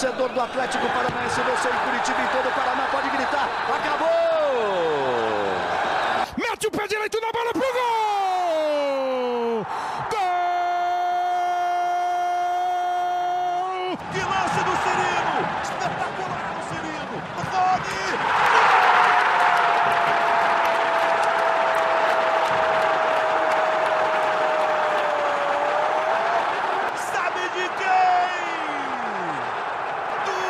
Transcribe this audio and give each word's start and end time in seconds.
torcedor 0.00 0.30
do 0.30 0.40
Atlético 0.40 0.88
Paranaense 0.88 1.42
venceu 1.42 1.70
em 1.70 1.78
Curitiba 1.84 2.22
em 2.22 2.26
todo 2.28 2.48
o 2.48 2.52
Paraná. 2.52 2.88
Pode 2.90 3.10
gritar. 3.10 3.48
Acabou! 3.68 4.08
Mete 6.38 6.66
o 6.68 6.70
pé 6.70 6.88
direito 6.88 7.20
na 7.20 7.30
bola 7.30 7.52
pro 7.52 7.60
gol! 7.60 7.70
Gol! 10.10 10.20
Que 14.10 14.20
lance 14.20 14.64
do 14.64 14.74
Cirino! 14.80 15.36
Espetacular 15.62 16.54
o 16.56 16.62
Cirino! 16.70 17.16
Rony! 17.50 18.00
Sabe 27.12 27.42
de 27.50 27.68
quem? 27.76 28.40
Do 30.24 30.40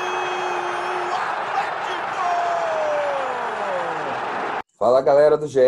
Atlético! 1.17 2.25
Fala 4.79 5.00
galera 5.13 5.37
do 5.37 5.49
GE, 5.49 5.59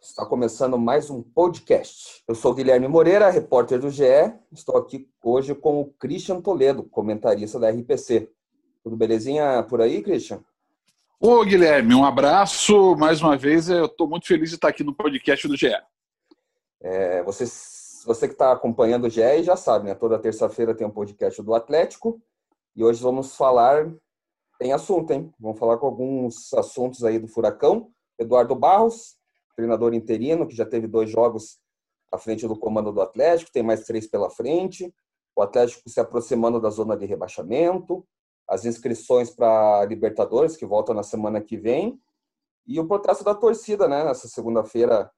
está 0.00 0.26
começando 0.26 0.76
mais 0.76 1.10
um 1.10 1.22
podcast. 1.22 2.24
Eu 2.26 2.34
sou 2.34 2.50
o 2.50 2.54
Guilherme 2.56 2.88
Moreira, 2.88 3.30
repórter 3.30 3.78
do 3.78 3.88
GE. 3.88 4.02
Estou 4.50 4.76
aqui 4.76 5.08
hoje 5.22 5.54
com 5.54 5.80
o 5.80 5.92
Christian 5.92 6.40
Toledo, 6.40 6.82
comentarista 6.82 7.56
da 7.60 7.70
RPC. 7.70 8.28
Tudo 8.82 8.96
belezinha 8.96 9.62
por 9.62 9.80
aí, 9.80 10.02
Christian? 10.02 10.42
Ô, 11.20 11.44
Guilherme, 11.44 11.94
um 11.94 12.04
abraço. 12.04 12.96
Mais 12.96 13.22
uma 13.22 13.36
vez, 13.36 13.68
eu 13.68 13.84
estou 13.84 14.08
muito 14.08 14.26
feliz 14.26 14.48
de 14.48 14.56
estar 14.56 14.66
aqui 14.66 14.82
no 14.82 14.92
podcast 14.92 15.46
do 15.46 15.56
GE. 15.56 15.72
É, 16.82 17.22
você, 17.22 17.44
você 18.04 18.26
que 18.26 18.34
está 18.34 18.50
acompanhando 18.50 19.06
o 19.06 19.08
GE 19.10 19.44
já 19.44 19.54
sabe, 19.54 19.86
né? 19.86 19.94
Toda 19.94 20.18
terça-feira 20.18 20.74
tem 20.74 20.84
um 20.84 20.90
podcast 20.90 21.40
do 21.40 21.54
Atlético. 21.54 22.20
E 22.74 22.82
hoje 22.82 23.00
vamos 23.00 23.36
falar. 23.36 23.88
Tem 24.58 24.72
assunto, 24.72 25.12
hein? 25.12 25.32
Vamos 25.38 25.60
falar 25.60 25.78
com 25.78 25.86
alguns 25.86 26.52
assuntos 26.54 27.04
aí 27.04 27.20
do 27.20 27.28
Furacão. 27.28 27.88
Eduardo 28.20 28.54
Barros, 28.54 29.16
treinador 29.56 29.94
interino, 29.94 30.46
que 30.46 30.54
já 30.54 30.66
teve 30.66 30.86
dois 30.86 31.10
jogos 31.10 31.58
à 32.12 32.18
frente 32.18 32.46
do 32.46 32.58
comando 32.58 32.92
do 32.92 33.00
Atlético, 33.00 33.50
tem 33.50 33.62
mais 33.62 33.84
três 33.84 34.06
pela 34.06 34.28
frente. 34.28 34.94
O 35.34 35.42
Atlético 35.42 35.88
se 35.88 35.98
aproximando 35.98 36.60
da 36.60 36.68
zona 36.68 36.96
de 36.96 37.06
rebaixamento. 37.06 38.06
As 38.46 38.64
inscrições 38.64 39.30
para 39.30 39.84
Libertadores, 39.86 40.56
que 40.56 40.66
voltam 40.66 40.94
na 40.94 41.02
semana 41.02 41.40
que 41.40 41.56
vem. 41.56 41.98
E 42.66 42.78
o 42.78 42.86
protesto 42.86 43.24
da 43.24 43.34
torcida, 43.34 43.88
né? 43.88 44.04
Nessa 44.04 44.28
segunda-feira 44.28 45.10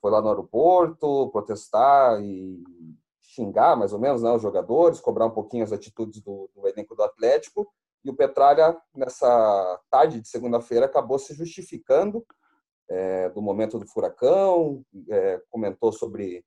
foi 0.00 0.10
lá 0.10 0.20
no 0.20 0.28
aeroporto 0.28 1.30
protestar 1.30 2.22
e 2.22 2.62
xingar, 3.20 3.74
mais 3.74 3.92
ou 3.92 3.98
menos, 3.98 4.22
né, 4.22 4.30
os 4.30 4.42
jogadores, 4.42 5.00
cobrar 5.00 5.26
um 5.26 5.30
pouquinho 5.30 5.64
as 5.64 5.72
atitudes 5.72 6.20
do, 6.20 6.48
do 6.54 6.68
elenco 6.68 6.94
do 6.94 7.02
Atlético. 7.02 7.66
E 8.04 8.10
o 8.10 8.14
Petralha, 8.14 8.76
nessa 8.94 9.80
tarde 9.90 10.20
de 10.20 10.28
segunda-feira, 10.28 10.86
acabou 10.86 11.18
se 11.18 11.34
justificando 11.34 12.24
é, 12.88 13.28
do 13.30 13.40
momento 13.40 13.78
do 13.78 13.86
furacão, 13.86 14.84
é, 15.08 15.40
comentou 15.50 15.92
sobre 15.92 16.44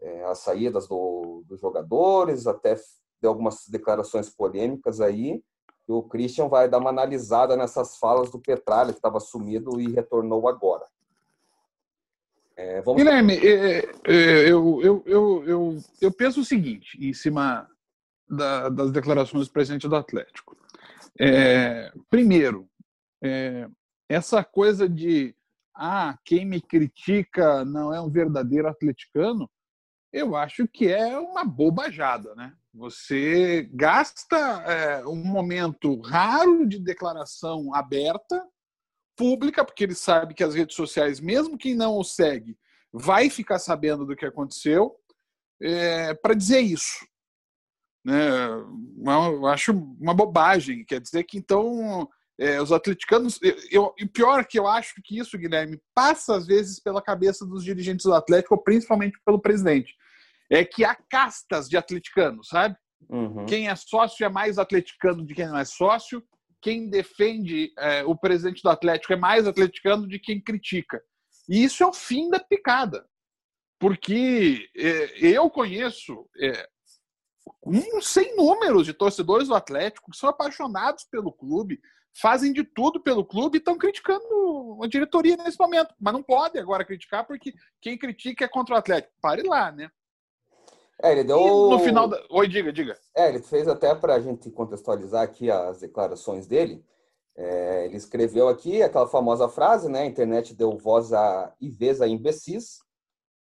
é, 0.00 0.24
as 0.24 0.38
saídas 0.38 0.88
do, 0.88 1.42
dos 1.46 1.60
jogadores, 1.60 2.46
até 2.46 2.76
deu 3.20 3.30
algumas 3.30 3.66
declarações 3.68 4.30
polêmicas 4.30 5.00
aí. 5.00 5.42
E 5.88 5.92
o 5.92 6.02
Christian 6.02 6.48
vai 6.48 6.68
dar 6.68 6.78
uma 6.78 6.90
analisada 6.90 7.56
nessas 7.56 7.96
falas 7.96 8.30
do 8.30 8.38
Petralha, 8.38 8.92
que 8.92 8.98
estava 8.98 9.20
sumido 9.20 9.80
e 9.80 9.92
retornou 9.92 10.46
agora. 10.48 10.86
Vamos... 12.84 13.00
Guilherme, 13.00 13.38
eu, 14.04 14.82
eu, 14.82 15.02
eu, 15.06 15.44
eu, 15.46 15.78
eu 16.00 16.12
penso 16.12 16.40
o 16.40 16.44
seguinte, 16.44 16.98
em 17.00 17.12
cima 17.12 17.70
da, 18.28 18.68
das 18.68 18.90
declarações 18.90 19.46
do 19.46 19.52
presidente 19.52 19.88
do 19.88 19.94
Atlético. 19.94 20.56
É, 21.18 21.92
primeiro, 22.10 22.68
é, 23.22 23.68
essa 24.08 24.42
coisa 24.42 24.88
de 24.88 25.34
ah, 25.78 26.18
quem 26.24 26.44
me 26.44 26.60
critica 26.60 27.64
não 27.64 27.94
é 27.94 28.00
um 28.00 28.10
verdadeiro 28.10 28.66
atleticano, 28.66 29.48
eu 30.12 30.34
acho 30.34 30.66
que 30.66 30.88
é 30.88 31.16
uma 31.16 31.44
bobajada, 31.44 32.34
né? 32.34 32.52
Você 32.74 33.68
gasta 33.72 34.36
é, 34.36 35.06
um 35.06 35.22
momento 35.22 36.00
raro 36.00 36.66
de 36.66 36.78
declaração 36.78 37.72
aberta, 37.74 38.44
pública, 39.16 39.64
porque 39.64 39.84
ele 39.84 39.94
sabe 39.94 40.34
que 40.34 40.44
as 40.44 40.54
redes 40.54 40.74
sociais, 40.74 41.20
mesmo 41.20 41.58
quem 41.58 41.74
não 41.74 41.96
o 41.96 42.04
segue, 42.04 42.58
vai 42.92 43.30
ficar 43.30 43.58
sabendo 43.58 44.04
do 44.04 44.16
que 44.16 44.26
aconteceu, 44.26 44.96
é, 45.60 46.14
para 46.14 46.34
dizer 46.34 46.60
isso. 46.60 47.06
Né? 48.04 48.28
Eu 49.04 49.46
acho 49.46 49.72
uma 50.00 50.14
bobagem. 50.14 50.84
Quer 50.84 51.00
dizer 51.00 51.24
que 51.24 51.36
então 51.38 52.08
é, 52.38 52.60
os 52.62 52.72
atleticanos. 52.72 53.38
Eu, 53.70 53.94
e 53.98 54.06
pior 54.06 54.44
que 54.44 54.58
eu 54.58 54.66
acho 54.66 54.94
que 55.02 55.18
isso, 55.18 55.36
Guilherme, 55.36 55.80
passa 55.94 56.36
às 56.36 56.46
vezes 56.46 56.80
pela 56.80 57.02
cabeça 57.02 57.44
dos 57.44 57.64
dirigentes 57.64 58.04
do 58.06 58.14
Atlético, 58.14 58.62
principalmente 58.62 59.18
pelo 59.24 59.40
presidente. 59.40 59.94
É 60.50 60.64
que 60.64 60.84
há 60.84 60.94
castas 60.94 61.68
de 61.68 61.76
atleticanos, 61.76 62.48
sabe? 62.48 62.76
Uhum. 63.08 63.44
Quem 63.46 63.68
é 63.68 63.76
sócio 63.76 64.24
é 64.24 64.28
mais 64.28 64.58
atleticano 64.58 65.26
de 65.26 65.34
quem 65.34 65.46
não 65.46 65.58
é 65.58 65.64
sócio. 65.64 66.22
Quem 66.60 66.88
defende 66.88 67.72
é, 67.78 68.04
o 68.04 68.16
presidente 68.16 68.62
do 68.62 68.70
Atlético 68.70 69.12
é 69.12 69.16
mais 69.16 69.46
atleticano 69.46 70.08
de 70.08 70.18
quem 70.18 70.40
critica. 70.40 71.02
E 71.48 71.62
isso 71.62 71.82
é 71.82 71.86
o 71.86 71.92
fim 71.92 72.28
da 72.30 72.40
picada. 72.40 73.06
Porque 73.78 74.68
é, 74.76 75.18
eu 75.20 75.48
conheço 75.48 76.28
é, 76.40 76.68
um 77.64 78.00
sem 78.00 78.36
números 78.36 78.86
de 78.86 78.92
torcedores 78.92 79.48
do 79.48 79.54
Atlético 79.54 80.10
que 80.10 80.16
são 80.16 80.28
apaixonados 80.28 81.04
pelo 81.04 81.32
clube, 81.32 81.80
fazem 82.20 82.52
de 82.52 82.64
tudo 82.64 83.00
pelo 83.00 83.24
clube 83.24 83.56
e 83.56 83.60
estão 83.60 83.78
criticando 83.78 84.78
a 84.82 84.86
diretoria 84.86 85.36
nesse 85.36 85.58
momento. 85.58 85.94
Mas 86.00 86.12
não 86.12 86.22
pode 86.22 86.58
agora 86.58 86.84
criticar, 86.84 87.26
porque 87.26 87.54
quem 87.80 87.96
critica 87.96 88.44
é 88.44 88.48
contra 88.48 88.74
o 88.74 88.78
Atlético. 88.78 89.14
Pare 89.20 89.42
lá, 89.42 89.70
né? 89.70 89.90
É, 91.02 91.12
ele 91.12 91.24
deu. 91.24 91.38
E 91.38 91.70
no 91.70 91.78
final 91.78 92.08
da. 92.08 92.20
Oi, 92.30 92.48
diga, 92.48 92.72
diga. 92.72 92.98
É, 93.16 93.28
ele 93.28 93.40
fez 93.40 93.68
até 93.68 93.94
para 93.94 94.14
a 94.14 94.20
gente 94.20 94.50
contextualizar 94.50 95.22
aqui 95.22 95.50
as 95.50 95.80
declarações 95.80 96.46
dele. 96.46 96.84
É, 97.36 97.84
ele 97.84 97.96
escreveu 97.96 98.48
aqui 98.48 98.82
aquela 98.82 99.06
famosa 99.06 99.48
frase, 99.48 99.88
né? 99.88 100.00
A 100.00 100.06
internet 100.06 100.54
deu 100.56 100.76
voz 100.76 101.12
a 101.12 101.54
e 101.60 101.70
vez 101.70 102.00
a 102.00 102.08
imbecis. 102.08 102.80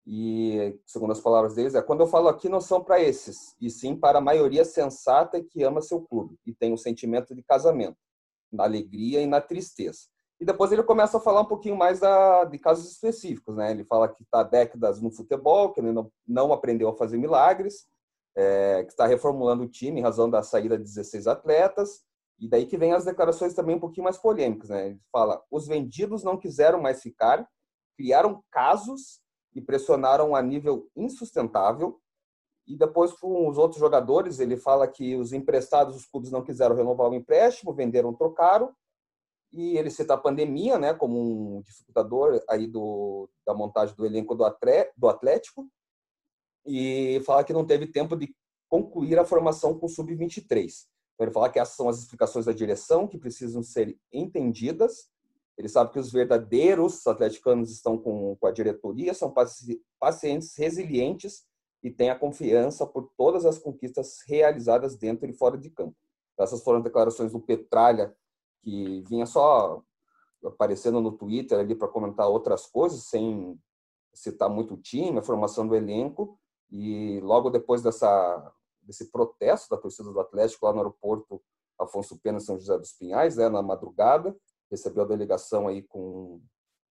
E, 0.10 0.80
segundo 0.86 1.12
as 1.12 1.20
palavras 1.20 1.56
deles, 1.56 1.76
é 1.76 1.82
quando 1.82 2.00
eu 2.00 2.08
falo 2.08 2.30
aqui 2.30 2.48
não 2.48 2.62
são 2.62 2.82
para 2.82 3.02
esses, 3.02 3.54
e 3.60 3.70
sim 3.70 3.94
para 3.94 4.20
a 4.20 4.22
maioria 4.22 4.64
sensata 4.64 5.44
que 5.44 5.64
ama 5.64 5.82
seu 5.82 6.00
clube 6.00 6.40
e 6.46 6.54
tem 6.54 6.72
um 6.72 6.78
sentimento 6.78 7.36
de 7.36 7.44
casamento, 7.44 7.98
na 8.52 8.64
alegria 8.64 9.22
e 9.22 9.28
na 9.28 9.42
tristeza. 9.42 10.02
E 10.40 10.46
depois 10.46 10.72
ele 10.72 10.84
começa 10.84 11.18
a 11.18 11.22
falar 11.22 11.42
um 11.42 11.48
pouquinho 11.48 11.76
mais 11.76 12.00
da, 12.00 12.44
de 12.46 12.60
casos 12.60 12.92
específicos, 12.92 13.56
né? 13.56 13.72
Ele 13.72 13.84
fala 13.84 14.08
que 14.08 14.24
está 14.24 14.44
décadas 14.44 15.02
no 15.02 15.12
futebol, 15.12 15.74
que 15.74 15.80
ele 15.80 15.92
não, 15.92 16.12
não 16.28 16.54
aprendeu 16.54 16.90
a 16.90 16.96
fazer 16.96 17.18
milagres, 17.18 17.86
é, 18.36 18.84
que 18.84 18.92
está 18.92 19.08
reformulando 19.08 19.64
o 19.64 19.68
time 19.68 20.00
em 20.00 20.04
razão 20.04 20.30
da 20.30 20.44
saída 20.44 20.78
de 20.78 20.84
16 20.84 21.26
atletas, 21.26 22.04
e 22.40 22.48
daí 22.48 22.68
que 22.68 22.78
vem 22.78 22.94
as 22.94 23.04
declarações 23.04 23.56
também 23.56 23.76
um 23.76 23.80
pouquinho 23.80 24.04
mais 24.04 24.18
polêmicas, 24.18 24.70
né? 24.70 24.88
Ele 24.88 25.02
fala: 25.12 25.44
os 25.50 25.68
vendidos 25.68 26.24
não 26.24 26.38
quiseram 26.38 26.80
mais 26.80 27.02
ficar, 27.02 27.48
criaram 27.98 28.44
casos 28.52 29.20
e 29.56 29.62
pressionaram 29.62 30.36
a 30.36 30.42
nível 30.42 30.88
insustentável. 30.96 32.00
E 32.68 32.76
depois, 32.76 33.14
com 33.14 33.48
os 33.48 33.58
outros 33.58 33.80
jogadores, 33.80 34.40
ele 34.40 34.58
fala 34.58 34.88
que 34.88 35.16
os 35.16 35.32
emprestados, 35.32 35.96
os 35.96 36.06
clubes 36.06 36.32
não 36.32 36.44
quiseram 36.44 36.76
renovar 36.76 37.10
o 37.10 37.16
empréstimo, 37.16 37.74
venderam, 37.74 38.14
trocaram. 38.14 38.74
E 39.54 39.78
ele 39.78 39.90
cita 39.90 40.16
a 40.16 40.18
pandemia 40.18 40.78
né, 40.78 40.94
como 40.94 41.58
um 41.58 41.62
dificultador 41.62 42.44
aí 42.50 42.68
do, 42.68 43.30
da 43.46 43.54
montagem 43.54 43.96
do 43.96 44.06
elenco 44.06 44.36
do, 44.36 44.44
do 44.98 45.08
Atlético. 45.08 45.68
E 46.66 47.22
fala 47.26 47.46
que 47.46 47.54
não 47.54 47.66
teve 47.66 47.88
tempo 47.88 48.18
de 48.18 48.36
concluir 48.70 49.18
a 49.18 49.26
formação 49.26 49.80
com 49.80 49.86
o 49.86 49.90
Sub-23. 49.90 50.86
Então, 51.14 51.26
ele 51.26 51.32
fala 51.32 51.50
que 51.50 51.60
essas 51.60 51.76
são 51.76 51.88
as 51.88 52.00
explicações 52.00 52.46
da 52.46 52.52
direção 52.52 53.08
que 53.08 53.18
precisam 53.18 53.64
ser 53.64 53.98
entendidas 54.12 55.10
ele 55.58 55.68
sabe 55.68 55.92
que 55.92 56.00
os 56.00 56.12
verdadeiros 56.12 57.06
atleticanos 57.08 57.72
estão 57.72 57.98
com, 57.98 58.36
com 58.36 58.48
a 58.48 58.52
diretoria, 58.52 59.14
são 59.14 59.34
pacientes 60.00 60.56
resilientes 60.56 61.44
e 61.88 61.92
têm 61.92 62.10
a 62.10 62.20
confiança 62.20 62.86
por 62.86 63.10
todas 63.16 63.46
as 63.46 63.58
conquistas 63.58 64.18
realizadas 64.28 64.98
dentro 64.98 65.26
e 65.26 65.34
fora 65.34 65.58
de 65.58 65.70
campo. 65.70 65.96
Essas 66.38 66.62
foram 66.62 66.82
declarações 66.82 67.32
do 67.32 67.40
Petralha, 67.40 68.14
que 68.62 69.02
vinha 69.08 69.26
só 69.26 69.82
aparecendo 70.44 71.00
no 71.00 71.14
Twitter 71.14 71.58
ali 71.58 71.74
para 71.74 71.88
comentar 71.88 72.28
outras 72.28 72.66
coisas, 72.66 73.06
sem 73.06 73.58
citar 74.14 74.50
muito 74.50 74.74
o 74.74 74.78
time, 74.78 75.20
a 75.20 75.24
formação 75.24 75.66
do 75.66 75.76
elenco. 75.76 76.38
E 76.70 77.22
logo 77.22 77.50
depois 77.50 77.82
dessa, 77.82 78.54
desse 78.82 79.10
protesto 79.10 79.74
da 79.74 79.82
torcida 79.82 80.12
do 80.12 80.20
Atlético 80.20 80.66
lá 80.66 80.74
no 80.74 80.80
aeroporto 80.80 81.42
Afonso 81.80 82.20
Pena, 82.20 82.42
São 82.42 82.60
José 82.60 82.78
dos 82.78 82.92
Pinhais, 82.92 83.38
né, 83.38 83.48
na 83.48 83.62
madrugada, 83.62 84.36
recebeu 84.70 85.04
a 85.04 85.08
delegação 85.08 85.70
aí 85.70 85.84
com 85.84 86.42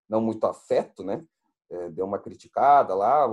não 0.08 0.22
muito 0.22 0.46
afeto, 0.46 1.04
né? 1.04 1.22
É, 1.68 1.90
deu 1.90 2.06
uma 2.06 2.18
criticada 2.18 2.94
lá, 2.94 3.26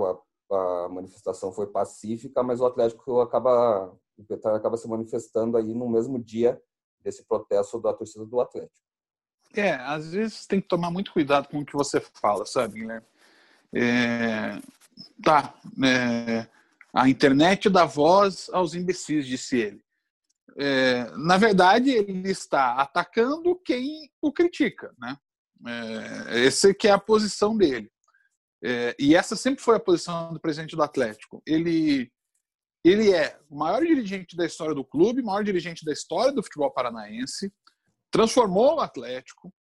a, 0.54 0.88
manifestação 0.88 1.52
foi 1.52 1.66
pacífica, 1.66 2.42
mas 2.42 2.60
o 2.60 2.66
Atlético 2.66 3.20
acaba, 3.20 3.92
o 4.18 4.48
acaba 4.48 4.76
se 4.76 4.88
manifestando 4.88 5.56
aí 5.56 5.74
no 5.74 5.88
mesmo 5.88 6.18
dia 6.18 6.60
desse 7.00 7.24
protesto 7.24 7.80
da 7.80 7.92
torcida 7.92 8.24
do 8.24 8.40
Atlético. 8.40 8.84
É, 9.54 9.74
às 9.74 10.12
vezes 10.12 10.46
tem 10.46 10.60
que 10.60 10.66
tomar 10.66 10.90
muito 10.90 11.12
cuidado 11.12 11.48
com 11.48 11.60
o 11.60 11.64
que 11.64 11.74
você 11.74 12.00
fala, 12.00 12.44
sabe, 12.44 12.80
Guilherme? 12.80 13.06
É, 13.72 14.60
tá, 15.22 15.54
é, 15.84 16.46
a 16.92 17.08
internet 17.08 17.68
dá 17.68 17.84
voz 17.84 18.48
aos 18.52 18.74
imbecis, 18.74 19.26
disse 19.26 19.58
ele. 19.58 19.84
É, 20.56 21.10
na 21.16 21.36
verdade, 21.36 21.90
ele 21.90 22.30
está 22.30 22.74
atacando 22.76 23.56
quem 23.64 24.10
o 24.22 24.32
critica, 24.32 24.94
né? 24.98 25.16
É, 25.66 26.40
esse 26.40 26.74
que 26.74 26.88
é 26.88 26.92
a 26.92 26.98
posição 26.98 27.56
dele. 27.56 27.90
É, 28.64 28.96
e 28.98 29.14
essa 29.14 29.36
sempre 29.36 29.62
foi 29.62 29.76
a 29.76 29.80
posição 29.80 30.32
do 30.32 30.40
presidente 30.40 30.74
do 30.74 30.82
Atlético. 30.82 31.42
Ele, 31.46 32.10
ele 32.82 33.12
é 33.12 33.38
o 33.50 33.58
maior 33.58 33.84
dirigente 33.84 34.34
da 34.34 34.46
história 34.46 34.74
do 34.74 34.84
clube, 34.84 35.22
maior 35.22 35.44
dirigente 35.44 35.84
da 35.84 35.92
história 35.92 36.32
do 36.32 36.42
futebol 36.42 36.70
paranaense, 36.70 37.52
transformou 38.10 38.76
o 38.76 38.80
Atlético, 38.80 39.52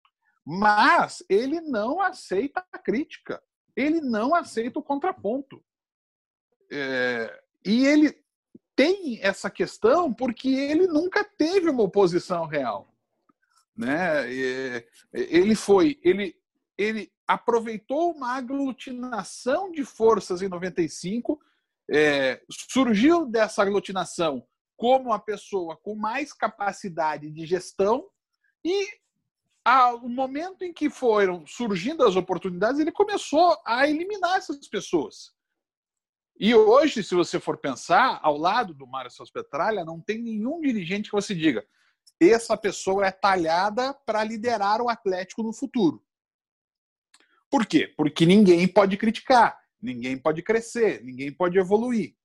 mas 0.45 1.21
ele 1.29 1.59
não 1.59 1.99
aceita 1.99 2.65
a 2.71 2.79
crítica, 2.79 3.43
ele 3.75 3.99
não 3.99 4.33
aceita 4.33 4.79
o 4.79 4.83
contraponto. 4.83 5.61
É, 6.71 7.43
e 7.65 7.85
ele 7.85 8.17
tem 8.73 9.19
essa 9.21 9.49
questão 9.49 10.13
porque 10.13 10.47
ele 10.47 10.87
nunca 10.87 11.25
teve 11.25 11.69
uma 11.69 11.83
oposição 11.83 12.45
real. 12.45 12.87
Né? 13.75 14.31
Ele 15.11 15.55
foi, 15.55 15.99
ele, 16.03 16.35
ele 16.77 17.12
aproveitou 17.27 18.11
uma 18.11 18.35
aglutinação 18.35 19.71
de 19.71 19.83
forças 19.83 20.41
em 20.41 20.49
95, 20.49 21.39
é, 21.91 22.41
surgiu 22.49 23.25
dessa 23.25 23.61
aglutinação 23.61 24.45
como 24.75 25.09
uma 25.09 25.19
pessoa 25.19 25.77
com 25.77 25.95
mais 25.95 26.33
capacidade 26.33 27.29
de 27.31 27.45
gestão 27.45 28.07
e 28.65 28.87
ao 29.63 30.07
momento 30.09 30.63
em 30.63 30.73
que 30.73 30.89
foram 30.89 31.45
surgindo 31.47 32.03
as 32.03 32.15
oportunidades, 32.15 32.79
ele 32.79 32.91
começou 32.91 33.57
a 33.65 33.87
eliminar 33.87 34.37
essas 34.37 34.67
pessoas. 34.67 35.31
E 36.37 36.53
hoje, 36.53 37.03
se 37.03 37.15
você 37.15 37.39
for 37.39 37.57
pensar, 37.57 38.19
ao 38.21 38.37
lado 38.37 38.73
do 38.73 38.87
Mário 38.87 39.11
Celso 39.11 39.31
Petralha, 39.31 39.85
não 39.85 40.01
tem 40.01 40.21
nenhum 40.21 40.59
dirigente 40.59 41.09
que 41.09 41.15
você 41.15 41.33
diga 41.33 41.65
essa 42.19 42.55
pessoa 42.55 43.05
é 43.05 43.11
talhada 43.11 43.93
para 44.05 44.23
liderar 44.23 44.81
o 44.81 44.89
Atlético 44.89 45.43
no 45.43 45.53
futuro. 45.53 46.03
Por 47.53 47.67
quê? 47.67 47.87
Porque 47.95 48.25
ninguém 48.25 48.67
pode 48.67 48.97
criticar, 48.97 49.61
ninguém 49.79 50.17
pode 50.17 50.41
crescer, 50.41 51.03
ninguém 51.03 51.31
pode 51.31 51.55
evoluir. 51.59 52.15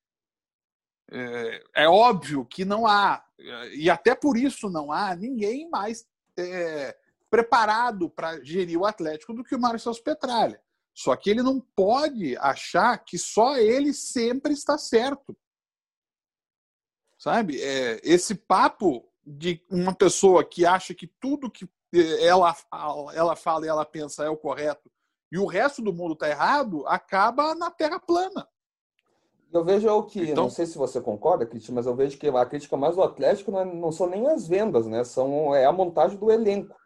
É, 1.12 1.82
é 1.82 1.86
óbvio 1.86 2.46
que 2.46 2.64
não 2.64 2.86
há, 2.86 3.22
e 3.74 3.90
até 3.90 4.14
por 4.14 4.38
isso 4.38 4.70
não 4.70 4.90
há 4.90 5.14
ninguém 5.14 5.68
mais 5.68 6.08
é, 6.38 6.96
preparado 7.28 8.08
para 8.08 8.42
gerir 8.42 8.78
o 8.78 8.86
Atlético 8.86 9.34
do 9.34 9.44
que 9.44 9.54
o 9.54 9.60
Mário 9.60 9.78
Celso 9.78 10.02
Petralha. 10.02 10.62
Só 10.94 11.14
que 11.14 11.28
ele 11.28 11.42
não 11.42 11.60
pode 11.60 12.34
achar 12.38 12.96
que 12.96 13.18
só 13.18 13.58
ele 13.58 13.92
sempre 13.92 14.54
está 14.54 14.78
certo. 14.78 15.36
Sabe? 17.18 17.60
É, 17.60 18.00
esse 18.02 18.34
papo 18.34 19.06
de 19.26 19.62
uma 19.68 19.94
pessoa 19.94 20.42
que 20.42 20.64
acha 20.64 20.94
que 20.94 21.06
tudo 21.06 21.50
que 21.50 21.68
é, 21.92 22.24
ela, 22.24 22.56
ela 23.12 23.36
fala 23.36 23.66
e 23.66 23.68
ela 23.68 23.84
pensa 23.84 24.24
é 24.24 24.30
o 24.30 24.34
correto 24.34 24.90
e 25.30 25.38
o 25.38 25.46
resto 25.46 25.82
do 25.82 25.92
mundo 25.92 26.14
está 26.14 26.28
errado, 26.28 26.86
acaba 26.86 27.54
na 27.54 27.70
terra 27.70 27.98
plana. 27.98 28.46
Eu 29.52 29.64
vejo 29.64 29.88
o 29.88 30.02
que, 30.02 30.30
então, 30.30 30.44
não 30.44 30.50
sei 30.50 30.66
se 30.66 30.76
você 30.76 31.00
concorda, 31.00 31.46
Cristian, 31.46 31.74
mas 31.74 31.86
eu 31.86 31.94
vejo 31.94 32.18
que 32.18 32.28
a 32.28 32.46
crítica 32.46 32.76
mais 32.76 32.96
do 32.96 33.02
Atlético 33.02 33.50
não, 33.50 33.60
é, 33.60 33.64
não 33.64 33.90
são 33.90 34.06
nem 34.06 34.26
as 34.28 34.46
vendas, 34.46 34.86
né? 34.86 35.02
São, 35.04 35.54
é 35.54 35.64
a 35.64 35.72
montagem 35.72 36.18
do 36.18 36.30
elenco. 36.30 36.76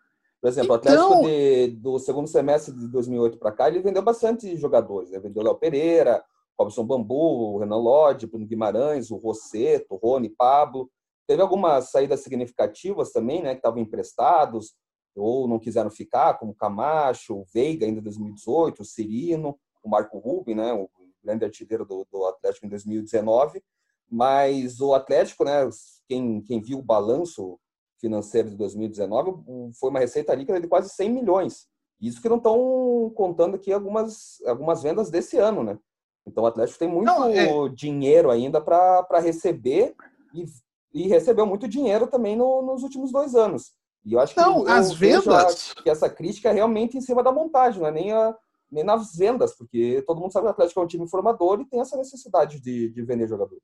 Por 0.41 0.49
exemplo, 0.49 0.77
então... 0.77 0.93
o 0.93 1.15
Atlético 1.15 1.27
de, 1.27 1.69
do 1.77 1.99
segundo 1.99 2.29
semestre 2.29 2.73
de 2.73 2.87
2008 2.89 3.39
para 3.39 3.53
cá, 3.53 3.69
ele 3.69 3.81
vendeu 3.81 4.03
bastante 4.03 4.57
jogadores. 4.57 5.11
Né? 5.11 5.19
Vendeu 5.19 5.43
Léo 5.43 5.57
Pereira, 5.57 6.25
Robson 6.59 6.85
Bambu, 6.85 7.55
o 7.55 7.59
Renan 7.59 7.77
Lodge, 7.77 8.27
Bruno 8.27 8.47
Guimarães, 8.47 9.11
o 9.11 9.17
Rosseto, 9.17 9.97
Rony, 9.97 10.29
Pablo. 10.29 10.89
Teve 11.27 11.43
algumas 11.43 11.91
saídas 11.91 12.21
significativas 12.21 13.11
também, 13.11 13.43
né, 13.43 13.51
que 13.51 13.59
estavam 13.59 13.81
emprestados 13.81 14.75
ou 15.17 15.47
não 15.47 15.59
quiseram 15.59 15.91
ficar, 15.91 16.35
como 16.35 16.55
Camacho, 16.55 17.35
o 17.35 17.45
Veiga 17.53 17.87
ainda 17.87 18.01
em 18.01 18.03
2018, 18.03 18.81
o 18.81 18.85
Cirino, 18.85 19.59
o 19.83 19.89
Marco 19.89 20.19
Rubi, 20.19 20.55
né, 20.55 20.73
o 20.73 20.89
grande 21.23 21.45
artilheiro 21.45 21.85
do, 21.85 22.07
do 22.11 22.25
Atlético 22.27 22.67
em 22.67 22.69
2019. 22.69 23.63
Mas 24.11 24.81
o 24.81 24.95
Atlético, 24.95 25.45
né, 25.45 25.69
quem, 26.09 26.43
quem 26.43 26.61
viu 26.61 26.79
o 26.79 26.83
balanço 26.83 27.59
financeiro 28.01 28.51
de 28.51 28.57
2019 28.57 29.73
foi 29.79 29.91
uma 29.91 30.01
receita 30.01 30.35
líquida 30.35 30.61
de 30.61 30.69
quase 30.69 30.91
100 30.91 31.11
milhões. 31.11 31.67
Isso 32.01 32.21
que 32.21 32.29
não 32.29 32.37
estão 32.37 33.13
contando 33.15 33.55
aqui 33.55 33.73
algumas, 33.73 34.43
algumas 34.45 34.83
vendas 34.83 35.09
desse 35.09 35.39
ano, 35.39 35.63
né? 35.63 35.79
Então 36.27 36.43
o 36.43 36.47
Atlético 36.47 36.81
tem 36.81 36.89
muito 36.89 37.07
não, 37.07 37.29
é... 37.29 37.69
dinheiro 37.69 38.31
ainda 38.31 38.61
para 38.61 39.21
receber 39.21 39.95
e, 40.35 40.45
e, 40.93 41.09
recebeu 41.09 41.47
muito 41.47 41.69
dinheiro 41.69 42.07
também 42.07 42.37
no, 42.37 42.63
nos 42.63 42.83
últimos 42.83 43.13
dois 43.13 43.35
anos. 43.35 43.73
E 44.05 44.15
eu 44.15 44.21
acho 44.21 44.35
que 44.35 44.41
não, 44.41 44.67
as 44.67 44.93
vendas 44.93 45.75
que 45.75 45.89
essa 45.89 46.11
crítica 46.11 46.51
é 46.51 46.53
realmente 46.53 46.97
em 46.97 47.01
cima 47.01 47.23
da 47.23 47.31
montagem, 47.31 47.81
não 47.81 47.89
é 47.89 47.93
nem, 47.93 48.13
a, 48.13 48.37
nem 48.71 48.83
nas 48.83 49.15
vendas, 49.15 49.55
porque 49.55 50.03
todo 50.07 50.21
mundo 50.21 50.33
sabe 50.33 50.47
que 50.47 50.49
o 50.49 50.53
Atlético 50.53 50.81
é 50.81 50.83
um 50.85 50.89
time 50.89 51.09
formador 51.09 51.61
e 51.61 51.67
tem 51.67 51.81
essa 51.81 51.97
necessidade 51.97 52.61
de, 52.61 52.89
de 52.89 53.03
vender 53.03 53.29
jogadores. 53.29 53.63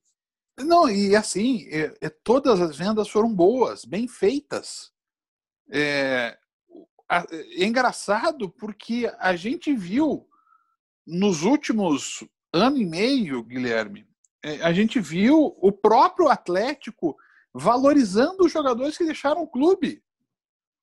Não, 0.58 0.88
e 0.88 1.14
assim, 1.14 1.66
é, 1.70 1.94
é, 2.00 2.08
todas 2.08 2.60
as 2.60 2.76
vendas 2.76 3.08
foram 3.08 3.32
boas, 3.32 3.84
bem 3.84 4.08
feitas. 4.08 4.92
É, 5.70 6.36
é 7.10 7.64
engraçado 7.64 8.50
porque 8.50 9.10
a 9.18 9.34
gente 9.36 9.74
viu 9.74 10.26
nos 11.06 11.42
últimos 11.42 12.24
ano 12.52 12.76
e 12.76 12.84
meio, 12.84 13.42
Guilherme, 13.42 14.06
é, 14.44 14.62
a 14.62 14.72
gente 14.72 15.00
viu 15.00 15.56
o 15.60 15.72
próprio 15.72 16.28
Atlético 16.28 17.16
valorizando 17.52 18.44
os 18.44 18.52
jogadores 18.52 18.96
que 18.96 19.04
deixaram 19.04 19.42
o 19.42 19.48
clube. 19.48 20.02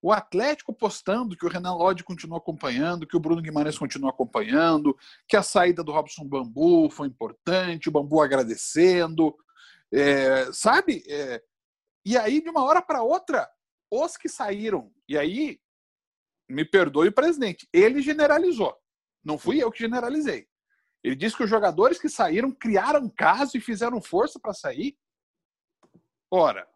O 0.06 0.12
Atlético 0.12 0.72
postando 0.72 1.36
que 1.36 1.48
o 1.48 1.50
Renan 1.50 1.74
Lodge 1.74 2.04
continua 2.04 2.38
acompanhando, 2.38 3.08
que 3.08 3.18
o 3.18 3.20
Bruno 3.20 3.42
Guimarães 3.42 3.76
continua 3.76 4.12
acompanhando, 4.12 4.96
que 5.28 5.36
a 5.36 5.42
saída 5.42 5.84
do 5.84 5.92
Robson 5.92 6.24
Bambu 6.24 6.92
foi 6.92 7.08
importante, 7.08 7.90
o 7.90 7.92
Bambu 7.92 8.22
agradecendo, 8.22 9.36
é, 9.92 10.48
sabe? 10.54 11.04
É, 11.10 11.42
e 12.06 12.16
aí, 12.16 12.40
de 12.40 12.52
uma 12.52 12.64
hora 12.64 12.84
para 12.84 13.02
outra, 13.02 13.50
os 13.90 14.16
que 14.16 14.30
saíram, 14.30 14.94
e 15.10 15.18
aí, 15.18 15.60
me 16.48 16.64
perdoe 16.64 17.08
o 17.08 17.12
presidente, 17.12 17.68
ele 17.74 18.00
generalizou. 18.00 18.78
Não 19.24 19.40
fui 19.40 19.58
eu 19.58 19.72
que 19.72 19.80
generalizei. 19.80 20.48
Ele 21.04 21.16
disse 21.16 21.36
que 21.36 21.46
os 21.46 21.50
jogadores 21.50 22.00
que 22.00 22.10
saíram 22.10 22.52
criaram 22.52 23.10
caso 23.10 23.58
e 23.58 23.60
fizeram 23.60 24.00
força 24.00 24.40
para 24.40 24.54
sair. 24.54 24.96
Ora, 26.30 26.68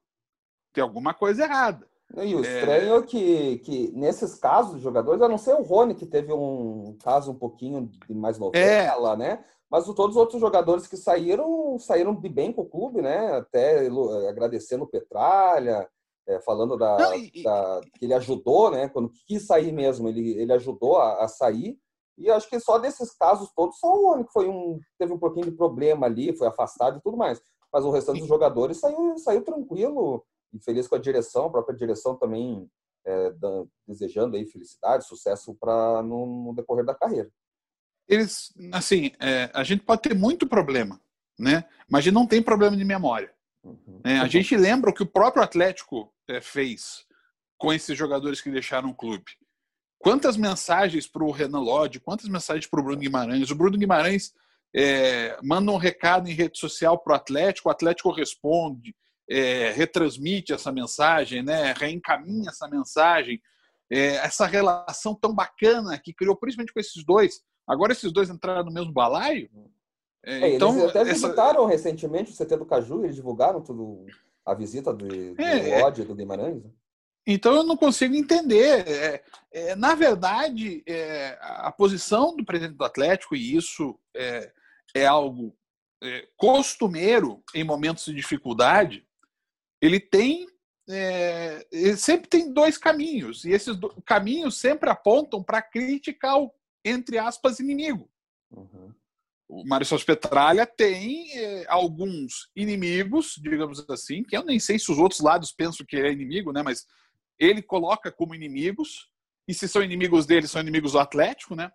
tem 0.73 0.81
alguma 0.81 1.13
coisa 1.13 1.43
errada. 1.43 1.88
E 2.17 2.35
o 2.35 2.41
estranho 2.41 2.95
é 2.95 3.01
que, 3.03 3.59
que 3.59 3.91
nesses 3.91 4.33
casos 4.35 4.73
dos 4.73 4.81
jogadores, 4.81 5.21
a 5.21 5.29
não 5.29 5.37
ser 5.37 5.53
o 5.53 5.61
Rony, 5.61 5.93
que 5.93 6.07
teve 6.07 6.33
um 6.33 6.97
caso 7.03 7.31
um 7.31 7.35
pouquinho 7.35 7.89
de 8.07 8.13
mais 8.15 8.39
novela, 8.39 9.13
é. 9.13 9.17
né? 9.17 9.45
Mas 9.69 9.85
todos 9.85 10.15
os 10.15 10.17
outros 10.17 10.41
jogadores 10.41 10.87
que 10.87 10.97
saíram, 10.97 11.77
saíram 11.77 12.15
de 12.15 12.27
bem 12.27 12.51
com 12.51 12.63
o 12.63 12.69
clube, 12.69 13.01
né? 13.01 13.37
Até 13.37 13.87
agradecendo 14.27 14.85
o 14.85 14.87
Petralha, 14.87 15.87
é, 16.27 16.39
falando 16.39 16.75
da, 16.75 16.97
Não, 16.97 17.13
e, 17.13 17.43
da, 17.43 17.79
que 17.93 18.05
ele 18.05 18.15
ajudou, 18.15 18.71
né? 18.71 18.89
Quando 18.89 19.11
quis 19.27 19.45
sair 19.45 19.71
mesmo, 19.71 20.09
ele, 20.09 20.31
ele 20.31 20.51
ajudou 20.53 20.97
a, 20.97 21.23
a, 21.23 21.27
sair. 21.27 21.77
E 22.17 22.29
acho 22.31 22.49
que 22.49 22.59
só 22.59 22.79
desses 22.79 23.15
casos 23.15 23.51
todos, 23.55 23.77
só 23.79 23.93
o 23.93 24.13
único 24.13 24.31
foi 24.31 24.49
um 24.49 24.79
teve 24.97 25.13
um 25.13 25.19
pouquinho 25.19 25.45
de 25.45 25.55
problema 25.55 26.07
ali, 26.07 26.35
foi 26.35 26.47
afastado 26.47 26.97
e 26.97 27.01
tudo 27.01 27.15
mais. 27.15 27.39
Mas 27.71 27.85
o 27.85 27.91
restante 27.91 28.19
dos 28.19 28.27
jogadores 28.27 28.79
saiu, 28.79 29.17
saiu 29.19 29.43
tranquilo 29.43 30.23
e 30.53 30.59
feliz 30.59 30.87
com 30.87 30.95
a 30.95 30.99
direção, 30.99 31.45
a 31.45 31.51
própria 31.51 31.75
direção 31.75 32.15
também 32.15 32.69
é, 33.05 33.33
desejando 33.87 34.35
aí 34.35 34.45
felicidade, 34.45 35.07
sucesso 35.07 35.55
para 35.55 36.03
no, 36.03 36.45
no 36.45 36.55
decorrer 36.55 36.85
da 36.85 36.95
carreira 36.95 37.31
eles, 38.09 38.51
assim, 38.73 39.11
é, 39.19 39.51
a 39.53 39.63
gente 39.63 39.83
pode 39.83 40.01
ter 40.01 40.15
muito 40.15 40.47
problema, 40.47 40.99
né? 41.37 41.63
Mas 41.87 41.99
a 41.99 42.01
gente 42.05 42.13
não 42.15 42.25
tem 42.25 42.41
problema 42.41 42.75
de 42.75 42.83
memória. 42.83 43.31
Uhum. 43.63 44.01
É, 44.03 44.17
a 44.17 44.27
gente 44.27 44.57
lembra 44.57 44.89
o 44.89 44.93
que 44.93 45.03
o 45.03 45.09
próprio 45.09 45.43
Atlético 45.43 46.11
é, 46.27 46.41
fez 46.41 47.05
com 47.55 47.71
esses 47.71 47.95
jogadores 47.95 48.41
que 48.41 48.49
deixaram 48.49 48.89
o 48.89 48.95
clube. 48.95 49.31
Quantas 49.99 50.35
mensagens 50.37 51.05
para 51.05 51.23
o 51.23 51.29
Renan 51.29 51.59
Lodge, 51.59 51.99
quantas 51.99 52.27
mensagens 52.27 52.65
para 52.65 52.79
o 52.79 52.83
Bruno 52.83 53.01
Guimarães? 53.01 53.51
O 53.51 53.55
Bruno 53.55 53.77
Guimarães 53.77 54.33
é, 54.75 55.37
manda 55.43 55.71
um 55.71 55.77
recado 55.77 56.27
em 56.27 56.33
rede 56.33 56.57
social 56.57 56.97
para 56.97 57.13
o 57.13 57.15
Atlético, 57.15 57.69
o 57.69 57.71
Atlético 57.71 58.11
responde, 58.11 58.95
é, 59.29 59.71
retransmite 59.71 60.53
essa 60.53 60.71
mensagem, 60.71 61.43
né, 61.43 61.73
reencaminha 61.77 62.49
essa 62.49 62.67
mensagem. 62.67 63.41
É, 63.91 64.15
essa 64.17 64.45
relação 64.45 65.15
tão 65.15 65.33
bacana 65.33 65.97
que 65.97 66.13
criou, 66.13 66.35
principalmente 66.35 66.71
com 66.71 66.79
esses 66.79 67.03
dois, 67.03 67.41
Agora 67.69 67.91
esses 67.91 68.11
dois 68.11 68.31
entraram 68.31 68.65
no 68.65 68.71
mesmo 68.71 68.91
balaio. 68.91 69.47
É, 70.25 70.39
é, 70.39 70.55
então, 70.55 70.71
eles 70.71 70.89
até 70.89 71.01
essa... 71.01 71.13
visitaram 71.13 71.65
recentemente 71.67 72.31
o 72.31 72.35
CT 72.35 72.57
do 72.57 72.65
Caju, 72.65 73.03
eles 73.03 73.15
divulgaram 73.15 73.61
tudo, 73.61 74.07
a 74.43 74.55
visita 74.55 74.91
do, 74.91 75.07
do 75.07 75.41
é, 75.41 75.79
é. 75.79 75.91
do 75.91 76.15
Guimarães. 76.15 76.63
Né? 76.63 76.71
Então 77.27 77.53
eu 77.53 77.63
não 77.63 77.77
consigo 77.77 78.15
entender. 78.15 78.87
É, 78.87 79.23
é, 79.53 79.75
na 79.75 79.93
verdade, 79.93 80.83
é, 80.87 81.37
a 81.39 81.71
posição 81.71 82.35
do 82.35 82.43
presidente 82.43 82.75
do 82.75 82.83
Atlético, 82.83 83.35
e 83.35 83.55
isso 83.55 83.99
é, 84.15 85.05
algo 85.05 85.55
costumeiro 86.37 87.43
em 87.53 87.63
momentos 87.63 88.05
de 88.05 88.15
dificuldade, 88.15 89.05
ele 89.81 89.99
tem. 89.99 90.47
É, 90.91 91.67
ele 91.71 91.97
sempre 91.97 92.27
tem 92.27 92.51
dois 92.51 92.75
caminhos, 92.75 93.45
e 93.45 93.51
esses 93.51 93.75
do, 93.75 93.89
caminhos 94.01 94.57
sempre 94.57 94.89
apontam 94.89 95.43
para 95.43 95.61
criticar 95.61 96.39
o, 96.39 96.51
entre 96.83 97.19
aspas, 97.19 97.59
inimigo. 97.59 98.09
Uhum. 98.49 98.91
O 99.47 99.63
Sós 99.85 100.03
Petralha 100.03 100.65
tem 100.65 101.31
é, 101.37 101.65
alguns 101.67 102.49
inimigos, 102.55 103.35
digamos 103.39 103.87
assim, 103.89 104.23
que 104.23 104.35
eu 104.35 104.43
nem 104.43 104.59
sei 104.59 104.79
se 104.79 104.91
os 104.91 104.97
outros 104.97 105.21
lados 105.21 105.51
pensam 105.51 105.85
que 105.85 105.95
é 105.95 106.11
inimigo, 106.11 106.51
né? 106.51 106.63
Mas 106.63 106.85
ele 107.37 107.61
coloca 107.61 108.11
como 108.11 108.35
inimigos, 108.35 109.09
e 109.47 109.53
se 109.53 109.67
são 109.67 109.83
inimigos 109.83 110.25
dele, 110.25 110.47
são 110.47 110.61
inimigos 110.61 110.91
do 110.91 110.99
Atlético, 110.99 111.55
né? 111.55 111.71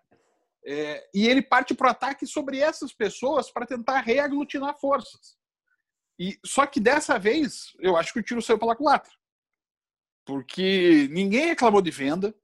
É, 0.65 1.07
e 1.13 1.27
ele 1.27 1.41
parte 1.41 1.73
para 1.73 1.87
o 1.87 1.91
ataque 1.91 2.25
sobre 2.25 2.59
essas 2.59 2.93
pessoas 2.93 3.51
para 3.51 3.67
tentar 3.67 3.99
reaglutinar 4.01 4.79
forças. 4.79 5.37
E 6.17 6.39
Só 6.45 6.65
que 6.65 6.79
dessa 6.79 7.19
vez, 7.19 7.75
eu 7.79 7.97
acho 7.97 8.13
que 8.13 8.19
o 8.19 8.23
tiro 8.23 8.41
saiu 8.41 8.59
pela 8.59 8.75
culatra. 8.75 9.11
Porque 10.25 11.07
ninguém 11.11 11.47
reclamou 11.47 11.81
de 11.81 11.91
venda, 11.91 12.35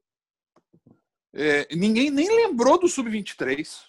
é, 1.33 1.73
ninguém 1.73 2.11
nem 2.11 2.27
lembrou 2.27 2.77
do 2.77 2.87
Sub-23, 2.87 3.85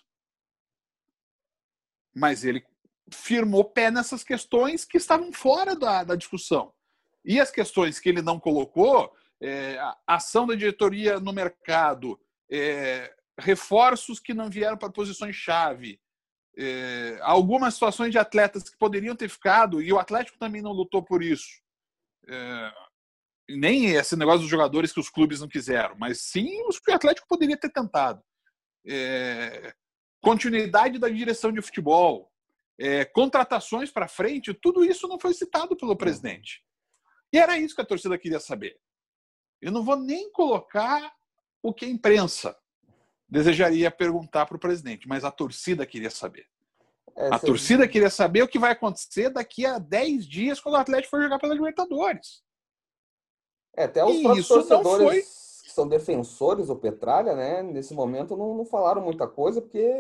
mas 2.15 2.45
ele 2.45 2.65
firmou 3.11 3.65
pé 3.65 3.91
nessas 3.91 4.25
questões 4.25 4.85
que 4.85 4.97
estavam 4.97 5.33
fora 5.33 5.77
da, 5.77 6.05
da 6.05 6.15
discussão. 6.15 6.73
E 7.25 7.41
as 7.41 7.51
questões 7.51 8.01
que 8.01 8.09
ele 8.09 8.23
não 8.23 8.41
colocou, 8.41 9.15
é, 9.41 9.79
ação 10.07 10.47
da 10.47 10.55
diretoria 10.55 11.21
no 11.21 11.33
mercado, 11.33 12.19
é, 12.51 13.15
reforços 13.39 14.21
que 14.21 14.33
não 14.35 14.49
vieram 14.49 14.77
para 14.77 14.91
posições-chave, 14.91 16.01
é, 16.57 17.19
algumas 17.23 17.75
situações 17.75 18.11
de 18.11 18.19
atletas 18.19 18.69
que 18.69 18.77
poderiam 18.79 19.17
ter 19.17 19.29
ficado, 19.29 19.81
e 19.81 19.93
o 19.93 19.99
Atlético 19.99 20.39
também 20.39 20.63
não 20.63 20.73
lutou 20.73 21.03
por 21.03 21.23
isso. 21.23 21.61
É, 22.29 22.73
nem 23.49 23.91
esse 23.91 24.17
negócio 24.17 24.41
dos 24.41 24.51
jogadores 24.51 24.93
que 24.93 25.01
os 25.01 25.11
clubes 25.11 25.41
não 25.41 25.49
quiseram, 25.49 25.97
mas 25.99 26.23
sim 26.23 26.63
os 26.67 26.79
que 26.79 26.91
o 26.91 26.95
Atlético 26.95 27.27
poderia 27.29 27.57
ter 27.57 27.71
tentado. 27.71 28.23
É, 28.87 29.75
continuidade 30.21 30.99
da 30.99 31.09
direção 31.09 31.53
de 31.53 31.63
futebol, 31.63 32.31
é, 32.79 33.05
contratações 33.05 33.91
para 33.91 34.09
frente, 34.09 34.55
tudo 34.55 34.85
isso 34.85 35.09
não 35.09 35.19
foi 35.19 35.35
citado 35.35 35.77
pelo 35.77 35.97
presidente. 35.97 36.63
E 37.33 37.39
era 37.39 37.59
isso 37.59 37.75
que 37.75 37.81
a 37.81 37.87
torcida 37.87 38.19
queria 38.19 38.41
saber. 38.41 38.79
Eu 39.61 39.73
não 39.73 39.85
vou 39.85 39.97
nem 39.97 40.31
colocar 40.33 41.13
o 41.63 41.73
que 41.73 41.85
a 41.85 41.89
imprensa 41.89 42.57
desejaria 43.33 43.91
perguntar 43.91 44.45
para 44.45 44.57
o 44.57 44.61
presidente, 44.61 45.09
mas 45.09 45.25
a 45.25 45.31
torcida 45.31 45.87
queria 45.87 46.11
saber. 46.11 46.47
É, 47.17 47.29
a 47.29 47.39
torcida 47.39 47.89
queria 47.89 48.11
saber 48.11 48.43
o 48.43 48.49
que 48.49 48.59
vai 48.59 48.73
acontecer 48.73 49.31
daqui 49.31 49.65
a 49.65 49.79
10 49.79 50.27
dias 50.27 50.61
quando 50.61 50.75
o 50.75 50.79
Atlético 50.79 51.11
for 51.11 51.23
jogar 51.23 51.39
pela 51.39 51.55
Libertadores. 51.55 52.43
É, 53.75 53.85
até 53.85 54.05
os 54.05 54.17
e 54.17 54.47
torcedores 54.47 55.09
foi... 55.09 55.21
que 55.65 55.71
são 55.71 55.89
defensores 55.89 56.67
do 56.67 56.77
Petralha, 56.77 57.35
né, 57.35 57.63
nesse 57.63 57.95
momento 57.95 58.37
não, 58.37 58.55
não, 58.55 58.67
falaram 58.67 59.03
muita 59.03 59.27
coisa, 59.27 59.63
porque 59.63 59.91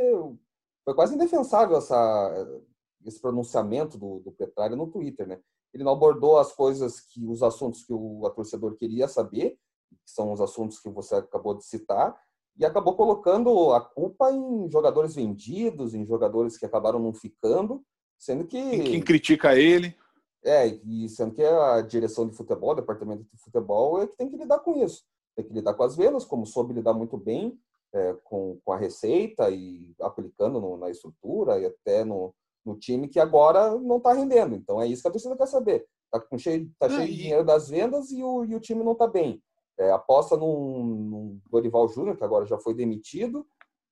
foi 0.85 0.95
quase 0.95 1.15
indefensável 1.15 1.79
essa, 1.79 2.61
esse 3.07 3.21
pronunciamento 3.21 3.97
do, 3.97 4.21
do 4.21 4.33
Petralha 4.33 4.77
no 4.77 4.91
Twitter, 4.91 5.27
né? 5.27 5.41
ele 5.73 5.85
não 5.85 5.93
abordou 5.93 6.39
as 6.39 6.53
coisas 6.53 7.01
que 7.01 7.27
os 7.27 7.43
assuntos 7.43 7.83
que 7.83 7.95
o 7.95 8.29
torcedor 8.35 8.77
queria 8.77 9.09
saber, 9.09 9.59
que 10.05 10.11
são 10.11 10.33
os 10.33 10.41
assuntos 10.41 10.79
que 10.79 10.91
você 10.91 11.15
acabou 11.15 11.55
de 11.55 11.65
citar, 11.65 12.15
e 12.57 12.65
acabou 12.65 12.95
colocando 12.95 13.73
a 13.73 13.81
culpa 13.81 14.31
em 14.31 14.71
jogadores 14.71 15.15
vendidos, 15.15 15.95
em 15.95 16.05
jogadores 16.05 16.57
que 16.57 16.67
acabaram 16.67 16.99
não 16.99 17.13
ficando, 17.13 17.83
sendo 18.19 18.45
que 18.45 18.61
quem 18.83 19.03
critica 19.03 19.57
ele 19.57 19.97
é 20.45 20.67
e 20.67 21.09
sendo 21.09 21.33
que 21.33 21.43
a 21.43 21.81
direção 21.81 22.29
de 22.29 22.37
futebol, 22.37 22.71
o 22.71 22.75
departamento 22.75 23.25
de 23.25 23.43
futebol 23.43 24.03
é 24.03 24.07
que 24.07 24.17
tem 24.17 24.29
que 24.29 24.37
lidar 24.37 24.59
com 24.61 24.85
isso, 24.85 25.03
tem 25.37 25.47
que 25.47 25.53
lidar 25.53 25.75
com 25.75 25.83
as 25.83 25.97
vendas, 25.97 26.25
como 26.25 26.47
soube 26.47 26.75
lidar 26.75 26.93
muito 26.93 27.17
bem 27.17 27.59
é, 27.95 28.17
com, 28.25 28.59
com 28.65 28.73
a 28.73 28.77
receita 28.77 29.51
e 29.51 29.95
aplicando 30.01 30.61
no, 30.61 30.77
na 30.77 30.91
estrutura 30.91 31.59
e 31.59 31.67
até 31.67 32.05
no, 32.05 32.35
no 32.65 32.77
time 32.77 33.09
que 33.09 33.21
agora 33.21 33.77
não 33.79 33.99
está 33.99 34.13
rendendo. 34.13 34.55
Então 34.55 34.81
é 34.81 34.87
isso 34.87 35.03
que 35.03 35.09
a 35.09 35.13
torcida 35.13 35.37
quer 35.37 35.47
saber. 35.47 35.87
Está 36.13 36.39
cheio, 36.39 36.71
tá 36.79 36.89
cheio 36.89 37.07
de 37.07 37.17
dinheiro 37.17 37.45
das 37.45 37.69
vendas 37.69 38.11
e 38.11 38.23
o, 38.23 38.45
e 38.45 38.55
o 38.55 38.61
time 38.61 38.85
não 38.85 38.93
está 38.93 39.07
bem. 39.07 39.43
É, 39.79 39.91
aposta 39.91 40.37
num, 40.37 40.85
num 40.85 41.41
Dorival 41.51 41.89
Júnior, 41.89 42.17
que 42.17 42.25
agora 42.25 42.45
já 42.47 42.59
foi 42.59 42.75
demitido, 42.75 43.47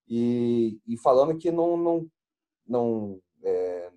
e, 0.06 0.80
e 0.86 0.96
falando 0.98 1.36
que 1.36 1.50
não, 1.50 1.76
não, 1.76 2.06
não, 2.66 3.20
é, 3.42 3.92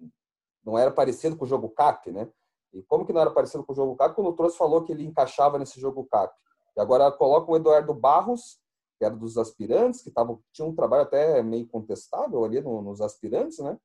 não 0.64 0.78
era 0.78 0.92
parecido 0.92 1.36
com 1.36 1.46
o 1.46 1.48
jogo 1.48 1.70
CAP, 1.70 2.12
né? 2.12 2.30
E 2.74 2.82
como 2.84 3.06
que 3.06 3.14
não 3.14 3.22
era 3.22 3.32
parecido 3.32 3.64
com 3.64 3.74
o 3.74 3.76
jogo 3.76 3.96
CAP? 3.96 4.16
Quando 4.16 4.30
o 4.30 4.34
Trouxe 4.34 4.58
falou 4.58 4.84
que 4.84 4.92
ele 4.92 5.06
encaixava 5.06 5.60
nesse 5.60 5.80
jogo 5.80 6.06
CAP. 6.06 6.34
E 6.76 6.82
agora 6.82 7.12
coloca 7.12 7.52
o 7.52 7.56
Eduardo 7.56 7.94
Barros, 7.94 8.60
que 8.98 9.06
era 9.06 9.16
dos 9.16 9.38
aspirantes, 9.38 10.02
que 10.02 10.10
tava, 10.10 10.40
tinha 10.52 10.68
um 10.68 10.76
trabalho 10.76 11.04
até 11.04 11.44
meio 11.44 11.68
contestável 11.68 12.44
ali 12.46 12.62
no, 12.62 12.82
nos 12.82 13.02
aspirantes, 13.02 13.60
né? 13.60 13.78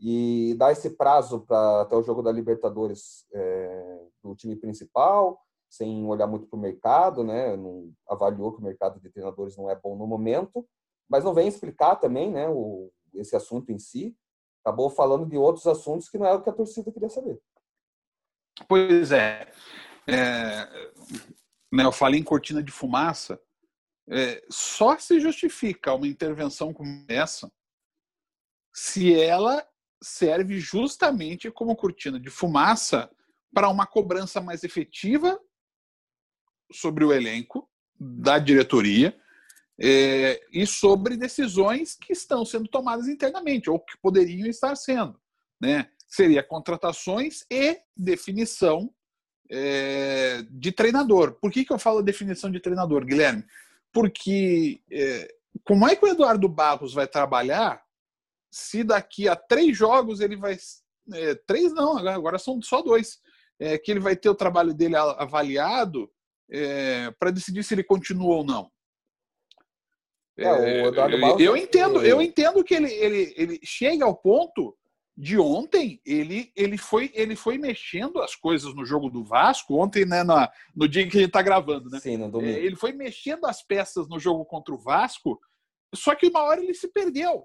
e 0.00 0.54
dar 0.56 0.72
esse 0.72 0.90
prazo 0.90 1.40
para 1.40 1.82
até 1.82 1.96
o 1.96 2.02
jogo 2.02 2.22
da 2.22 2.30
Libertadores 2.30 3.26
é, 3.32 4.00
do 4.22 4.34
time 4.34 4.54
principal, 4.54 5.40
sem 5.68 6.04
olhar 6.04 6.26
muito 6.26 6.46
para 6.46 6.56
o 6.56 6.60
mercado, 6.60 7.22
né? 7.22 7.56
Não 7.56 7.92
avaliou 8.08 8.52
que 8.52 8.60
o 8.60 8.64
mercado 8.64 9.00
de 9.00 9.10
treinadores 9.10 9.56
não 9.56 9.68
é 9.68 9.76
bom 9.76 9.96
no 9.96 10.06
momento, 10.06 10.66
mas 11.08 11.24
não 11.24 11.34
vem 11.34 11.48
explicar 11.48 11.96
também, 11.96 12.30
né? 12.30 12.48
O, 12.48 12.90
esse 13.14 13.36
assunto 13.36 13.70
em 13.70 13.78
si, 13.78 14.16
acabou 14.64 14.90
falando 14.90 15.26
de 15.26 15.36
outros 15.36 15.66
assuntos 15.66 16.08
que 16.08 16.18
não 16.18 16.26
é 16.26 16.32
o 16.32 16.42
que 16.42 16.50
a 16.50 16.52
torcida 16.52 16.92
queria 16.92 17.08
saber. 17.08 17.40
Pois 18.68 19.12
é, 19.12 19.50
é 20.06 20.68
né, 21.72 21.84
eu 21.84 21.92
falei 21.92 22.18
em 22.18 22.24
cortina 22.24 22.62
de 22.62 22.72
fumaça. 22.72 23.40
É, 24.10 24.42
só 24.48 24.98
se 24.98 25.20
justifica 25.20 25.92
uma 25.92 26.06
intervenção 26.06 26.72
como 26.72 27.04
essa 27.08 27.50
se 28.72 29.20
ela 29.20 29.66
serve 30.02 30.60
justamente 30.60 31.50
como 31.50 31.76
cortina 31.76 32.18
de 32.18 32.30
fumaça 32.30 33.10
para 33.52 33.68
uma 33.68 33.86
cobrança 33.86 34.40
mais 34.40 34.62
efetiva 34.62 35.38
sobre 36.72 37.04
o 37.04 37.12
elenco 37.12 37.68
da 37.98 38.38
diretoria 38.38 39.16
é, 39.80 40.40
e 40.52 40.66
sobre 40.66 41.16
decisões 41.16 41.96
que 41.96 42.12
estão 42.12 42.44
sendo 42.44 42.68
tomadas 42.68 43.08
internamente 43.08 43.70
ou 43.70 43.78
que 43.78 43.96
poderiam 43.98 44.48
estar 44.48 44.74
sendo, 44.76 45.20
né? 45.60 45.88
Seria 46.06 46.42
contratações 46.42 47.44
e 47.50 47.78
definição 47.96 48.92
é, 49.50 50.42
de 50.50 50.72
treinador. 50.72 51.34
Por 51.34 51.50
que, 51.50 51.64
que 51.64 51.72
eu 51.72 51.78
falo 51.78 52.02
definição 52.02 52.50
de 52.50 52.60
treinador, 52.60 53.04
Guilherme? 53.04 53.44
Porque 53.92 54.80
é, 54.90 55.34
como 55.64 55.86
é 55.86 55.94
que 55.94 56.04
o 56.04 56.08
Eduardo 56.08 56.48
Barros 56.48 56.94
vai 56.94 57.06
trabalhar 57.06 57.82
se 58.50 58.82
daqui 58.82 59.28
a 59.28 59.36
três 59.36 59.76
jogos 59.76 60.20
ele 60.20 60.36
vai. 60.36 60.56
É, 61.12 61.34
três 61.34 61.72
não, 61.72 61.96
agora 61.98 62.38
são 62.38 62.60
só 62.62 62.82
dois. 62.82 63.20
É, 63.60 63.76
que 63.76 63.90
ele 63.90 63.98
vai 63.98 64.14
ter 64.14 64.28
o 64.28 64.36
trabalho 64.36 64.72
dele 64.72 64.94
avaliado 64.94 66.08
é, 66.50 67.10
para 67.18 67.30
decidir 67.30 67.62
se 67.62 67.74
ele 67.74 67.84
continua 67.84 68.36
ou 68.36 68.44
não. 68.44 68.70
É, 70.36 70.82
eu 71.40 71.56
entendo, 71.56 72.00
eu 72.04 72.22
entendo 72.22 72.62
que 72.62 72.74
ele, 72.74 72.92
ele, 72.92 73.34
ele 73.36 73.60
chega 73.64 74.04
ao 74.04 74.16
ponto 74.16 74.76
de 75.16 75.36
ontem 75.36 76.00
ele, 76.06 76.52
ele, 76.54 76.78
foi, 76.78 77.10
ele 77.12 77.34
foi 77.34 77.58
mexendo 77.58 78.22
as 78.22 78.36
coisas 78.36 78.72
no 78.72 78.84
jogo 78.84 79.10
do 79.10 79.24
Vasco, 79.24 79.74
ontem, 79.74 80.04
né, 80.04 80.22
na, 80.22 80.48
no 80.76 80.88
dia 80.88 81.02
que 81.08 81.16
a 81.16 81.20
gente 81.20 81.30
está 81.30 81.42
gravando, 81.42 81.90
né? 81.90 81.98
Sim, 81.98 82.18
no 82.18 82.30
domingo. 82.30 82.56
É, 82.56 82.60
ele 82.60 82.76
foi 82.76 82.92
mexendo 82.92 83.46
as 83.46 83.60
peças 83.60 84.08
no 84.08 84.20
jogo 84.20 84.44
contra 84.44 84.72
o 84.72 84.78
Vasco, 84.78 85.40
só 85.92 86.14
que 86.14 86.28
uma 86.28 86.44
hora 86.44 86.62
ele 86.62 86.72
se 86.72 86.86
perdeu 86.86 87.44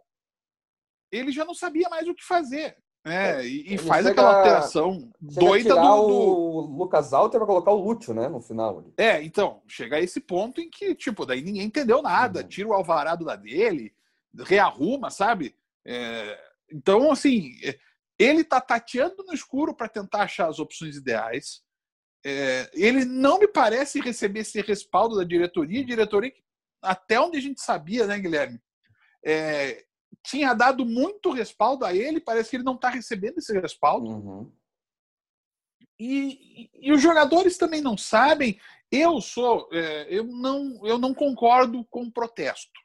ele 1.14 1.32
já 1.32 1.46
não 1.46 1.54
sabia 1.54 1.88
mais 1.90 2.08
o 2.08 2.16
que 2.16 2.24
fazer. 2.24 2.76
Né? 3.06 3.46
E, 3.46 3.74
e 3.74 3.78
faz 3.78 4.06
aquela 4.06 4.38
alteração 4.38 5.12
doida 5.20 5.76
do, 5.76 5.82
do, 5.82 6.08
o 6.08 6.62
Lucas 6.62 7.12
Alter 7.12 7.40
para 7.40 7.48
colocar 7.48 7.72
o 7.72 7.84
Lúcio, 7.84 8.14
né, 8.14 8.30
no 8.30 8.42
final. 8.42 8.86
É, 8.98 9.22
então, 9.22 9.62
chega 9.68 9.98
a 9.98 10.00
esse 10.00 10.22
ponto 10.22 10.62
em 10.62 10.70
que, 10.70 10.96
tipo, 10.96 11.26
daí 11.26 11.42
ninguém 11.42 11.64
entendeu 11.64 12.02
nada, 12.02 12.42
uhum. 12.42 12.48
tira 12.48 12.70
o 12.70 12.74
alvarado 12.74 13.26
da 13.26 13.36
dele, 13.36 13.94
rearruma, 14.46 15.10
sabe? 15.10 15.54
É, 15.86 16.40
então, 16.72 17.12
assim, 17.12 17.52
é, 17.64 17.78
ele 18.18 18.44
tá 18.44 18.62
tateando 18.62 19.24
no 19.28 19.34
escuro 19.34 19.76
para 19.76 19.90
tentar 19.90 20.24
achar 20.24 20.48
as 20.48 20.60
opções 20.60 20.96
ideais. 20.96 21.62
É, 22.26 22.70
ele 22.74 23.04
não 23.04 23.38
me 23.38 23.50
parece 23.50 24.00
receber 24.00 24.40
esse 24.40 24.62
respaldo 24.62 25.18
da 25.18 25.26
diretoria, 25.26 25.84
diretoria 25.84 26.32
que, 26.32 26.42
até 26.82 27.20
onde 27.20 27.38
a 27.38 27.42
gente 27.42 27.62
sabia, 27.62 28.08
né, 28.08 28.18
Guilherme? 28.18 28.62
É, 29.26 29.84
tinha 30.24 30.54
dado 30.54 30.86
muito 30.86 31.32
respaldo 31.32 31.86
a 31.86 31.94
ele, 31.94 32.20
parece 32.20 32.50
que 32.50 32.56
ele 32.56 32.64
não 32.64 32.76
está 32.76 32.90
recebendo 32.90 33.38
esse 33.38 33.54
respaldo. 33.60 34.08
Uhum. 34.08 34.52
E, 36.00 36.70
e, 36.74 36.92
os 36.92 37.02
jogadores 37.02 37.58
também 37.58 37.82
não 37.82 37.98
sabem. 37.98 38.60
Eu 38.92 39.22
sou, 39.22 39.70
é, 39.72 40.08
eu 40.10 40.24
não, 40.24 40.86
eu 40.86 40.98
não 40.98 41.14
concordo 41.14 41.86
com 41.86 42.04
o 42.04 42.12
protesto, 42.12 42.80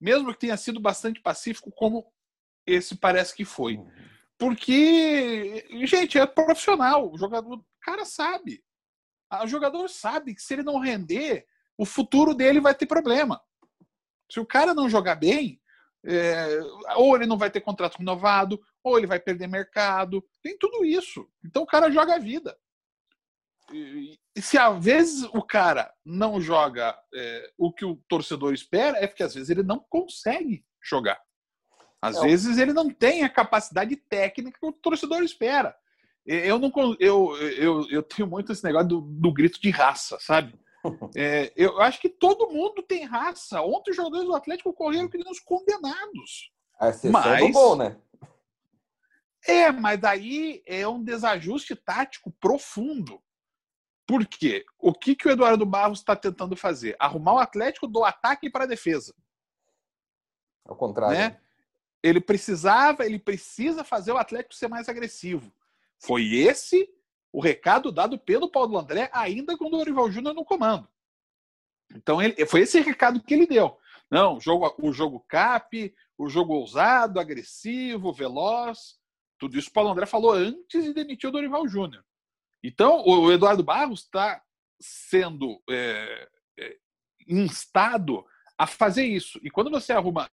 mesmo 0.00 0.32
que 0.32 0.40
tenha 0.40 0.56
sido 0.56 0.80
bastante 0.80 1.20
pacífico, 1.20 1.70
como 1.72 2.10
esse 2.66 2.96
parece 2.96 3.34
que 3.34 3.44
foi, 3.44 3.76
uhum. 3.76 3.90
porque 4.38 5.66
gente 5.86 6.18
é 6.18 6.26
profissional, 6.26 7.10
o 7.10 7.18
jogador, 7.18 7.54
o 7.54 7.64
cara 7.80 8.04
sabe, 8.04 8.62
o 9.42 9.46
jogador 9.46 9.88
sabe 9.88 10.34
que 10.34 10.42
se 10.42 10.54
ele 10.54 10.62
não 10.62 10.78
render, 10.78 11.46
o 11.76 11.84
futuro 11.84 12.34
dele 12.34 12.60
vai 12.60 12.74
ter 12.74 12.86
problema. 12.86 13.40
Se 14.30 14.38
o 14.38 14.46
cara 14.46 14.74
não 14.74 14.88
jogar 14.88 15.16
bem, 15.16 15.59
é, 16.06 16.60
ou 16.96 17.14
ele 17.14 17.26
não 17.26 17.36
vai 17.36 17.50
ter 17.50 17.60
contrato 17.60 17.98
renovado, 17.98 18.60
ou 18.82 18.96
ele 18.96 19.06
vai 19.06 19.20
perder 19.20 19.46
mercado, 19.46 20.24
tem 20.42 20.56
tudo 20.58 20.84
isso. 20.84 21.28
Então 21.44 21.62
o 21.62 21.66
cara 21.66 21.90
joga 21.90 22.14
a 22.14 22.18
vida. 22.18 22.56
E, 23.72 24.18
e 24.34 24.42
se 24.42 24.58
às 24.58 24.82
vezes 24.82 25.22
o 25.32 25.42
cara 25.42 25.92
não 26.04 26.40
joga 26.40 26.96
é, 27.14 27.50
o 27.56 27.72
que 27.72 27.84
o 27.84 27.96
torcedor 28.08 28.52
espera, 28.52 28.98
é 28.98 29.06
porque 29.06 29.22
às 29.22 29.34
vezes 29.34 29.50
ele 29.50 29.62
não 29.62 29.84
consegue 29.88 30.64
jogar. 30.82 31.20
Às 32.02 32.16
é. 32.16 32.22
vezes 32.22 32.58
ele 32.58 32.72
não 32.72 32.88
tem 32.90 33.22
a 33.22 33.28
capacidade 33.28 33.94
técnica 33.96 34.58
que 34.58 34.66
o 34.66 34.72
torcedor 34.72 35.22
espera. 35.22 35.76
Eu 36.26 36.58
não 36.58 36.72
eu, 36.98 37.36
eu, 37.36 37.86
eu 37.90 38.02
tenho 38.02 38.28
muito 38.28 38.52
esse 38.52 38.62
negócio 38.64 38.88
do, 38.88 39.00
do 39.00 39.32
grito 39.32 39.60
de 39.60 39.70
raça, 39.70 40.18
sabe? 40.20 40.54
É, 41.16 41.52
eu 41.56 41.80
acho 41.80 42.00
que 42.00 42.08
todo 42.08 42.50
mundo 42.50 42.82
tem 42.82 43.04
raça. 43.04 43.60
Ontem 43.60 43.90
os 43.90 43.96
jogadores 43.96 44.26
do 44.26 44.34
Atlético 44.34 44.72
correram 44.72 45.08
que 45.08 45.18
nem 45.18 45.30
os 45.30 45.40
condenados. 45.40 46.52
A 46.78 46.86
mas, 47.10 47.40
do 47.40 47.52
gol, 47.52 47.76
né? 47.76 48.00
É, 49.46 49.70
mas 49.70 50.00
daí 50.00 50.62
é 50.66 50.86
um 50.86 51.02
desajuste 51.02 51.74
tático 51.74 52.30
profundo. 52.40 53.22
Por 54.06 54.26
quê? 54.26 54.64
O 54.78 54.92
que, 54.92 55.14
que 55.14 55.28
o 55.28 55.30
Eduardo 55.30 55.64
Barros 55.64 56.00
está 56.00 56.16
tentando 56.16 56.56
fazer? 56.56 56.96
Arrumar 56.98 57.34
o 57.34 57.38
Atlético 57.38 57.86
do 57.86 58.04
ataque 58.04 58.50
para 58.50 58.64
a 58.64 58.66
defesa. 58.66 59.14
Ao 60.66 60.76
contrário. 60.76 61.16
Né? 61.16 61.40
Ele 62.02 62.20
precisava, 62.20 63.04
ele 63.04 63.18
precisa 63.18 63.84
fazer 63.84 64.12
o 64.12 64.16
Atlético 64.16 64.54
ser 64.54 64.68
mais 64.68 64.88
agressivo. 64.88 65.52
Foi 65.98 66.34
esse 66.34 66.88
o 67.32 67.40
recado 67.40 67.92
dado 67.92 68.18
pelo 68.18 68.50
Paulo 68.50 68.78
André, 68.78 69.10
ainda 69.12 69.56
com 69.56 69.66
o 69.66 69.70
Dorival 69.70 70.10
Júnior 70.10 70.34
no 70.34 70.44
comando. 70.44 70.88
Então, 71.94 72.20
ele, 72.20 72.44
foi 72.46 72.60
esse 72.60 72.80
recado 72.80 73.22
que 73.22 73.34
ele 73.34 73.46
deu. 73.46 73.78
Não, 74.10 74.36
o 74.36 74.40
jogo, 74.40 74.74
o 74.78 74.92
jogo 74.92 75.24
cap, 75.28 75.94
o 76.18 76.28
jogo 76.28 76.54
ousado, 76.54 77.20
agressivo, 77.20 78.12
veloz. 78.12 78.98
Tudo 79.38 79.58
isso 79.58 79.70
o 79.70 79.72
Paulo 79.72 79.90
André 79.90 80.06
falou 80.06 80.32
antes 80.32 80.84
de 80.84 80.92
demitir 80.92 81.28
o 81.28 81.32
Dorival 81.32 81.66
Júnior. 81.68 82.04
Então, 82.62 83.04
o 83.06 83.32
Eduardo 83.32 83.62
Barros 83.62 84.00
está 84.02 84.42
sendo 84.80 85.62
é, 85.70 86.28
é, 86.58 86.76
instado 87.26 88.26
a 88.58 88.66
fazer 88.66 89.04
isso. 89.04 89.40
E 89.42 89.50
quando 89.50 89.70
você 89.70 89.92
arruma, 89.92 90.28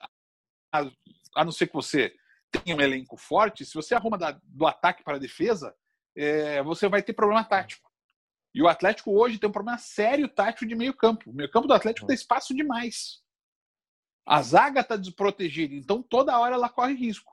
a, 0.73 0.91
a 1.35 1.45
não 1.45 1.51
ser 1.51 1.67
que 1.67 1.75
você 1.75 2.15
tenha 2.51 2.77
um 2.77 2.81
elenco 2.81 3.17
forte, 3.17 3.65
se 3.65 3.75
você 3.75 3.95
arruma 3.95 4.19
da, 4.19 4.39
do 4.45 4.67
ataque 4.67 5.03
para 5.03 5.17
a 5.17 5.21
defesa, 5.21 5.75
é, 6.17 6.63
você 6.63 6.89
vai 6.89 7.03
ter 7.03 7.13
problema 7.13 7.45
tático. 7.45 7.91
E 8.55 8.63
o 8.63 8.69
Atlético 8.69 9.13
hoje 9.13 9.39
tem 9.39 9.49
um 9.49 9.53
problema 9.53 9.79
sério 9.79 10.29
tático 10.29 10.67
de 10.67 10.75
meio 10.75 10.95
campo. 10.95 11.31
O 11.31 11.35
meio 11.35 11.51
campo 11.51 11.67
do 11.67 11.75
Atlético 11.75 12.07
tem 12.07 12.15
espaço 12.15 12.55
demais. 12.55 13.23
A 14.27 14.43
zaga 14.43 14.81
está 14.81 14.97
desprotegida, 14.97 15.75
então 15.75 16.03
toda 16.03 16.39
hora 16.39 16.55
ela 16.55 16.69
corre 16.69 16.95
risco. 16.95 17.33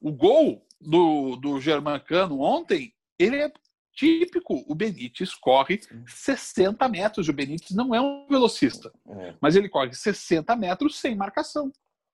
O 0.00 0.10
gol 0.10 0.66
do, 0.80 1.36
do 1.36 1.60
Germancano 1.60 2.40
ontem, 2.40 2.94
ele 3.18 3.36
é 3.36 3.52
típico. 3.92 4.64
O 4.66 4.74
Benítez 4.74 5.34
corre 5.34 5.80
60 6.06 6.88
metros. 6.88 7.28
O 7.28 7.32
Benítez 7.32 7.72
não 7.72 7.94
é 7.94 8.00
um 8.00 8.26
velocista, 8.26 8.90
é. 9.08 9.34
mas 9.40 9.54
ele 9.56 9.68
corre 9.68 9.92
60 9.92 10.56
metros 10.56 10.98
sem 10.98 11.14
marcação. 11.14 11.70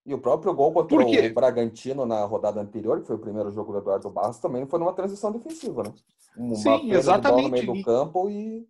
E 0.07 0.15
o 0.15 0.19
próprio 0.19 0.55
gol 0.55 0.73
contra 0.73 0.97
o 0.97 1.35
Bragantino 1.35 2.07
na 2.07 2.25
rodada 2.25 2.61
anterior, 2.61 3.01
que 3.01 3.09
foi 3.09 3.17
o 3.17 3.19
primeiro 3.19 3.51
jogo 3.51 3.73
do 3.73 3.79
Eduardo 3.79 4.09
Barros, 4.09 4.39
também 4.39 4.65
foi 4.65 4.79
numa 4.79 4.93
transição 4.93 5.33
defensiva, 5.33 5.83
né? 5.83 5.93
Uma 6.37 6.55
Sim, 6.55 6.93
exatamente. 6.93 7.43
no 7.43 7.51
meio 7.51 7.75
do 7.75 7.83
campo 7.83 8.31
e, 8.31 8.69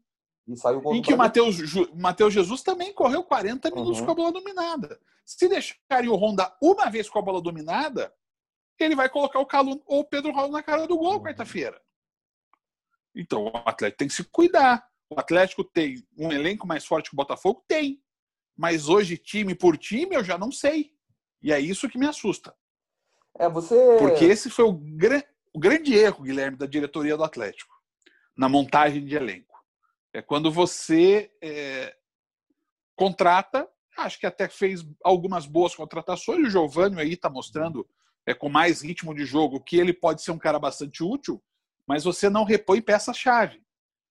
e 0.48 0.56
saiu 0.56 0.78
o 0.78 0.80
gol 0.80 0.94
Em 0.94 1.02
que 1.02 1.12
o 1.12 1.18
Matheus, 1.18 1.58
Matheus 1.94 2.32
Jesus 2.32 2.62
também 2.62 2.90
correu 2.94 3.22
40 3.22 3.70
minutos 3.70 4.00
uhum. 4.00 4.06
com 4.06 4.12
a 4.12 4.14
bola 4.14 4.32
dominada. 4.32 4.98
Se 5.26 5.46
deixarem 5.46 6.08
o 6.08 6.16
Honda 6.16 6.50
uma 6.62 6.88
vez 6.88 7.06
com 7.10 7.18
a 7.18 7.22
bola 7.22 7.42
dominada, 7.42 8.10
ele 8.78 8.96
vai 8.96 9.10
colocar 9.10 9.38
o 9.38 9.46
Calu 9.46 9.82
ou 9.84 10.00
o 10.00 10.04
Pedro 10.04 10.32
Raul 10.32 10.50
na 10.50 10.62
cara 10.62 10.86
do 10.86 10.96
gol 10.96 11.14
uhum. 11.16 11.22
quarta-feira. 11.22 11.78
Então 13.14 13.44
o 13.44 13.56
Atlético 13.56 13.98
tem 13.98 14.08
que 14.08 14.14
se 14.14 14.24
cuidar. 14.24 14.88
O 15.10 15.20
Atlético 15.20 15.62
tem 15.62 16.02
um 16.16 16.32
elenco 16.32 16.66
mais 16.66 16.86
forte 16.86 17.10
que 17.10 17.14
o 17.14 17.16
Botafogo? 17.16 17.62
Tem. 17.68 18.02
Mas 18.56 18.88
hoje, 18.88 19.18
time 19.18 19.54
por 19.54 19.76
time, 19.76 20.16
eu 20.16 20.24
já 20.24 20.38
não 20.38 20.50
sei. 20.50 20.95
E 21.42 21.52
é 21.52 21.60
isso 21.60 21.88
que 21.88 21.98
me 21.98 22.06
assusta. 22.06 22.54
É, 23.38 23.48
você... 23.48 23.96
Porque 23.98 24.24
esse 24.24 24.48
foi 24.50 24.64
o, 24.64 24.72
gra... 24.72 25.24
o 25.52 25.58
grande 25.58 25.94
erro, 25.94 26.24
Guilherme, 26.24 26.56
da 26.56 26.66
diretoria 26.66 27.16
do 27.16 27.24
Atlético, 27.24 27.74
na 28.36 28.48
montagem 28.48 29.04
de 29.04 29.14
elenco. 29.14 29.56
É 30.12 30.22
quando 30.22 30.50
você 30.50 31.30
é, 31.42 31.94
contrata, 32.96 33.68
acho 33.98 34.18
que 34.18 34.26
até 34.26 34.48
fez 34.48 34.84
algumas 35.04 35.46
boas 35.46 35.74
contratações, 35.74 36.46
o 36.46 36.50
Giovanni 36.50 37.00
aí 37.00 37.12
está 37.12 37.28
mostrando 37.28 37.86
é, 38.26 38.34
com 38.34 38.48
mais 38.48 38.80
ritmo 38.80 39.14
de 39.14 39.24
jogo 39.24 39.62
que 39.62 39.76
ele 39.76 39.92
pode 39.92 40.22
ser 40.22 40.30
um 40.30 40.38
cara 40.38 40.58
bastante 40.58 41.02
útil, 41.02 41.42
mas 41.86 42.04
você 42.04 42.28
não 42.28 42.44
repõe 42.44 42.80
peça-chave. 42.80 43.62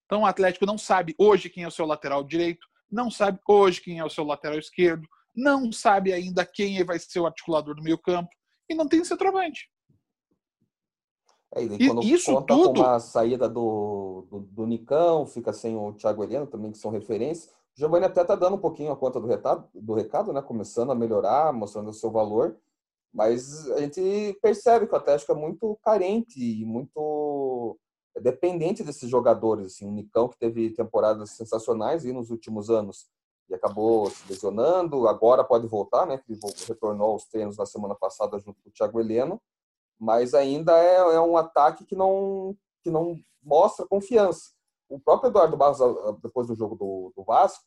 Então 0.05 0.21
o 0.21 0.25
Atlético 0.25 0.65
não 0.65 0.77
sabe 0.77 1.15
hoje 1.17 1.49
quem 1.49 1.63
é 1.63 1.67
o 1.67 1.71
seu 1.71 1.85
lateral 1.85 2.23
direito, 2.23 2.67
não 2.89 3.09
sabe 3.09 3.39
hoje 3.47 3.81
quem 3.81 3.99
é 3.99 4.05
o 4.05 4.09
seu 4.09 4.23
lateral 4.23 4.59
esquerdo, 4.59 5.07
não 5.35 5.71
sabe 5.71 6.13
ainda 6.13 6.45
quem 6.45 6.83
vai 6.83 6.99
ser 6.99 7.19
o 7.19 7.25
articulador 7.25 7.75
do 7.75 7.83
meio 7.83 7.97
campo 7.97 8.29
e 8.69 8.75
não 8.75 8.87
tem 8.87 9.03
centroavante. 9.03 9.69
É, 11.53 11.63
e 11.63 11.87
quando 11.87 12.03
isso 12.03 12.33
conta 12.33 12.53
tudo... 12.53 12.81
com 12.81 12.87
a 12.87 12.99
saída 12.99 13.47
do, 13.47 14.27
do, 14.29 14.39
do, 14.39 14.67
Nicão, 14.67 15.25
fica 15.25 15.53
sem 15.53 15.75
o 15.75 15.93
Thiago 15.93 16.23
Heleno 16.23 16.47
também, 16.47 16.71
que 16.71 16.77
são 16.77 16.91
referências. 16.91 17.47
O 17.47 17.79
Giovanni 17.79 18.05
até 18.05 18.21
está 18.21 18.35
dando 18.35 18.55
um 18.55 18.61
pouquinho 18.61 18.91
a 18.91 18.97
conta 18.97 19.19
do 19.19 19.27
recado, 19.27 19.67
do 19.73 19.93
recado, 19.93 20.33
né? 20.33 20.41
Começando 20.41 20.91
a 20.91 20.95
melhorar, 20.95 21.53
mostrando 21.53 21.89
o 21.89 21.93
seu 21.93 22.11
valor. 22.11 22.57
Mas 23.13 23.69
a 23.71 23.79
gente 23.79 24.37
percebe 24.41 24.87
que 24.87 24.93
o 24.93 24.97
Atlético 24.97 25.31
é 25.31 25.35
muito 25.35 25.77
carente 25.81 26.37
e 26.37 26.65
muito 26.65 27.77
dependente 28.21 28.83
desses 28.83 29.09
jogadores. 29.09 29.67
Assim, 29.67 29.87
o 29.87 29.91
Nicão, 29.91 30.27
que 30.27 30.37
teve 30.37 30.71
temporadas 30.71 31.31
sensacionais 31.31 32.05
aí 32.05 32.11
nos 32.11 32.29
últimos 32.29 32.69
anos, 32.69 33.07
e 33.49 33.53
acabou 33.53 34.09
se 34.09 34.23
lesionando. 34.29 35.07
Agora 35.07 35.43
pode 35.43 35.67
voltar, 35.67 36.05
né? 36.05 36.21
Ele 36.27 36.39
retornou 36.67 37.11
aos 37.11 37.25
treinos 37.25 37.57
na 37.57 37.65
semana 37.65 37.95
passada 37.95 38.37
junto 38.39 38.61
com 38.61 38.69
o 38.69 38.71
Thiago 38.71 38.99
Heleno, 38.99 39.41
mas 39.99 40.33
ainda 40.33 40.77
é, 40.77 40.97
é 40.97 41.21
um 41.21 41.37
ataque 41.37 41.85
que 41.85 41.95
não, 41.95 42.55
que 42.83 42.89
não 42.89 43.17
mostra 43.43 43.87
confiança. 43.87 44.51
O 44.89 44.99
próprio 44.99 45.29
Eduardo 45.29 45.57
Barros, 45.57 45.79
depois 46.21 46.47
do 46.47 46.55
jogo 46.55 46.75
do, 46.75 47.13
do 47.15 47.23
Vasco, 47.23 47.63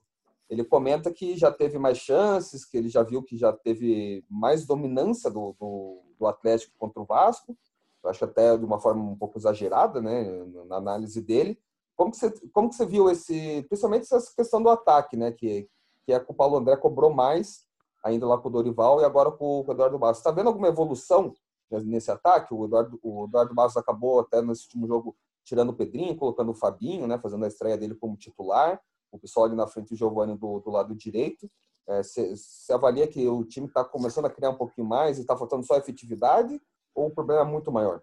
ele 0.48 0.64
comenta 0.64 1.12
que 1.12 1.36
já 1.36 1.52
teve 1.52 1.78
mais 1.78 1.98
chances, 1.98 2.64
que 2.64 2.76
ele 2.76 2.88
já 2.88 3.02
viu 3.02 3.22
que 3.22 3.36
já 3.36 3.52
teve 3.52 4.24
mais 4.28 4.66
dominância 4.66 5.30
do, 5.30 5.54
do, 5.60 6.02
do 6.18 6.26
Atlético 6.26 6.72
contra 6.78 7.02
o 7.02 7.04
Vasco. 7.04 7.56
Eu 8.02 8.10
acho 8.10 8.24
até 8.24 8.56
de 8.56 8.64
uma 8.64 8.80
forma 8.80 9.02
um 9.02 9.16
pouco 9.16 9.38
exagerada, 9.38 10.00
né, 10.00 10.24
na 10.66 10.76
análise 10.76 11.20
dele. 11.20 11.58
Como 11.98 12.12
que 12.12 12.16
você, 12.16 12.30
como 12.52 12.68
que 12.68 12.76
você 12.76 12.86
viu 12.86 13.10
esse, 13.10 13.62
principalmente 13.68 14.02
essa 14.02 14.32
questão 14.36 14.62
do 14.62 14.70
ataque, 14.70 15.16
né? 15.16 15.32
Que, 15.32 15.68
que 16.06 16.12
é 16.12 16.20
que 16.20 16.30
o 16.30 16.34
Paulo 16.34 16.56
André 16.56 16.76
cobrou 16.76 17.12
mais 17.12 17.66
ainda 18.04 18.24
lá 18.24 18.38
com 18.38 18.48
o 18.48 18.52
Dorival 18.52 19.00
e 19.00 19.04
agora 19.04 19.32
com 19.32 19.64
o 19.66 19.72
Eduardo 19.72 19.98
Bastos. 19.98 20.20
Está 20.20 20.30
vendo 20.30 20.46
alguma 20.46 20.68
evolução 20.68 21.34
nesse 21.68 22.08
ataque? 22.08 22.54
O 22.54 22.66
Eduardo, 22.66 23.00
o 23.02 23.24
Eduardo 23.24 23.52
Bastos 23.52 23.76
acabou 23.76 24.20
até 24.20 24.40
nesse 24.40 24.66
último 24.66 24.86
jogo 24.86 25.16
tirando 25.42 25.70
o 25.70 25.74
Pedrinho, 25.74 26.16
colocando 26.16 26.52
o 26.52 26.54
Fabinho, 26.54 27.08
né? 27.08 27.18
Fazendo 27.18 27.44
a 27.44 27.48
estreia 27.48 27.76
dele 27.76 27.96
como 27.96 28.16
titular. 28.16 28.80
O 29.10 29.18
pessoal 29.18 29.46
ali 29.46 29.56
na 29.56 29.66
frente, 29.66 29.92
o 29.92 29.96
Giovanni 29.96 30.38
do, 30.38 30.60
do 30.60 30.70
lado 30.70 30.94
direito. 30.94 31.50
Você 31.88 32.32
é, 32.70 32.74
avalia 32.74 33.08
que 33.08 33.26
o 33.26 33.42
time 33.44 33.66
está 33.66 33.84
começando 33.84 34.26
a 34.26 34.30
criar 34.30 34.50
um 34.50 34.56
pouquinho 34.56 34.86
mais 34.86 35.18
e 35.18 35.22
está 35.22 35.36
faltando 35.36 35.66
só 35.66 35.76
efetividade 35.76 36.60
ou 36.94 37.08
o 37.08 37.10
problema 37.10 37.40
é 37.40 37.44
muito 37.44 37.72
maior? 37.72 38.02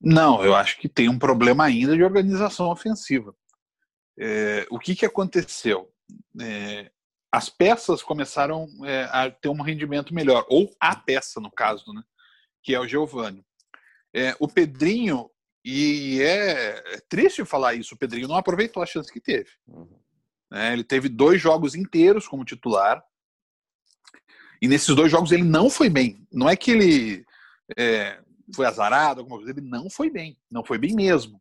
Não, 0.00 0.44
eu 0.44 0.54
acho 0.54 0.78
que 0.78 0.88
tem 0.88 1.08
um 1.08 1.18
problema 1.18 1.64
ainda 1.64 1.96
de 1.96 2.02
organização 2.02 2.70
ofensiva. 2.70 3.34
É, 4.18 4.66
o 4.70 4.78
que, 4.78 4.94
que 4.94 5.06
aconteceu? 5.06 5.90
É, 6.40 6.90
as 7.32 7.48
peças 7.48 8.02
começaram 8.02 8.68
é, 8.84 9.08
a 9.10 9.30
ter 9.30 9.48
um 9.48 9.60
rendimento 9.60 10.14
melhor, 10.14 10.46
ou 10.48 10.70
a 10.78 10.94
peça, 10.94 11.40
no 11.40 11.50
caso, 11.50 11.92
né, 11.92 12.02
que 12.62 12.74
é 12.74 12.80
o 12.80 12.86
Giovanni. 12.86 13.44
É, 14.14 14.36
o 14.38 14.46
Pedrinho, 14.46 15.28
e 15.64 16.20
é, 16.22 16.94
é 16.94 17.00
triste 17.08 17.44
falar 17.44 17.74
isso, 17.74 17.94
o 17.94 17.98
Pedrinho 17.98 18.28
não 18.28 18.36
aproveitou 18.36 18.82
a 18.82 18.86
chance 18.86 19.12
que 19.12 19.20
teve. 19.20 19.50
Uhum. 19.66 19.98
É, 20.52 20.72
ele 20.72 20.84
teve 20.84 21.08
dois 21.08 21.40
jogos 21.40 21.74
inteiros 21.74 22.28
como 22.28 22.44
titular, 22.44 23.04
e 24.62 24.68
nesses 24.68 24.94
dois 24.94 25.10
jogos 25.10 25.32
ele 25.32 25.42
não 25.42 25.68
foi 25.68 25.90
bem. 25.90 26.24
Não 26.32 26.48
é 26.48 26.54
que 26.54 26.70
ele 26.70 27.26
é, 27.76 28.22
foi 28.54 28.66
azarado, 28.66 29.20
alguma 29.20 29.38
coisa, 29.38 29.52
ele 29.52 29.60
não 29.60 29.88
foi 29.88 30.10
bem, 30.10 30.38
não 30.50 30.64
foi 30.64 30.78
bem 30.78 30.94
mesmo. 30.94 31.40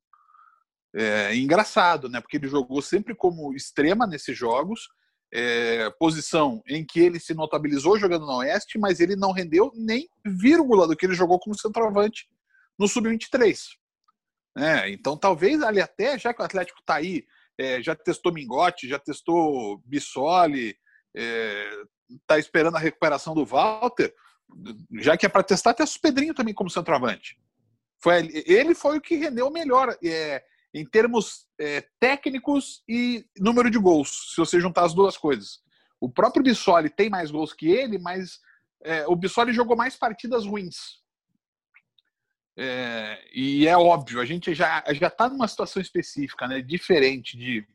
É 0.96 1.36
engraçado, 1.36 2.08
né? 2.08 2.22
Porque 2.22 2.38
ele 2.38 2.48
jogou 2.48 2.82
sempre 2.82 3.16
como 3.16 3.54
extrema 3.56 4.06
nesses 4.06 4.38
jogos, 4.38 4.90
é, 5.34 5.90
posição 6.00 6.62
em 6.68 6.86
que 6.86 7.00
ele 7.00 7.20
se 7.20 7.34
notabilizou 7.34 7.98
jogando 7.98 8.28
no 8.28 8.38
Oeste, 8.38 8.78
mas 8.78 9.00
ele 9.00 9.16
não 9.16 9.32
rendeu 9.32 9.72
nem 9.74 10.08
vírgula 10.24 10.88
do 10.88 10.96
que 10.96 11.08
ele 11.08 11.16
jogou 11.16 11.40
como 11.40 11.58
centroavante 11.58 12.28
no 12.78 12.88
Sub-23. 12.88 13.60
É, 14.56 14.90
então, 14.92 15.18
talvez 15.18 15.64
ali 15.64 15.82
até, 15.82 16.20
já 16.20 16.32
que 16.32 16.42
o 16.42 16.46
Atlético 16.46 16.80
está 16.80 16.96
aí, 16.96 17.26
é, 17.58 17.82
já 17.82 17.96
testou 17.96 18.32
Mingote, 18.32 18.88
já 18.88 19.00
testou 19.00 19.80
Bissoli, 19.86 20.76
está 21.16 22.38
é, 22.38 22.40
esperando 22.40 22.76
a 22.76 22.80
recuperação 22.80 23.34
do 23.34 23.46
Walter, 23.46 24.14
já 25.00 25.18
que 25.18 25.26
é 25.26 25.30
para 25.30 25.44
testar, 25.44 25.72
até 25.72 25.84
o 25.84 26.00
Pedrinho 26.02 26.34
também 26.34 26.54
como 26.54 26.70
centroavante. 26.70 27.38
Foi, 28.02 28.30
ele 28.46 28.76
foi 28.76 28.98
o 28.98 29.02
que 29.02 29.16
rendeu 29.16 29.50
melhor 29.50 29.98
é, 30.04 30.44
em 30.74 30.86
termos 30.86 31.48
é, 31.60 31.82
técnicos 32.00 32.84
e 32.88 33.26
número 33.38 33.70
de 33.70 33.78
gols, 33.78 34.34
se 34.34 34.38
você 34.38 34.60
juntar 34.60 34.84
as 34.84 34.94
duas 34.94 35.18
coisas. 35.18 35.62
O 36.00 36.10
próprio 36.10 36.44
Bissoli 36.44 36.90
tem 36.90 37.10
mais 37.10 37.32
gols 37.32 37.54
que 37.54 37.68
ele, 37.68 37.98
mas 37.98 38.40
é, 38.84 39.08
o 39.08 39.16
Bissoli 39.16 39.54
jogou 39.54 39.78
mais 39.78 39.96
partidas 39.96 40.46
ruins. 40.46 41.02
É, 42.58 43.24
e 43.34 43.68
é 43.68 43.76
óbvio, 43.78 44.20
a 44.20 44.26
gente 44.26 44.54
já 44.54 44.84
já 44.92 45.08
está 45.08 45.28
numa 45.28 45.48
situação 45.48 45.82
específica, 45.82 46.48
né, 46.48 46.62
diferente 46.62 47.36
de 47.36 47.66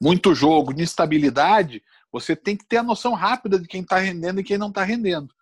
muito 0.00 0.34
jogo, 0.34 0.72
de 0.72 0.82
instabilidade. 0.82 1.82
Você 2.12 2.36
tem 2.36 2.56
que 2.56 2.66
ter 2.66 2.76
a 2.76 2.82
noção 2.82 3.14
rápida 3.14 3.58
de 3.58 3.66
quem 3.66 3.82
está 3.82 3.98
rendendo 3.98 4.40
e 4.40 4.44
quem 4.44 4.58
não 4.58 4.68
está 4.68 4.84
rendendo. 4.84 5.34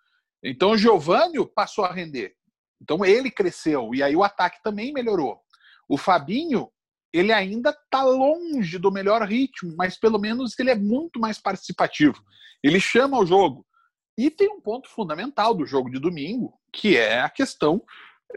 Então 0.47 0.71
o 0.71 0.77
Giovanni 0.77 1.43
passou 1.47 1.83
a 1.83 1.91
render. 1.91 2.35
Então 2.79 3.03
ele 3.03 3.31
cresceu 3.31 3.95
e 3.95 4.03
aí 4.03 4.15
o 4.15 4.23
ataque 4.23 4.61
também 4.61 4.93
melhorou. 4.93 5.41
O 5.89 5.97
Fabinho, 5.97 6.71
ele 7.11 7.33
ainda 7.33 7.71
está 7.71 8.03
longe 8.03 8.77
do 8.77 8.91
melhor 8.91 9.23
ritmo, 9.23 9.73
mas 9.75 9.97
pelo 9.97 10.19
menos 10.19 10.57
ele 10.59 10.69
é 10.69 10.75
muito 10.75 11.19
mais 11.19 11.39
participativo. 11.39 12.23
Ele 12.61 12.79
chama 12.79 13.19
o 13.19 13.25
jogo. 13.25 13.65
E 14.17 14.29
tem 14.29 14.47
um 14.49 14.61
ponto 14.61 14.87
fundamental 14.87 15.53
do 15.53 15.65
jogo 15.65 15.89
de 15.89 15.99
domingo, 15.99 16.57
que 16.71 16.95
é 16.95 17.21
a 17.21 17.29
questão 17.29 17.83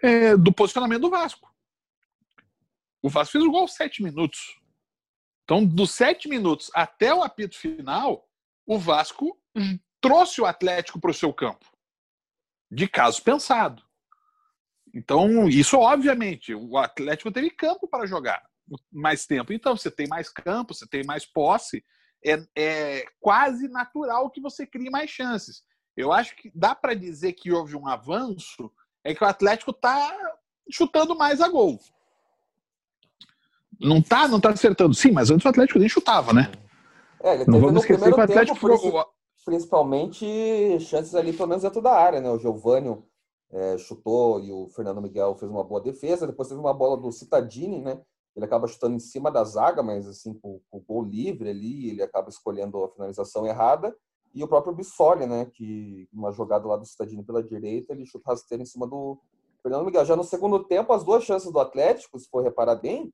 é, 0.02 0.36
do 0.36 0.52
posicionamento 0.52 1.02
do 1.02 1.10
Vasco. 1.10 1.48
O 3.02 3.08
Vasco 3.08 3.32
fez 3.32 3.44
o 3.44 3.50
gol 3.50 3.68
sete 3.68 4.02
minutos. 4.02 4.58
Então, 5.44 5.64
dos 5.64 5.92
sete 5.92 6.28
minutos 6.28 6.70
até 6.74 7.14
o 7.14 7.22
apito 7.22 7.56
final, 7.56 8.28
o 8.66 8.78
Vasco 8.78 9.38
trouxe 10.00 10.40
o 10.40 10.46
Atlético 10.46 11.00
para 11.00 11.10
o 11.10 11.14
seu 11.14 11.32
campo. 11.32 11.64
De 12.70 12.88
caso 12.88 13.22
pensado. 13.22 13.82
Então, 14.94 15.48
isso 15.48 15.78
obviamente, 15.78 16.54
o 16.54 16.76
Atlético 16.76 17.30
teve 17.30 17.50
campo 17.50 17.86
para 17.88 18.06
jogar 18.06 18.42
mais 18.92 19.26
tempo. 19.26 19.52
Então, 19.52 19.76
você 19.76 19.90
tem 19.90 20.06
mais 20.06 20.28
campo, 20.28 20.74
você 20.74 20.86
tem 20.86 21.04
mais 21.04 21.24
posse, 21.24 21.84
é, 22.24 22.42
é 22.56 23.04
quase 23.20 23.68
natural 23.68 24.30
que 24.30 24.40
você 24.40 24.66
crie 24.66 24.90
mais 24.90 25.10
chances. 25.10 25.62
Eu 25.96 26.12
acho 26.12 26.36
que 26.36 26.50
dá 26.54 26.74
para 26.74 26.94
dizer 26.94 27.32
que 27.32 27.52
houve 27.52 27.76
um 27.76 27.88
avanço, 27.88 28.70
é 29.04 29.14
que 29.14 29.22
o 29.22 29.26
Atlético 29.26 29.70
está 29.70 30.14
chutando 30.70 31.16
mais 31.16 31.40
a 31.40 31.48
gol. 31.48 31.78
Não 33.80 34.02
tá, 34.02 34.26
não 34.26 34.40
tá 34.40 34.50
acertando. 34.50 34.94
Sim, 34.94 35.12
mas 35.12 35.30
antes 35.30 35.44
o 35.44 35.48
Atlético 35.48 35.78
nem 35.78 35.88
chutava, 35.88 36.32
né? 36.32 36.50
É, 37.20 37.44
não 37.46 37.60
vamos 37.60 37.82
esquecer 37.82 38.12
que 38.12 38.18
o 38.18 38.22
Atlético 38.22 38.54
tempo, 38.54 39.06
principalmente 39.48 40.78
chances 40.80 41.14
ali 41.14 41.32
pelo 41.32 41.48
menos 41.48 41.62
dentro 41.62 41.80
da 41.80 41.94
área, 41.94 42.20
né? 42.20 42.30
O 42.30 42.38
Giovanni 42.38 43.02
é, 43.50 43.78
chutou 43.78 44.38
e 44.40 44.52
o 44.52 44.68
Fernando 44.68 45.00
Miguel 45.00 45.34
fez 45.36 45.50
uma 45.50 45.64
boa 45.64 45.80
defesa. 45.80 46.26
Depois 46.26 46.48
teve 46.48 46.60
uma 46.60 46.74
bola 46.74 46.98
do 46.98 47.10
Citadini, 47.10 47.80
né? 47.80 47.98
Ele 48.36 48.44
acaba 48.44 48.68
chutando 48.68 48.94
em 48.94 48.98
cima 48.98 49.30
da 49.30 49.42
zaga, 49.44 49.82
mas 49.82 50.06
assim, 50.06 50.34
com 50.34 50.60
o 50.70 50.80
gol 50.80 51.02
livre 51.02 51.48
ali, 51.48 51.88
ele 51.88 52.02
acaba 52.02 52.28
escolhendo 52.28 52.84
a 52.84 52.90
finalização 52.90 53.46
errada. 53.46 53.96
E 54.34 54.44
o 54.44 54.48
próprio 54.48 54.74
Bissoli, 54.74 55.24
né? 55.24 55.46
Que 55.46 56.06
uma 56.12 56.30
jogada 56.30 56.68
lá 56.68 56.76
do 56.76 56.84
Citadini 56.84 57.24
pela 57.24 57.42
direita, 57.42 57.94
ele 57.94 58.04
chuta 58.04 58.30
rasteiro 58.30 58.62
em 58.62 58.66
cima 58.66 58.86
do 58.86 59.18
Fernando 59.62 59.86
Miguel. 59.86 60.04
Já 60.04 60.14
no 60.14 60.24
segundo 60.24 60.62
tempo, 60.62 60.92
as 60.92 61.02
duas 61.02 61.24
chances 61.24 61.50
do 61.50 61.58
Atlético, 61.58 62.18
se 62.18 62.28
for 62.28 62.42
reparar 62.42 62.74
bem, 62.74 63.10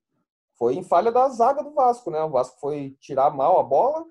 foi 0.59 0.75
em 0.75 0.83
falha 0.83 1.13
da 1.13 1.29
zaga 1.29 1.63
do 1.63 1.71
Vasco, 1.71 2.11
né? 2.11 2.21
O 2.25 2.31
Vasco 2.31 2.59
foi 2.59 2.97
tirar 2.99 3.31
mal 3.31 3.61
a 3.61 3.63
bola, 3.63 4.05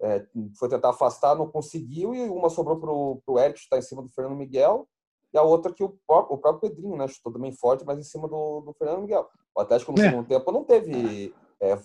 é, 0.00 0.24
foi 0.58 0.68
tentar 0.68 0.90
afastar, 0.90 1.34
não 1.34 1.48
conseguiu, 1.48 2.14
e 2.14 2.28
uma 2.28 2.50
sobrou 2.50 2.78
pro, 2.78 3.20
pro 3.24 3.38
Eric 3.38 3.58
chutar 3.58 3.78
em 3.78 3.82
cima 3.82 4.02
do 4.02 4.08
Fernando 4.08 4.36
Miguel 4.36 4.86
e 5.32 5.38
a 5.38 5.42
outra 5.42 5.72
que 5.72 5.82
o, 5.82 5.94
o 6.08 6.38
próprio 6.38 6.60
Pedrinho, 6.60 6.96
né, 6.96 7.06
chutou 7.08 7.32
também 7.32 7.52
forte, 7.52 7.84
mas 7.84 7.98
em 7.98 8.02
cima 8.02 8.28
do, 8.28 8.60
do 8.60 8.72
Fernando 8.74 9.02
Miguel. 9.02 9.28
O 9.54 9.60
Atlético 9.60 9.92
no 9.92 10.00
é. 10.00 10.08
segundo 10.08 10.26
tempo 10.26 10.52
não 10.52 10.64
teve, 10.64 11.34
é, 11.60 11.76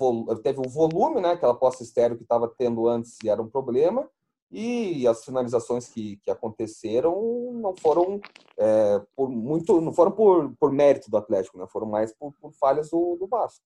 teve 0.44 0.60
o 0.60 0.70
volume, 0.70 1.22
né, 1.22 1.32
aquela 1.32 1.54
posse 1.54 1.84
estéreo 1.84 2.18
que 2.18 2.24
estava 2.24 2.48
tendo 2.48 2.88
antes 2.88 3.18
e 3.24 3.30
era 3.30 3.42
um 3.42 3.50
problema, 3.50 4.10
e 4.52 5.08
as 5.08 5.24
finalizações 5.24 5.88
que, 5.88 6.18
que 6.18 6.30
aconteceram 6.30 7.16
não 7.54 7.74
foram 7.76 8.20
é, 8.58 9.02
por 9.16 9.30
muito 9.30 9.80
não 9.80 9.94
foram 9.94 10.12
por, 10.12 10.54
por 10.60 10.74
mérito 10.74 11.10
do 11.10 11.16
Atlético 11.16 11.58
né 11.58 11.66
foram 11.68 11.88
mais 11.88 12.14
por, 12.14 12.34
por 12.34 12.52
falhas 12.52 12.90
do, 12.90 13.16
do 13.16 13.28
Vasco 13.28 13.64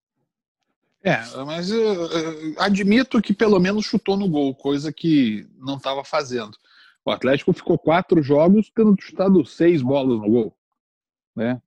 é 1.06 1.44
mas 1.46 1.70
eu, 1.70 1.78
eu 1.78 2.56
admito 2.58 3.22
que 3.22 3.34
pelo 3.34 3.60
menos 3.60 3.86
chutou 3.86 4.18
no 4.18 4.28
gol 4.28 4.56
coisa 4.56 4.92
que 4.92 5.48
não 5.58 5.78
estava 5.78 6.04
fazendo 6.04 6.58
o 7.06 7.12
Atlético 7.12 7.54
ficou 7.54 7.78
quatro 7.78 8.22
jogos 8.24 8.72
tendo 8.76 9.00
chutado 9.00 9.46
seis 9.46 9.82
bolas 9.84 10.20
no 10.20 10.28
gol. 10.28 10.58
Né? 11.36 11.62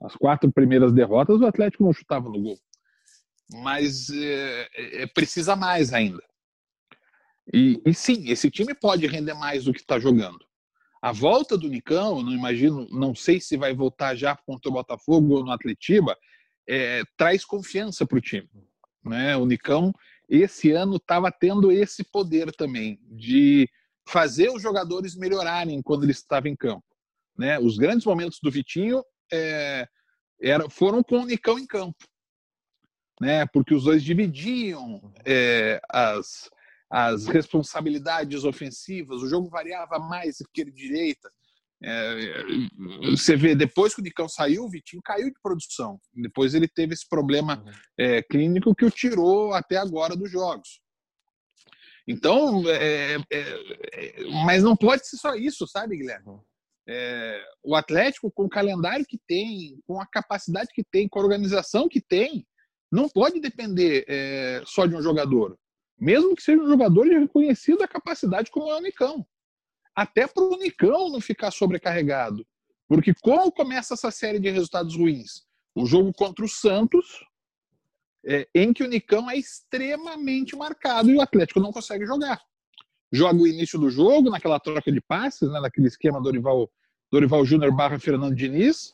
As 0.00 0.16
quatro 0.16 0.50
primeiras 0.50 0.92
derrotas, 0.92 1.40
o 1.40 1.46
Atlético 1.46 1.84
não 1.84 1.92
chutava 1.92 2.28
no 2.28 2.40
gol. 2.40 2.58
Mas 3.52 4.10
é, 4.10 5.02
é, 5.02 5.06
precisa 5.06 5.54
mais 5.54 5.92
ainda. 5.92 6.22
E, 7.52 7.80
e, 7.86 7.94
sim, 7.94 8.28
esse 8.28 8.50
time 8.50 8.74
pode 8.74 9.06
render 9.06 9.34
mais 9.34 9.64
do 9.64 9.72
que 9.72 9.80
está 9.80 9.98
jogando. 9.98 10.44
A 11.00 11.12
volta 11.12 11.56
do 11.56 11.68
Nicão, 11.68 12.22
não 12.22 12.32
imagino, 12.32 12.86
não 12.90 13.14
sei 13.14 13.40
se 13.40 13.56
vai 13.56 13.72
voltar 13.72 14.14
já 14.14 14.36
contra 14.36 14.68
o 14.68 14.74
Botafogo 14.74 15.36
ou 15.36 15.44
no 15.44 15.52
Atletiba, 15.52 16.16
é, 16.68 17.02
traz 17.16 17.44
confiança 17.44 18.04
para 18.04 18.18
o 18.18 18.20
time. 18.20 18.48
Né? 19.04 19.36
O 19.36 19.46
Nicão, 19.46 19.92
esse 20.28 20.70
ano, 20.70 20.96
estava 20.96 21.30
tendo 21.30 21.72
esse 21.72 22.04
poder 22.04 22.52
também 22.52 22.98
de 23.02 23.68
fazer 24.06 24.50
os 24.50 24.60
jogadores 24.60 25.16
melhorarem 25.16 25.82
quando 25.82 26.04
ele 26.04 26.12
estava 26.12 26.48
em 26.48 26.56
campo. 26.56 26.84
Né? 27.36 27.58
Os 27.58 27.78
grandes 27.78 28.04
momentos 28.04 28.38
do 28.42 28.50
Vitinho 28.50 29.02
é, 29.32 29.86
era, 30.40 30.68
foram 30.68 31.02
com 31.02 31.20
o 31.20 31.26
Nicão 31.26 31.58
em 31.58 31.66
campo, 31.66 32.04
né? 33.20 33.46
porque 33.46 33.74
os 33.74 33.84
dois 33.84 34.02
dividiam 34.02 35.12
é, 35.24 35.80
as, 35.88 36.50
as 36.90 37.26
responsabilidades 37.26 38.44
ofensivas, 38.44 39.22
o 39.22 39.28
jogo 39.28 39.48
variava 39.48 39.98
mais 39.98 40.40
esquerda 40.40 40.70
e 40.70 40.74
direita. 40.74 41.30
É, 41.82 42.14
você 43.10 43.36
vê, 43.36 43.54
depois 43.54 43.94
que 43.94 44.00
o 44.00 44.04
Nicão 44.04 44.28
saiu, 44.28 44.64
o 44.64 44.70
Vitinho 44.70 45.02
caiu 45.02 45.28
de 45.28 45.40
produção. 45.42 45.98
Depois 46.14 46.54
ele 46.54 46.68
teve 46.68 46.92
esse 46.92 47.08
problema 47.08 47.64
é, 47.98 48.22
clínico 48.22 48.74
que 48.74 48.84
o 48.84 48.90
tirou 48.90 49.54
até 49.54 49.76
agora 49.76 50.14
dos 50.14 50.30
jogos. 50.30 50.80
Então, 52.06 52.68
é, 52.68 53.14
é, 53.14 53.40
é, 53.92 54.24
mas 54.44 54.62
não 54.62 54.76
pode 54.76 55.06
ser 55.06 55.16
só 55.16 55.34
isso, 55.34 55.66
sabe, 55.66 55.96
Guilherme? 55.96 56.26
Uhum. 56.26 56.40
É, 56.88 57.44
o 57.62 57.76
Atlético, 57.76 58.32
com 58.32 58.44
o 58.44 58.48
calendário 58.48 59.06
que 59.06 59.18
tem, 59.26 59.78
com 59.86 60.00
a 60.00 60.06
capacidade 60.06 60.70
que 60.74 60.82
tem, 60.82 61.08
com 61.08 61.20
a 61.20 61.22
organização 61.22 61.88
que 61.88 62.00
tem, 62.00 62.44
não 62.90 63.08
pode 63.08 63.40
depender 63.40 64.04
é, 64.08 64.62
só 64.66 64.86
de 64.86 64.96
um 64.96 65.02
jogador. 65.02 65.56
Mesmo 65.98 66.34
que 66.34 66.42
seja 66.42 66.60
um 66.60 66.68
jogador 66.68 67.06
reconhecido 67.06 67.82
a 67.82 67.88
capacidade 67.88 68.50
como 68.50 68.70
é 68.70 68.76
o 68.76 68.82
Nicão. 68.82 69.24
Até 69.94 70.26
para 70.26 70.42
o 70.42 70.56
Nicão 70.56 71.10
não 71.10 71.20
ficar 71.20 71.50
sobrecarregado. 71.50 72.46
Porque 72.88 73.12
como 73.22 73.52
começa 73.52 73.94
essa 73.94 74.10
série 74.10 74.40
de 74.40 74.50
resultados 74.50 74.96
ruins? 74.96 75.44
O 75.74 75.86
jogo 75.86 76.12
contra 76.12 76.44
o 76.44 76.48
Santos, 76.48 77.24
é, 78.26 78.48
em 78.54 78.72
que 78.72 78.82
o 78.82 78.88
Nicão 78.88 79.30
é 79.30 79.36
extremamente 79.36 80.56
marcado 80.56 81.10
e 81.10 81.14
o 81.14 81.20
Atlético 81.20 81.60
não 81.60 81.72
consegue 81.72 82.04
jogar. 82.04 82.40
Joga 83.12 83.40
o 83.40 83.46
início 83.46 83.78
do 83.78 83.90
jogo, 83.90 84.30
naquela 84.30 84.60
troca 84.60 84.90
de 84.90 85.00
passes, 85.00 85.50
né, 85.50 85.60
naquele 85.60 85.88
esquema 85.88 86.20
Dorival, 86.20 86.70
Dorival 87.10 87.44
Júnior 87.44 87.74
barra 87.74 87.98
Fernando 87.98 88.34
Diniz, 88.34 88.92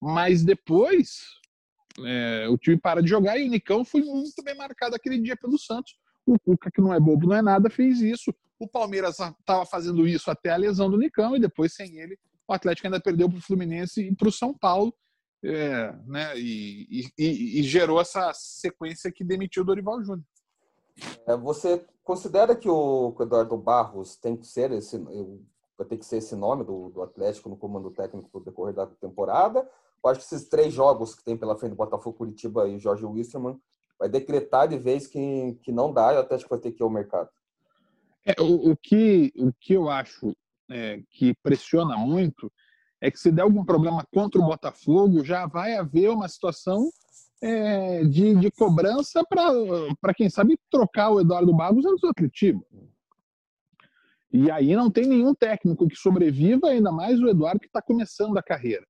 mas 0.00 0.44
depois 0.44 1.38
é, 2.04 2.48
o 2.48 2.56
time 2.56 2.78
para 2.78 3.02
de 3.02 3.08
jogar 3.08 3.38
e 3.38 3.46
o 3.46 3.50
Nicão 3.50 3.84
foi 3.84 4.02
muito 4.02 4.42
bem 4.42 4.54
marcado 4.56 4.94
aquele 4.94 5.18
dia 5.18 5.36
pelo 5.36 5.58
Santos. 5.58 5.96
O 6.26 6.38
Cuca, 6.38 6.70
que 6.70 6.80
não 6.80 6.92
é 6.92 7.00
bobo, 7.00 7.26
não 7.26 7.36
é 7.36 7.42
nada, 7.42 7.70
fez 7.70 8.00
isso. 8.00 8.34
O 8.58 8.66
Palmeiras 8.66 9.18
estava 9.18 9.64
fazendo 9.64 10.06
isso 10.06 10.30
até 10.30 10.50
a 10.50 10.56
lesão 10.56 10.90
do 10.90 10.98
Nicão 10.98 11.36
e 11.36 11.40
depois, 11.40 11.74
sem 11.74 11.98
ele, 11.98 12.18
o 12.46 12.52
Atlético 12.52 12.86
ainda 12.86 13.00
perdeu 13.00 13.28
para 13.28 13.38
o 13.38 13.42
Fluminense 13.42 14.02
e 14.02 14.14
para 14.14 14.28
o 14.28 14.32
São 14.32 14.52
Paulo 14.52 14.92
é, 15.42 15.94
né, 16.04 16.36
e, 16.36 17.06
e, 17.16 17.60
e, 17.60 17.62
gerou 17.62 18.00
essa 18.00 18.32
sequência 18.34 19.12
que 19.12 19.22
demitiu 19.22 19.62
o 19.62 19.66
Dorival 19.66 20.02
Júnior. 20.02 20.24
É, 21.26 21.36
você 21.36 21.84
considera 22.02 22.56
que 22.56 22.68
o 22.68 23.14
Eduardo 23.20 23.56
Barros 23.56 24.16
tem 24.16 24.36
que 24.36 24.46
ser 24.46 24.72
esse, 24.72 24.98
vai 24.98 25.86
ter 25.86 25.96
que 25.96 26.04
ser 26.04 26.16
esse 26.16 26.34
nome 26.34 26.64
do, 26.64 26.90
do 26.90 27.02
Atlético 27.02 27.48
no 27.48 27.56
comando 27.56 27.90
técnico 27.90 28.28
no 28.34 28.44
decorrer 28.44 28.74
da 28.74 28.86
temporada? 28.86 29.60
Eu 30.02 30.10
acho 30.10 30.20
que 30.20 30.26
esses 30.26 30.48
três 30.48 30.72
jogos 30.72 31.14
que 31.14 31.22
tem 31.22 31.36
pela 31.36 31.56
frente 31.56 31.70
do 31.70 31.76
Botafogo, 31.76 32.18
Curitiba 32.18 32.68
e 32.68 32.78
Jorge 32.80 33.04
Wisterman 33.04 33.60
vai 33.96 34.08
decretar 34.08 34.66
de 34.66 34.76
vez 34.76 35.06
que, 35.06 35.56
que 35.62 35.70
não 35.70 35.92
dá 35.92 36.14
e 36.14 36.16
o 36.16 36.20
Atlético 36.20 36.50
vai 36.50 36.58
ter 36.58 36.72
que 36.72 36.82
ir 36.82 36.84
ao 36.84 36.90
mercado. 36.90 37.30
É, 38.28 38.42
o, 38.42 38.72
o, 38.72 38.76
que, 38.76 39.32
o 39.36 39.50
que 39.58 39.72
eu 39.72 39.88
acho 39.88 40.36
é, 40.70 41.00
que 41.10 41.34
pressiona 41.42 41.96
muito 41.96 42.52
é 43.00 43.10
que 43.10 43.18
se 43.18 43.32
der 43.32 43.42
algum 43.42 43.64
problema 43.64 44.04
contra 44.12 44.38
o 44.38 44.44
Botafogo, 44.44 45.24
já 45.24 45.46
vai 45.46 45.76
haver 45.76 46.10
uma 46.10 46.28
situação 46.28 46.90
é, 47.40 48.04
de, 48.04 48.34
de 48.34 48.50
cobrança 48.50 49.24
para, 49.24 50.12
quem 50.14 50.28
sabe, 50.28 50.58
trocar 50.70 51.10
o 51.10 51.20
Eduardo 51.20 51.54
Barros 51.54 51.86
antes 51.86 52.02
do 52.02 52.08
Atletiba. 52.08 52.60
E 54.30 54.50
aí 54.50 54.76
não 54.76 54.90
tem 54.90 55.06
nenhum 55.06 55.34
técnico 55.34 55.88
que 55.88 55.96
sobreviva, 55.96 56.68
ainda 56.68 56.92
mais 56.92 57.18
o 57.18 57.28
Eduardo 57.28 57.60
que 57.60 57.66
está 57.66 57.80
começando 57.80 58.36
a 58.36 58.42
carreira. 58.42 58.86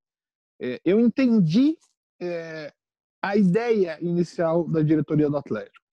É, 0.61 0.81
eu 0.85 0.98
entendi 0.98 1.77
é, 2.20 2.72
a 3.22 3.37
ideia 3.37 3.98
inicial 4.01 4.66
da 4.66 4.83
diretoria 4.83 5.31
do 5.31 5.37
Atlético. 5.37 5.87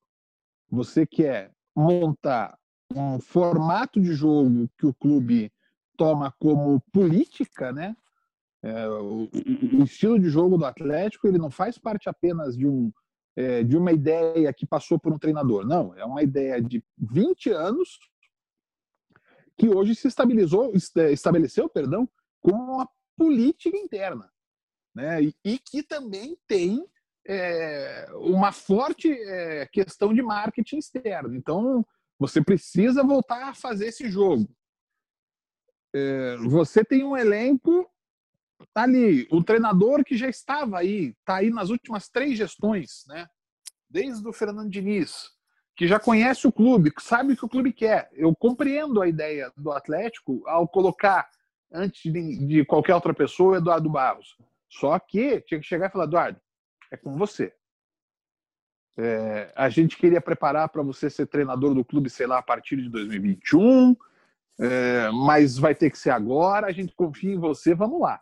Você 0.72 1.06
quer 1.06 1.52
montar 1.76 2.58
um 2.94 3.20
formato 3.20 4.00
de 4.00 4.14
jogo 4.14 4.70
que 4.78 4.86
o 4.86 4.94
clube 4.94 5.52
toma 5.98 6.34
como 6.40 6.82
política, 6.92 7.72
né? 7.72 7.96
É, 8.64 8.88
o, 8.88 9.30
o, 9.80 9.84
estilo 9.84 10.20
de 10.20 10.28
jogo 10.28 10.58
do 10.58 10.66
Atlético 10.66 11.28
ele 11.28 11.38
não 11.38 11.52
faz 11.52 11.78
parte 11.78 12.10
apenas 12.10 12.58
de 12.58 12.68
um 12.68 12.92
é, 13.36 13.64
de 13.64 13.78
uma 13.78 13.92
ideia 13.92 14.52
que 14.54 14.66
passou 14.66 14.98
por 14.98 15.14
um 15.14 15.20
treinador. 15.20 15.68
Não, 15.68 15.94
é 15.96 16.06
uma 16.06 16.24
ideia 16.24 16.62
de 16.62 16.84
20 16.98 17.52
anos 17.52 18.00
que 19.58 19.70
hoje 19.70 19.94
se 19.94 20.08
estabilizou, 20.08 20.74
estabeleceu, 21.12 21.70
perdão, 21.70 22.10
como 22.42 22.76
uma 22.76 22.90
política 23.18 23.78
interna, 23.78 24.30
né? 24.94 25.24
E, 25.24 25.36
e 25.44 25.60
que 25.60 25.84
também 25.84 26.38
tem 26.48 26.86
é, 27.28 28.08
uma 28.14 28.52
forte 28.52 29.12
é, 29.12 29.66
questão 29.68 30.14
de 30.14 30.22
marketing 30.22 30.78
externo. 30.78 31.36
Então, 31.36 31.86
você 32.20 32.44
precisa 32.44 33.04
voltar 33.04 33.50
a 33.50 33.54
fazer 33.54 33.88
esse 33.88 34.10
jogo. 34.10 34.48
É, 35.94 36.38
você 36.38 36.84
tem 36.84 37.04
um 37.04 37.16
elenco 37.16 37.90
ali, 38.74 39.28
o 39.32 39.44
treinador 39.44 40.04
que 40.04 40.18
já 40.18 40.28
estava 40.30 40.80
aí, 40.80 41.16
está 41.20 41.38
aí 41.38 41.50
nas 41.50 41.70
últimas 41.70 42.10
três 42.10 42.38
gestões, 42.38 43.06
né? 43.08 43.28
Desde 43.90 44.28
o 44.28 44.34
Fernando 44.34 44.70
Diniz, 44.70 45.30
que 45.76 45.88
já 45.88 46.00
conhece 46.00 46.48
o 46.48 46.52
clube, 46.52 46.92
sabe 47.00 47.34
o 47.34 47.38
que 47.38 47.46
o 47.46 47.50
clube 47.50 47.72
quer. 47.72 48.10
Eu 48.14 48.36
compreendo 48.36 49.02
a 49.02 49.08
ideia 49.08 49.52
do 49.56 49.72
Atlético 49.72 50.42
ao 50.48 50.68
colocar, 50.68 51.30
antes 51.72 52.12
de, 52.12 52.48
de 52.48 52.66
qualquer 52.66 52.96
outra 52.96 53.14
pessoa, 53.14 53.54
o 53.54 53.56
Eduardo 53.58 53.90
Barros. 53.90 54.38
Só 54.70 54.98
que 55.00 55.42
tinha 55.42 55.60
que 55.60 55.66
chegar 55.66 55.88
e 55.88 55.92
falar, 55.92 56.06
Eduardo, 56.06 56.42
é 56.92 56.98
com 56.98 57.18
você. 57.18 57.54
É, 58.98 59.52
a 59.56 59.70
gente 59.70 59.98
queria 59.98 60.22
preparar 60.22 60.70
para 60.70 60.82
você 60.82 61.10
ser 61.10 61.28
treinador 61.28 61.74
do 61.74 61.84
clube, 61.84 62.10
sei 62.10 62.28
lá, 62.28 62.38
a 62.38 62.44
partir 62.44 62.78
de 62.78 62.90
2021, 62.90 63.96
é, 64.58 65.10
mas 65.12 65.58
vai 65.58 65.76
ter 65.76 65.90
que 65.90 65.98
ser 65.98 66.12
agora. 66.12 66.68
A 66.68 66.72
gente 66.72 66.96
confia 66.96 67.34
em 67.34 67.40
você, 67.40 67.74
vamos 67.74 68.00
lá. 68.00 68.22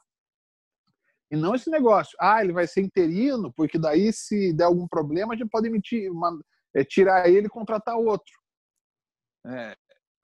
E 1.29 1.35
não 1.35 1.55
esse 1.55 1.69
negócio, 1.69 2.15
ah, 2.19 2.43
ele 2.43 2.53
vai 2.53 2.67
ser 2.67 2.81
interino, 2.81 3.51
porque 3.53 3.79
daí 3.79 4.13
se 4.13 4.53
der 4.53 4.65
algum 4.65 4.87
problema 4.87 5.33
a 5.33 5.37
gente 5.37 5.49
pode 5.49 5.67
emitir, 5.67 6.11
uma, 6.11 6.39
é, 6.75 6.83
tirar 6.83 7.27
ele 7.29 7.47
e 7.47 7.49
contratar 7.49 7.95
outro. 7.95 8.33
É, 9.45 9.75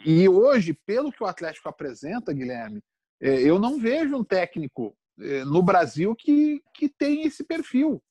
e 0.06 0.30
hoje, 0.30 0.74
pelo 0.86 1.12
que 1.12 1.24
o 1.24 1.28
Atlético 1.28 1.68
apresenta, 1.68 2.34
Guilherme, 2.34 2.82
é, 3.22 3.42
eu 3.42 3.60
não 3.60 3.80
vejo 3.80 4.16
um 4.16 4.24
técnico 4.24 4.96
é, 5.20 5.44
no 5.44 5.62
Brasil 5.62 6.16
que, 6.16 6.64
que 6.74 6.88
tem 6.88 7.24
esse 7.24 7.44
perfil. 7.44 8.02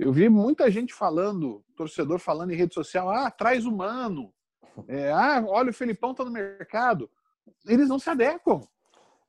Eu 0.00 0.14
vi 0.14 0.30
muita 0.30 0.70
gente 0.70 0.94
falando, 0.94 1.62
torcedor 1.76 2.18
falando 2.18 2.52
em 2.52 2.56
rede 2.56 2.72
social, 2.72 3.10
ah, 3.10 3.30
traz 3.30 3.66
humano, 3.66 4.32
é, 4.88 5.12
ah, 5.12 5.44
olha 5.46 5.70
o 5.70 5.74
Felipão 5.74 6.14
tá 6.14 6.24
no 6.24 6.30
mercado. 6.30 7.10
Eles 7.66 7.86
não 7.86 7.98
se 7.98 8.08
adequam. 8.08 8.62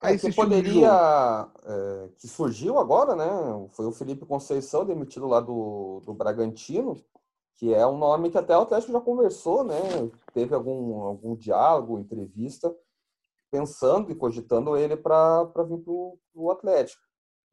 É, 0.01 0.17
que 0.17 0.33
poderia, 0.33 1.47
é, 1.63 2.09
que 2.17 2.27
surgiu 2.27 2.79
agora, 2.79 3.15
né? 3.15 3.67
Foi 3.71 3.85
o 3.85 3.91
Felipe 3.91 4.25
Conceição, 4.25 4.85
demitido 4.85 5.27
lá 5.27 5.41
do, 5.41 6.01
do 6.05 6.13
Bragantino, 6.13 6.95
que 7.55 7.73
é 7.73 7.85
um 7.85 7.97
nome 7.97 8.31
que 8.31 8.37
até 8.37 8.57
o 8.57 8.61
Atlético 8.61 8.93
já 8.93 9.01
conversou, 9.01 9.63
né? 9.63 9.75
Teve 10.33 10.55
algum, 10.55 11.01
algum 11.01 11.35
diálogo, 11.35 11.99
entrevista, 11.99 12.73
pensando 13.51 14.09
e 14.09 14.15
cogitando 14.15 14.75
ele 14.77 14.95
para 14.95 15.43
vir 15.67 15.77
para 15.79 15.93
o 15.93 16.49
Atlético. 16.49 17.03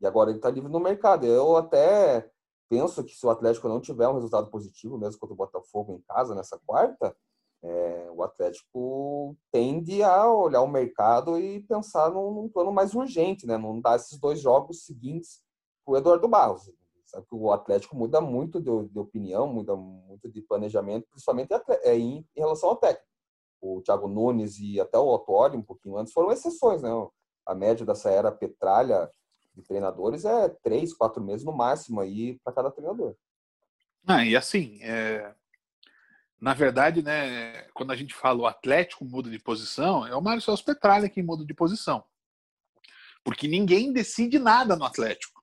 E 0.00 0.06
agora 0.06 0.30
ele 0.30 0.38
está 0.38 0.48
livre 0.48 0.70
no 0.70 0.80
mercado. 0.80 1.26
Eu 1.26 1.56
até 1.56 2.30
penso 2.68 3.04
que 3.04 3.14
se 3.14 3.24
o 3.26 3.30
Atlético 3.30 3.68
não 3.68 3.80
tiver 3.80 4.08
um 4.08 4.14
resultado 4.14 4.50
positivo, 4.50 4.98
mesmo 4.98 5.18
contra 5.18 5.34
o 5.34 5.36
Botafogo 5.36 5.92
em 5.94 6.02
casa 6.02 6.34
nessa 6.34 6.58
quarta, 6.66 7.16
é, 7.62 8.08
o 8.12 8.22
Atlético 8.22 9.36
tende 9.50 10.02
a 10.02 10.30
olhar 10.30 10.62
o 10.62 10.68
mercado 10.68 11.38
e 11.38 11.60
pensar 11.62 12.10
num, 12.10 12.32
num 12.32 12.48
plano 12.48 12.72
mais 12.72 12.94
urgente, 12.94 13.46
né? 13.46 13.58
Não 13.58 13.80
dar 13.80 13.96
esses 13.96 14.18
dois 14.18 14.40
jogos 14.40 14.84
seguintes 14.84 15.42
para 15.84 15.94
o 15.94 15.96
Eduardo 15.96 16.28
Barros. 16.28 16.70
Sabe 17.06 17.26
que 17.26 17.34
o 17.34 17.50
Atlético 17.50 17.96
muda 17.96 18.20
muito 18.20 18.60
de, 18.60 18.88
de, 18.88 18.98
opinião, 18.98 19.46
muda 19.46 19.74
muito 19.74 20.30
de 20.30 20.42
planejamento, 20.42 21.08
principalmente 21.10 21.48
é, 21.82 21.96
em, 21.96 22.18
em 22.36 22.40
relação 22.40 22.68
ao 22.68 22.76
técnico. 22.76 23.08
O 23.60 23.80
Thiago 23.80 24.06
Nunes 24.06 24.58
e 24.60 24.78
até 24.78 24.98
o 24.98 25.08
Otuori, 25.08 25.56
um 25.56 25.62
pouquinho 25.62 25.96
antes, 25.96 26.12
foram 26.12 26.30
exceções, 26.30 26.82
né? 26.82 26.90
A 27.46 27.54
média 27.54 27.84
dessa 27.84 28.10
era 28.10 28.30
Petralha 28.30 29.10
de 29.58 29.66
treinadores 29.66 30.24
é 30.24 30.48
três, 30.62 30.94
quatro 30.94 31.22
meses 31.22 31.44
no 31.44 31.52
máximo 31.52 32.00
aí 32.00 32.38
para 32.44 32.52
cada 32.52 32.70
treinador. 32.70 33.14
Ah, 34.06 34.24
e 34.24 34.36
assim, 34.36 34.78
é... 34.82 35.34
na 36.40 36.54
verdade, 36.54 37.02
né, 37.02 37.62
quando 37.74 37.90
a 37.90 37.96
gente 37.96 38.14
fala 38.14 38.40
o 38.40 38.46
Atlético 38.46 39.04
muda 39.04 39.28
de 39.28 39.38
posição, 39.38 40.06
é 40.06 40.14
o 40.14 40.22
Mário 40.22 40.40
Celso 40.40 40.64
Petralha 40.64 41.08
que 41.08 41.22
muda 41.22 41.44
de 41.44 41.52
posição. 41.52 42.04
Porque 43.24 43.48
ninguém 43.48 43.92
decide 43.92 44.38
nada 44.38 44.76
no 44.76 44.84
Atlético. 44.84 45.42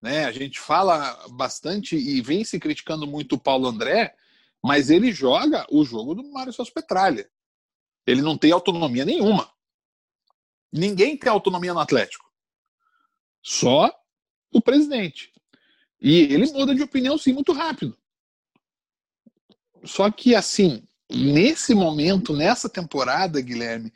Né? 0.00 0.24
A 0.24 0.32
gente 0.32 0.58
fala 0.58 1.28
bastante 1.30 1.96
e 1.96 2.22
vem 2.22 2.44
se 2.44 2.58
criticando 2.58 3.06
muito 3.06 3.34
o 3.34 3.40
Paulo 3.40 3.66
André, 3.66 4.14
mas 4.62 4.88
ele 4.88 5.12
joga 5.12 5.66
o 5.70 5.84
jogo 5.84 6.14
do 6.14 6.22
Mário 6.32 6.52
Celso 6.52 6.72
Petralha. 6.72 7.28
Ele 8.06 8.22
não 8.22 8.38
tem 8.38 8.52
autonomia 8.52 9.04
nenhuma. 9.04 9.52
Ninguém 10.72 11.16
tem 11.16 11.30
autonomia 11.30 11.74
no 11.74 11.80
Atlético. 11.80 12.31
Só 13.42 13.92
o 14.52 14.60
presidente. 14.60 15.32
E 16.00 16.20
ele 16.20 16.50
muda 16.52 16.74
de 16.74 16.82
opinião, 16.82 17.16
sim, 17.18 17.32
muito 17.32 17.52
rápido. 17.52 17.96
Só 19.84 20.10
que, 20.10 20.34
assim, 20.34 20.82
nesse 21.10 21.74
momento, 21.74 22.32
nessa 22.32 22.68
temporada, 22.68 23.40
Guilherme, 23.40 23.92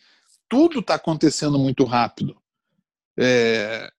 tudo 0.49 0.81
está 0.81 0.95
acontecendo 0.95 1.59
muito 1.59 1.85
rápido. 1.85 2.41
É... 3.19 3.91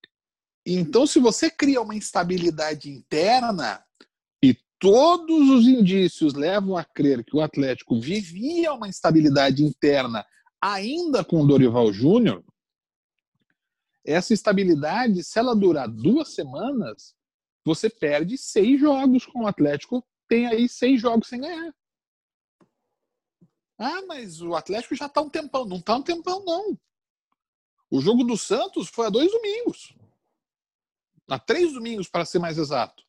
Então, 0.65 1.07
se 1.07 1.19
você 1.19 1.49
cria 1.49 1.81
uma 1.81 1.95
instabilidade 1.95 2.89
interna, 2.89 3.81
e 4.43 4.57
todos 4.79 5.49
os 5.49 5.65
indícios 5.65 6.33
levam 6.33 6.75
a 6.75 6.83
crer 6.83 7.23
que 7.23 7.35
o 7.35 7.41
Atlético 7.41 7.99
vivia 7.99 8.73
uma 8.73 8.87
instabilidade 8.87 9.63
interna 9.63 10.25
ainda 10.61 11.23
com 11.23 11.41
o 11.41 11.47
Dorival 11.47 11.91
Júnior, 11.93 12.43
essa 14.07 14.33
estabilidade, 14.33 15.21
se 15.21 15.37
ela 15.37 15.53
durar 15.53 15.89
duas 15.89 16.33
semanas, 16.33 17.13
você 17.65 17.89
perde 17.89 18.37
seis 18.37 18.79
jogos 18.79 19.25
com 19.25 19.43
o 19.43 19.47
Atlético, 19.47 20.01
tem 20.29 20.47
aí 20.47 20.69
seis 20.69 21.01
jogos 21.01 21.27
sem 21.27 21.41
ganhar. 21.41 21.75
Ah, 23.77 24.01
mas 24.07 24.41
o 24.41 24.55
Atlético 24.55 24.95
já 24.95 25.07
está 25.07 25.21
um 25.21 25.29
tempão. 25.29 25.65
Não 25.65 25.77
está 25.77 25.97
um 25.97 26.01
tempão, 26.01 26.43
não. 26.45 26.77
O 27.91 28.01
jogo 28.01 28.23
do 28.23 28.37
Santos 28.37 28.87
foi 28.87 29.07
há 29.07 29.09
dois 29.09 29.29
domingos. 29.29 29.93
Há 31.29 31.37
três 31.37 31.73
domingos, 31.73 32.07
para 32.07 32.25
ser 32.25 32.39
mais 32.39 32.57
exato. 32.57 33.03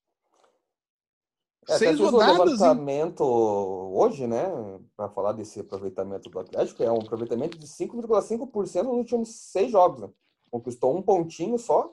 É, 1.68 1.78
Seis 1.78 2.00
rodadas. 2.00 2.38
O 2.38 2.44
levantamento 2.44 3.22
em... 3.22 3.96
hoje, 3.96 4.26
né, 4.26 4.44
para 4.96 5.08
falar 5.08 5.32
desse 5.32 5.60
aproveitamento 5.60 6.28
do 6.28 6.38
Atlético, 6.40 6.82
é 6.82 6.90
um 6.90 7.00
aproveitamento 7.00 7.56
de 7.56 7.66
5,5% 7.66 8.82
nos 8.82 8.94
últimos 8.94 9.28
seis 9.28 9.70
jogos. 9.70 10.00
Né? 10.00 10.10
Conquistou 10.50 10.96
um 10.96 11.02
pontinho 11.02 11.58
só, 11.58 11.92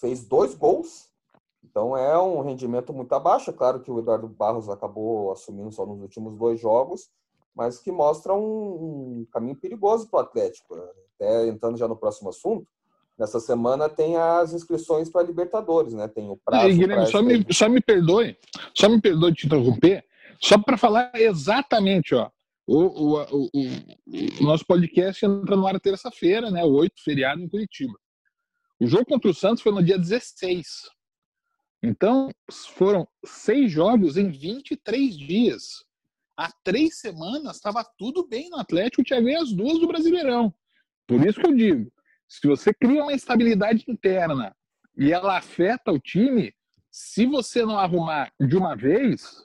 fez 0.00 0.24
dois 0.24 0.54
gols. 0.54 1.08
Então 1.64 1.96
é 1.96 2.18
um 2.20 2.42
rendimento 2.42 2.92
muito 2.92 3.12
abaixo. 3.14 3.50
É 3.50 3.52
claro 3.52 3.80
que 3.80 3.90
o 3.90 3.98
Eduardo 3.98 4.28
Barros 4.28 4.68
acabou 4.68 5.32
assumindo 5.32 5.72
só 5.72 5.84
nos 5.84 6.00
últimos 6.00 6.36
dois 6.36 6.60
jogos, 6.60 7.08
mas 7.54 7.78
que 7.78 7.90
mostra 7.90 8.34
um, 8.34 9.20
um 9.20 9.26
caminho 9.32 9.56
perigoso 9.56 10.08
para 10.08 10.18
o 10.18 10.22
Atlético. 10.22 10.74
Até 11.14 11.48
entrando 11.48 11.76
já 11.76 11.88
no 11.88 11.96
próximo 11.96 12.28
assunto, 12.28 12.66
nessa 13.18 13.40
semana 13.40 13.88
tem 13.88 14.16
as 14.16 14.52
inscrições 14.52 15.08
para 15.08 15.26
Libertadores, 15.26 15.94
né? 15.94 16.06
Tem 16.06 16.30
o 16.30 16.36
prazo. 16.36 16.68
E, 16.68 16.74
Guilherme, 16.74 17.06
só 17.06 17.22
me, 17.22 17.44
só 17.52 17.68
me 17.68 17.80
perdoe, 17.80 18.36
só 18.74 18.88
me 18.88 19.00
perdoe 19.00 19.34
te 19.34 19.46
interromper, 19.46 20.04
só 20.40 20.58
para 20.58 20.76
falar 20.76 21.10
exatamente, 21.14 22.14
ó. 22.14 22.30
O, 22.66 22.78
o, 22.78 23.22
o, 23.22 23.50
o, 24.40 24.44
nosso 24.44 24.66
podcast 24.66 25.24
entra 25.24 25.54
no 25.54 25.66
ar 25.66 25.78
terça-feira, 25.78 26.50
né? 26.50 26.64
Oito, 26.64 27.00
feriado 27.02 27.40
em 27.40 27.48
Curitiba. 27.48 27.94
O 28.80 28.86
jogo 28.86 29.06
contra 29.06 29.30
o 29.30 29.34
Santos 29.34 29.62
foi 29.62 29.72
no 29.72 29.82
dia 29.82 29.96
16. 29.96 30.66
Então, 31.82 32.28
foram 32.74 33.06
seis 33.24 33.70
jogos 33.70 34.16
em 34.16 34.30
23 34.30 35.16
dias. 35.16 35.84
Há 36.36 36.50
três 36.64 36.98
semanas 36.98 37.56
estava 37.56 37.84
tudo 37.96 38.26
bem 38.26 38.50
no 38.50 38.58
Atlético, 38.58 39.04
tinha 39.04 39.20
ganho 39.20 39.40
as 39.40 39.52
duas 39.52 39.78
do 39.78 39.86
Brasileirão. 39.86 40.52
Por 41.06 41.24
isso 41.24 41.40
que 41.40 41.46
eu 41.46 41.54
digo: 41.54 41.92
se 42.28 42.46
você 42.46 42.74
cria 42.74 43.02
uma 43.02 43.12
instabilidade 43.12 43.84
interna 43.88 44.54
e 44.98 45.12
ela 45.12 45.38
afeta 45.38 45.92
o 45.92 46.00
time, 46.00 46.52
se 46.90 47.26
você 47.26 47.64
não 47.64 47.78
arrumar 47.78 48.32
de 48.40 48.56
uma 48.56 48.74
vez, 48.74 49.44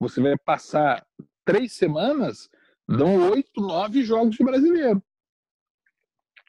você 0.00 0.20
vai 0.20 0.36
passar 0.36 1.06
três 1.48 1.72
semanas, 1.72 2.50
dão 2.86 3.30
oito, 3.30 3.58
nove 3.58 4.02
jogos 4.02 4.36
de 4.36 4.44
brasileiro. 4.44 5.02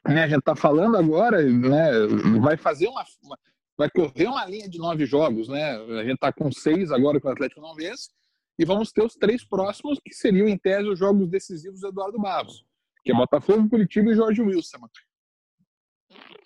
Né, 0.06 0.24
a 0.24 0.28
gente 0.28 0.40
está 0.40 0.54
falando 0.54 0.94
agora, 0.98 1.42
né, 1.42 1.90
vai 2.38 2.58
fazer 2.58 2.86
uma, 2.86 3.02
uma, 3.22 3.38
vai 3.78 3.88
correr 3.90 4.26
uma 4.26 4.44
linha 4.44 4.68
de 4.68 4.78
nove 4.78 5.06
jogos, 5.06 5.48
né? 5.48 5.76
A 5.76 6.04
gente 6.04 6.16
está 6.16 6.30
com 6.30 6.52
seis 6.52 6.92
agora 6.92 7.18
que 7.18 7.26
o 7.26 7.30
Atlético 7.30 7.62
não 7.62 7.74
vence, 7.74 8.10
e 8.58 8.64
vamos 8.66 8.92
ter 8.92 9.02
os 9.02 9.14
três 9.14 9.42
próximos, 9.42 9.98
que 10.04 10.12
seriam, 10.12 10.46
em 10.46 10.58
tese, 10.58 10.86
os 10.86 10.98
jogos 10.98 11.28
decisivos 11.28 11.80
do 11.80 11.88
Eduardo 11.88 12.18
Barros, 12.18 12.62
que 13.02 13.10
é 13.10 13.14
Botafogo, 13.14 13.70
Curitiba 13.70 14.10
e 14.10 14.14
Jorge 14.14 14.42
Wilson. 14.42 14.86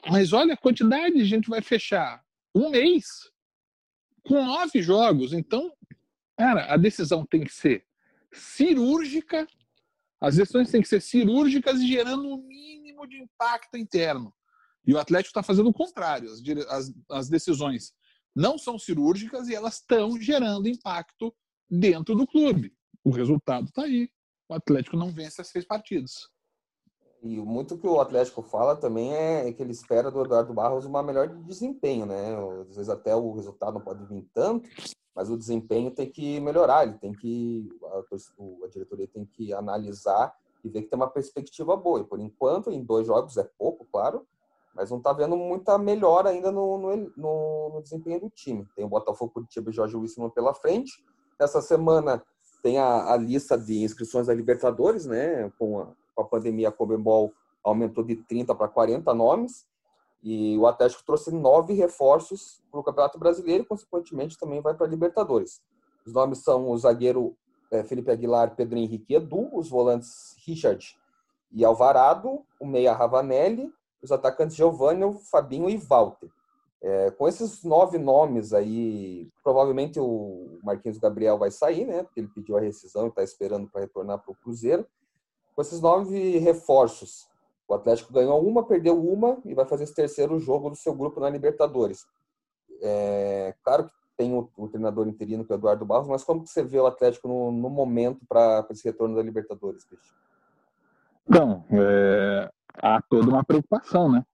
Mas 0.09 0.33
olha 0.33 0.55
a 0.55 0.57
quantidade 0.57 1.17
de 1.17 1.25
gente 1.25 1.51
vai 1.51 1.61
fechar 1.61 2.23
um 2.55 2.71
mês 2.71 3.33
com 4.23 4.45
nove 4.45 4.81
jogos. 4.81 5.33
Então, 5.33 5.73
cara, 6.39 6.73
a 6.73 6.77
decisão 6.77 7.27
tem 7.27 7.43
que 7.43 7.53
ser 7.53 7.85
cirúrgica, 8.35 9.47
as 10.21 10.37
decisões 10.37 10.71
têm 10.71 10.83
que 10.83 10.89
ser 10.89 11.01
cirúrgicas 11.01 11.81
e 11.81 11.87
gerando 11.87 12.29
o 12.29 12.35
um 12.35 12.47
mínimo 12.47 13.07
de 13.07 13.21
impacto 13.21 13.77
interno. 13.77 14.33
E 14.87 14.93
o 14.93 14.99
Atlético 14.99 15.31
está 15.31 15.43
fazendo 15.43 15.69
o 15.69 15.75
contrário. 15.75 16.31
As, 16.31 16.41
as, 16.69 16.95
as 17.11 17.29
decisões 17.29 17.93
não 18.35 18.59
são 18.59 18.79
cirúrgicas 18.79 19.49
e 19.49 19.55
elas 19.55 19.75
estão 19.77 20.21
gerando 20.21 20.69
impacto 20.69 21.35
dentro 21.71 22.15
do 22.15 22.27
clube. 22.27 22.75
O 23.03 23.11
resultado 23.11 23.67
está 23.67 23.83
aí. 23.83 24.11
O 24.49 24.55
Atlético 24.55 24.97
não 24.97 25.11
vence 25.11 25.41
as 25.41 25.49
seis 25.49 25.65
partidas. 25.65 26.29
E 27.25 27.41
muito 27.41 27.79
que 27.79 27.87
o 27.87 28.01
Atlético 28.01 28.43
fala 28.43 28.77
também 28.77 29.15
é 29.15 29.51
que 29.51 29.63
ele 29.63 29.73
espera 29.73 30.11
do 30.11 30.23
Eduardo 30.23 30.53
Barros 30.53 30.85
uma 30.85 31.03
melhor 31.03 31.27
desempenho, 31.27 32.05
né? 32.05 32.37
Às 32.61 32.77
vezes 32.77 32.91
até 32.91 33.17
o 33.17 33.33
resultado 33.33 33.75
não 33.75 33.81
pode 33.81 34.05
vir 34.05 34.29
tanto, 34.35 34.69
mas 35.17 35.31
o 35.31 35.39
desempenho 35.39 35.91
tem 35.91 36.11
que 36.11 36.39
melhorar, 36.41 36.87
ele 36.87 36.99
tem 36.99 37.13
que 37.13 37.67
a, 37.83 38.65
a 38.65 38.69
diretoria 38.69 39.09
tem 39.09 39.25
que 39.25 39.55
analisar 39.55 40.37
e 40.63 40.69
ver 40.69 40.83
que 40.83 40.89
tem 40.89 40.99
uma 40.99 41.09
perspectiva 41.09 41.75
boa. 41.75 42.01
E 42.01 42.05
por 42.05 42.21
enquanto, 42.21 42.71
em 42.71 42.85
dois 42.85 43.07
jogos 43.07 43.39
é 43.39 43.49
pouco, 43.59 43.87
claro, 43.91 44.27
mas 44.75 44.91
não 44.91 44.99
está 44.99 45.15
vendo 45.15 45.35
muita 45.35 45.79
melhora 45.79 46.29
ainda 46.29 46.53
no, 46.53 46.77
no, 46.77 46.97
no, 47.17 47.71
no, 47.71 47.83
desempenho 47.83 48.21
do 48.21 48.29
time. 48.29 48.69
Tem 48.77 48.85
o 48.85 48.89
Botafogo, 48.89 49.33
Curitiba 49.33 49.71
e 49.71 49.73
Jorge 49.73 49.97
Wilson 49.97 50.29
pela 50.29 50.53
frente. 50.53 51.03
Essa 51.39 51.63
semana 51.63 52.23
tem 52.63 52.77
a, 52.77 53.15
a, 53.15 53.17
lista 53.17 53.57
de 53.57 53.83
inscrições 53.83 54.27
da 54.27 54.35
Libertadores, 54.35 55.07
né? 55.07 55.51
Com 55.59 55.81
a, 55.81 55.95
com 56.15 56.23
a 56.23 56.27
pandemia, 56.27 56.69
a 56.69 56.73
Comebol 56.73 57.33
aumentou 57.63 58.05
de 58.05 58.17
30 58.17 58.55
para 58.55 58.69
40 58.69 59.13
nomes. 59.15 59.67
E 60.23 60.57
o 60.57 60.67
Atlético 60.67 61.05
trouxe 61.05 61.31
nove 61.31 61.75
reforços 61.75 62.63
para 62.71 62.81
o 62.81 62.83
Campeonato 62.83 63.19
Brasileiro 63.19 63.65
e, 63.65 63.67
consequentemente, 63.67 64.39
também 64.39 64.61
vai 64.61 64.75
para 64.75 64.87
a 64.87 64.89
Libertadores. 64.89 65.61
Os 66.07 66.13
nomes 66.13 66.39
são 66.39 66.71
o 66.71 66.79
zagueiro 66.79 67.37
é, 67.71 67.83
Felipe 67.83 68.11
Aguilar, 68.11 68.55
Pedro 68.55 68.79
Henrique 68.79 69.13
e 69.13 69.17
Edu, 69.17 69.51
os 69.53 69.69
volantes 69.69 70.37
Richard 70.47 70.97
e 71.53 71.65
Alvarado, 71.65 72.43
o 72.59 72.67
meia 72.67 72.93
Ravanelli, 72.93 73.73
os 74.03 74.11
atacantes 74.13 74.57
Giovanni, 74.57 75.03
Fabinho 75.31 75.69
e 75.69 75.77
Walter. 75.77 76.31
É, 76.83 77.11
com 77.13 77.27
esses 77.27 77.65
nove 77.65 77.97
nomes 77.97 78.53
aí, 78.53 79.31
provavelmente 79.43 79.99
o 79.99 80.59
Marquinhos 80.63 80.99
Gabriel 80.99 81.39
vai 81.39 81.51
sair, 81.51 81.87
né? 81.87 82.03
Porque 82.03 82.21
ele 82.21 82.29
pediu 82.29 82.59
a 82.59 82.61
rescisão 82.61 83.07
e 83.07 83.09
está 83.09 83.23
esperando 83.23 83.69
para 83.71 83.81
retornar 83.81 84.19
para 84.19 84.33
o 84.33 84.35
Cruzeiro. 84.35 84.87
Com 85.55 85.63
esses 85.63 85.81
nove 85.81 86.39
reforços, 86.39 87.29
o 87.69 87.75
Atlético 87.75 88.13
ganhou 88.13 88.47
uma, 88.47 88.67
perdeu 88.67 89.01
uma 89.01 89.39
e 89.45 89.55
vai 89.55 89.65
fazer 89.67 89.85
esse 89.85 89.95
terceiro 89.95 90.39
jogo 90.39 90.71
do 90.71 90.77
seu 90.77 90.95
grupo 90.95 91.21
na 91.21 91.31
Libertadores. 91.31 92.05
É, 92.83 93.55
claro 93.63 93.87
que 93.87 93.93
tem 94.17 94.33
o, 94.33 94.51
o, 94.57 94.69
treinador 94.69 95.09
interino, 95.09 95.45
que 95.45 95.53
é 95.53 95.57
o 95.57 95.59
Eduardo 95.59 95.85
Barros, 95.85 96.09
mas 96.09 96.25
como 96.25 96.43
que 96.43 96.51
você 96.51 96.63
vê 96.63 96.79
o 96.79 96.87
Atlético 96.87 97.29
no, 97.29 97.51
no 97.51 97.71
momento 97.71 98.21
para 98.29 98.67
esse 98.71 98.85
retorno 98.85 99.17
da 99.17 99.23
Libertadores, 99.23 99.85
Cristian? 99.85 100.15
Não, 101.27 101.65
é, 101.71 102.51
há 102.75 103.01
toda 103.09 103.29
uma 103.29 103.45
preocupação, 103.45 104.11
né? 104.11 104.25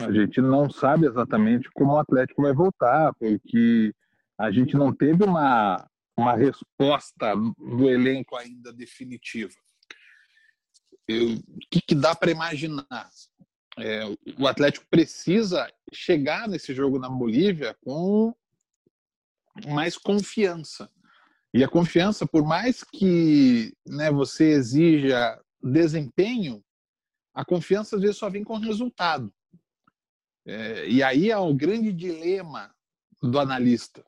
A 0.00 0.12
gente 0.12 0.40
não 0.40 0.70
sabe 0.70 1.06
exatamente 1.06 1.68
como 1.74 1.92
o 1.92 1.98
Atlético 1.98 2.42
vai 2.42 2.54
voltar, 2.54 3.12
porque 3.14 3.92
a 4.38 4.50
gente 4.50 4.76
não 4.76 4.92
teve 4.94 5.24
uma, 5.24 5.84
uma 6.16 6.34
resposta 6.34 7.34
do 7.36 7.88
elenco 7.88 8.36
ainda 8.36 8.72
definitiva. 8.72 9.54
O 11.10 11.58
que, 11.70 11.80
que, 11.80 11.94
dá 11.94 12.14
para 12.14 12.30
imaginar? 12.30 13.10
É, 13.78 14.04
o 14.38 14.46
Atlético 14.46 14.86
precisa 14.90 15.70
chegar 15.92 16.48
nesse 16.48 16.74
jogo 16.74 16.98
na 16.98 17.08
Bolívia 17.08 17.76
com 17.82 18.34
mais 19.66 19.96
confiança. 19.96 20.90
E 21.54 21.64
a 21.64 21.68
confiança, 21.68 22.26
por 22.26 22.44
mais 22.44 22.84
que 22.84 23.74
né, 23.86 24.10
você 24.10 24.50
exija 24.50 25.40
desempenho, 25.62 26.62
a 27.34 27.44
confiança 27.44 27.96
às 27.96 28.02
vezes 28.02 28.16
só 28.16 28.28
vem 28.28 28.44
com 28.44 28.58
resultado. 28.58 29.32
É, 30.46 30.88
e 30.88 31.02
aí 31.02 31.30
é 31.30 31.38
o 31.38 31.54
grande 31.54 31.92
dilema 31.92 32.74
do 33.22 33.38
analista. 33.38 34.04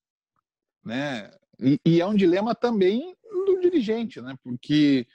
Né? 0.85 1.31
E, 1.59 1.79
e, 1.85 2.01
é 2.01 2.07
um 2.07 2.15
dilema 2.15 2.55
também 2.55 3.17
do 3.23 3.61
dirigente, 3.61 4.21
né? 4.21 4.37
porque 4.43 5.07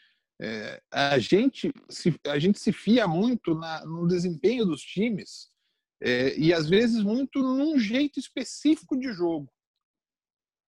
é, 0.42 0.82
a, 0.92 1.18
gente 1.18 1.72
se, 1.90 2.20
a 2.28 2.38
gente 2.38 2.60
se 2.60 2.74
fia 2.74 3.08
muito 3.08 3.56
na, 3.56 3.86
no 3.86 4.08
desempenho 4.08 4.66
dos 4.66 4.82
times 4.82 5.50
é, 6.02 6.38
e 6.38 6.54
às 6.54 6.68
vezes 6.68 7.02
muito 7.02 7.42
num 7.42 7.80
jeito 7.80 8.20
específico 8.20 8.98
de 8.98 9.12
jogo. 9.14 9.50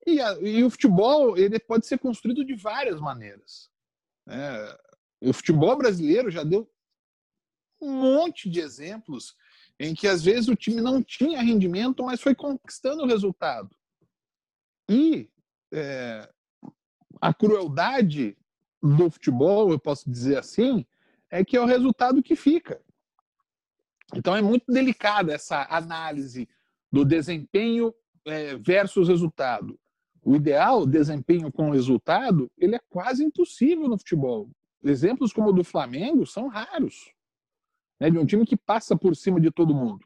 E, 0.06 0.22
a, 0.22 0.34
e 0.40 0.64
o 0.64 0.70
futebol 0.70 1.38
ele 1.38 1.60
pode 1.60 1.86
ser 1.86 2.00
construído 2.00 2.46
de 2.46 2.56
várias 2.56 3.02
maneiras. 3.02 3.70
Né? 4.26 4.40
O 5.22 5.34
futebol 5.34 5.76
brasileiro 5.78 6.32
já 6.32 6.44
deu 6.44 6.72
um 7.82 7.92
monte 7.92 8.50
de 8.50 8.60
exemplos 8.60 9.36
em 9.80 9.94
que 9.94 10.08
às 10.08 10.24
vezes 10.24 10.48
o 10.48 10.56
time 10.56 10.82
não 10.82 11.04
tinha 11.04 11.42
rendimento, 11.42 12.04
mas 12.04 12.22
foi 12.22 12.34
conquistando 12.34 13.04
o 13.04 13.08
resultado. 13.08 13.76
E 14.90 15.30
é, 15.74 16.28
a 17.22 17.34
crueldade 17.34 18.38
do 18.82 19.10
futebol, 19.10 19.72
eu 19.72 19.80
posso 19.80 20.10
dizer 20.10 20.38
assim, 20.38 20.86
é 21.30 21.44
que 21.44 21.58
é 21.58 21.62
o 21.62 21.66
resultado 21.66 22.22
que 22.22 22.36
fica. 22.36 22.82
Então 24.16 24.36
é 24.36 24.42
muito 24.42 24.72
delicada 24.72 25.34
essa 25.34 25.68
análise 25.70 26.48
do 26.92 27.04
desempenho 27.04 27.94
é, 28.26 28.56
versus 28.56 29.08
resultado. 29.08 29.78
O 30.24 30.36
ideal, 30.36 30.86
desempenho 30.86 31.52
com 31.52 31.70
resultado, 31.70 32.52
ele 32.58 32.76
é 32.76 32.82
quase 32.90 33.24
impossível 33.24 33.88
no 33.88 33.98
futebol. 33.98 34.50
Exemplos 34.84 35.34
como 35.34 35.50
o 35.50 35.54
do 35.54 35.64
Flamengo 35.64 36.26
são 36.26 36.48
raros 36.48 37.12
né, 38.00 38.10
de 38.10 38.18
um 38.18 38.26
time 38.26 38.46
que 38.46 38.58
passa 38.58 38.96
por 38.96 39.16
cima 39.16 39.40
de 39.40 39.52
todo 39.52 39.74
mundo. 39.74 40.06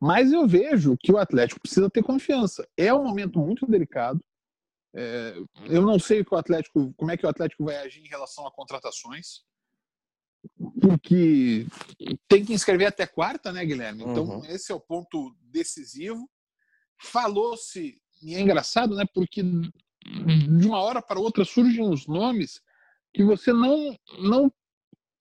Mas 0.00 0.32
eu 0.32 0.46
vejo 0.46 0.96
que 0.98 1.12
o 1.12 1.18
Atlético 1.18 1.60
precisa 1.60 1.88
ter 1.90 2.02
confiança. 2.02 2.68
É 2.76 2.92
um 2.92 3.04
momento 3.04 3.38
muito 3.38 3.66
delicado. 3.66 4.22
É, 4.98 5.36
eu 5.66 5.82
não 5.82 5.98
sei 5.98 6.24
o 6.28 6.36
Atlético, 6.36 6.94
como 6.96 7.10
é 7.10 7.18
que 7.18 7.26
o 7.26 7.28
Atlético 7.28 7.64
vai 7.64 7.76
agir 7.76 8.00
em 8.00 8.08
relação 8.08 8.46
a 8.46 8.50
contratações, 8.50 9.42
porque 10.80 11.66
tem 12.26 12.42
que 12.42 12.54
inscrever 12.54 12.88
até 12.88 13.06
quarta, 13.06 13.52
né, 13.52 13.62
Guilherme? 13.64 14.04
Então 14.04 14.24
uhum. 14.24 14.44
esse 14.46 14.72
é 14.72 14.74
o 14.74 14.80
ponto 14.80 15.36
decisivo. 15.42 16.26
Falou-se 16.98 18.00
e 18.22 18.34
é 18.34 18.40
engraçado, 18.40 18.94
né? 18.94 19.04
Porque 19.12 19.42
de 19.42 20.66
uma 20.66 20.80
hora 20.80 21.02
para 21.02 21.20
outra 21.20 21.44
surgem 21.44 21.86
os 21.86 22.06
nomes 22.06 22.60
que 23.12 23.22
você 23.22 23.52
não 23.52 23.94
não 24.18 24.50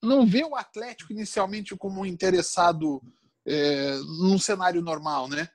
não 0.01 0.25
vê 0.25 0.43
o 0.43 0.55
Atlético 0.55 1.11
inicialmente 1.11 1.75
como 1.75 2.05
interessado 2.05 3.01
é, 3.45 3.97
num 4.21 4.37
cenário 4.37 4.81
normal, 4.81 5.27
né? 5.27 5.49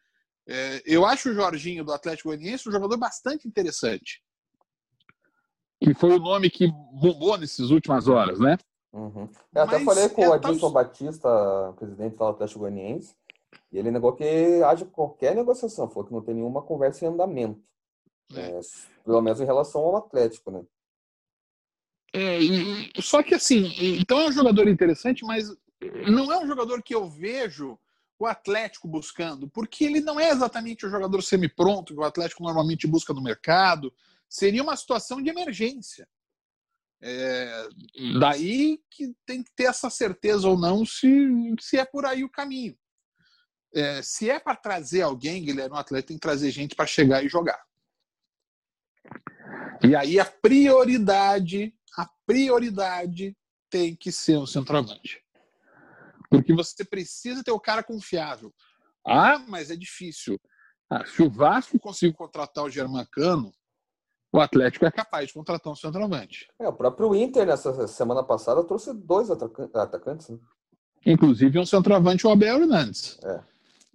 É, 0.53 0.83
eu 0.85 1.07
acho 1.07 1.31
o 1.31 1.35
Jorginho 1.35 1.85
do 1.85 1.93
Atlético 1.93 2.31
Goianiense 2.31 2.69
um 2.69 2.73
jogador 2.73 2.97
bastante 2.97 3.47
interessante. 3.47 4.21
Que 5.81 5.95
foi 5.95 6.11
o 6.11 6.19
nome 6.19 6.51
que 6.51 6.67
bombou 6.93 7.39
nessas 7.39 7.71
últimas 7.71 8.09
horas, 8.09 8.41
né? 8.41 8.59
Uhum. 8.93 9.29
Eu 9.55 9.63
até 9.63 9.79
Mas 9.79 9.85
falei 9.85 10.09
com 10.09 10.25
é 10.25 10.29
o 10.29 10.33
Adilson 10.33 10.73
Batista, 10.73 11.73
presidente 11.77 12.17
do 12.17 12.25
Atlético 12.25 12.59
Goianiense, 12.59 13.15
e 13.71 13.79
ele 13.79 13.93
negou 13.93 14.13
que 14.13 14.25
haja 14.65 14.85
qualquer 14.85 15.37
negociação, 15.37 15.89
falou 15.89 16.09
que 16.09 16.13
não 16.13 16.21
tem 16.21 16.35
nenhuma 16.35 16.63
conversa 16.63 17.05
em 17.05 17.09
andamento. 17.09 17.63
É. 18.35 18.41
É, 18.41 18.61
pelo 19.05 19.23
menos 19.23 19.41
em 19.41 19.45
relação 19.45 19.83
ao 19.83 19.97
Atlético, 19.97 20.51
né? 20.51 20.65
É, 22.13 22.41
e, 22.41 22.91
só 23.01 23.23
que 23.23 23.35
assim, 23.35 23.73
então 24.01 24.19
é 24.19 24.29
um 24.29 24.33
jogador 24.33 24.67
interessante, 24.67 25.25
mas 25.25 25.49
não 26.09 26.33
é 26.33 26.39
um 26.39 26.47
jogador 26.47 26.83
que 26.83 26.93
eu 26.93 27.09
vejo 27.09 27.79
o 28.25 28.27
Atlético 28.27 28.87
buscando? 28.87 29.49
Porque 29.49 29.85
ele 29.85 30.01
não 30.01 30.21
é 30.21 30.31
exatamente 30.31 30.85
o 30.85 30.91
jogador 30.91 31.23
semi-pronto 31.23 31.95
que 31.95 32.01
o 32.01 32.05
Atlético 32.05 32.43
normalmente 32.43 32.87
busca 32.87 33.15
no 33.15 33.23
mercado. 33.23 33.93
Seria 34.29 34.63
uma 34.63 34.77
situação 34.77 35.23
de 35.23 35.31
emergência. 35.31 36.07
É, 37.03 37.69
daí 38.21 38.79
que 38.91 39.15
tem 39.25 39.43
que 39.43 39.51
ter 39.57 39.65
essa 39.65 39.89
certeza 39.89 40.47
ou 40.47 40.59
não 40.59 40.85
se, 40.85 41.09
se 41.59 41.79
é 41.79 41.85
por 41.85 42.05
aí 42.05 42.23
o 42.23 42.31
caminho. 42.31 42.77
É, 43.75 44.03
se 44.03 44.29
é 44.29 44.39
para 44.39 44.57
trazer 44.57 45.03
alguém, 45.03 45.43
Guilherme, 45.43 45.75
o 45.75 45.79
Atlético 45.79 46.09
tem 46.09 46.17
que 46.17 46.23
trazer 46.23 46.51
gente 46.51 46.75
para 46.75 46.87
chegar 46.87 47.25
e 47.25 47.29
jogar. 47.29 47.65
E 49.83 49.97
aí 49.97 50.21
a 50.21 50.27
prioridade, 50.27 51.75
a 51.97 52.07
prioridade 52.27 53.35
tem 53.71 53.97
que 53.97 54.13
ser 54.13 54.37
o 54.37 54.47
centroavante. 54.47 55.25
Porque 56.31 56.55
você 56.55 56.85
precisa 56.85 57.43
ter 57.43 57.51
o 57.51 57.61
cara 57.61 57.83
confiável. 57.83 58.55
Ah, 59.07 59.39
mas 59.49 59.71
é 59.71 59.77
difícil. 59.77 60.41
Ah, 60.89 61.05
se 61.05 61.23
o 61.23 61.31
Vasco 61.31 61.79
conseguir 61.79 62.15
contratar 62.15 62.65
o 62.65 62.71
Germancano, 62.71 63.53
o 64.33 64.41
Atlético 64.41 64.87
é 64.87 64.91
capaz 64.91 65.27
de 65.27 65.35
contratar 65.35 65.73
um 65.73 65.77
centroavante. 65.77 66.47
É, 66.61 66.69
o 66.69 66.73
próprio 66.73 67.15
Inter, 67.15 67.47
nessa 67.47 67.87
semana 67.89 68.23
passada, 68.23 68.63
trouxe 68.63 68.95
dois 68.95 69.29
atacantes. 69.31 70.29
Né? 70.29 70.39
Inclusive 71.05 71.59
um 71.59 71.67
centroavante, 71.67 72.27
o 72.27 72.31
Abel 72.31 72.63
Hernandes. 72.63 73.19
É. 73.25 73.43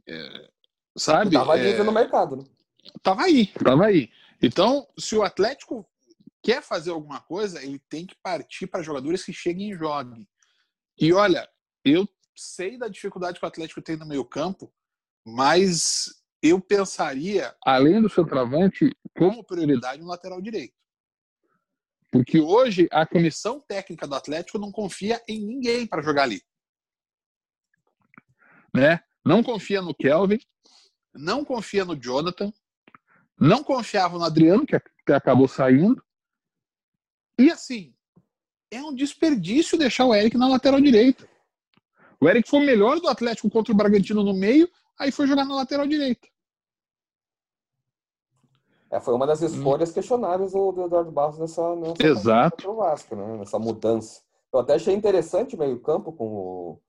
É, 0.08 0.50
sabe? 0.98 1.28
Estava 1.28 1.56
livre 1.56 1.82
é, 1.82 1.84
no 1.84 1.92
mercado. 1.92 2.36
Né? 2.36 2.44
Tava 3.02 3.24
aí, 3.24 3.48
tava 3.48 3.86
aí. 3.86 4.10
Então, 4.42 4.86
se 5.00 5.16
o 5.16 5.24
Atlético 5.24 5.88
quer 6.44 6.62
fazer 6.62 6.92
alguma 6.92 7.22
coisa, 7.22 7.64
ele 7.64 7.80
tem 7.90 8.06
que 8.06 8.16
partir 8.22 8.68
para 8.68 8.84
jogadores 8.84 9.24
que 9.24 9.34
cheguem 9.34 9.72
e 9.72 9.78
joguem. 9.78 10.28
E 11.00 11.14
olha, 11.14 11.48
eu 11.84 12.08
sei 12.36 12.78
da 12.78 12.88
dificuldade 12.88 13.40
que 13.40 13.46
o 13.46 13.48
Atlético 13.48 13.82
tem 13.82 13.96
no 13.96 14.06
meio 14.06 14.26
campo, 14.26 14.72
mas 15.26 16.24
eu 16.42 16.60
pensaria, 16.60 17.56
além 17.66 18.02
do 18.02 18.10
centroavante, 18.10 18.92
como 19.18 19.44
prioridade 19.44 20.02
no 20.02 20.08
lateral 20.08 20.42
direito. 20.42 20.76
Porque 22.12 22.40
hoje 22.40 22.88
a 22.92 23.06
comissão 23.06 23.60
técnica 23.60 24.08
do 24.08 24.16
Atlético 24.16 24.60
não 24.60 24.72
confia 24.72 25.22
em 25.28 25.44
ninguém 25.44 25.88
para 25.88 26.02
jogar 26.02 26.24
ali. 26.24 26.42
Né? 28.74 29.00
Não 29.26 29.42
confia 29.42 29.82
no 29.82 29.96
Kelvin, 29.96 30.40
não 31.14 31.44
confia 31.44 31.84
no 31.84 31.96
Jonathan, 31.96 32.54
não 33.40 33.64
confiava 33.64 34.18
no 34.18 34.24
Adriano, 34.24 34.66
que 34.66 35.12
acabou 35.12 35.48
saindo. 35.48 36.04
E 37.38 37.52
assim, 37.52 37.94
é 38.72 38.82
um 38.82 38.94
desperdício 38.94 39.78
deixar 39.78 40.06
o 40.06 40.14
Eric 40.14 40.38
na 40.38 40.48
lateral 40.48 40.80
direita. 40.80 41.28
O 42.22 42.30
Eric 42.30 42.49
foi 42.49 42.59
o 42.59 42.66
melhor 42.66 42.99
do 42.99 43.07
Atlético 43.07 43.49
contra 43.49 43.74
o 43.74 43.76
Bragantino 43.76 44.24
no 44.24 44.34
meio, 44.34 44.70
aí 44.99 45.11
foi 45.11 45.28
jogar 45.28 45.45
na 45.45 45.55
lateral 45.55 45.88
direita. 45.88 46.28
É, 48.91 48.99
foi 48.99 49.13
uma 49.13 49.28
das 49.28 49.41
hum. 49.41 49.47
escolhas 49.47 49.91
questionáveis 49.91 50.53
do, 50.53 50.72
do 50.72 50.86
Eduardo 50.86 51.11
Barros 51.11 51.38
nessa, 51.38 51.76
nessa 51.76 52.05
Exato. 52.05 52.74
Vasco, 52.76 53.16
né? 53.16 53.38
nessa 53.38 53.59
mudança. 53.59 54.22
Eu 54.53 54.59
até 54.59 54.76
achei 54.76 54.93
interessante 54.93 55.55
o 55.55 55.59
meio-campo 55.59 56.13
com 56.13 56.28
o, 56.28 56.82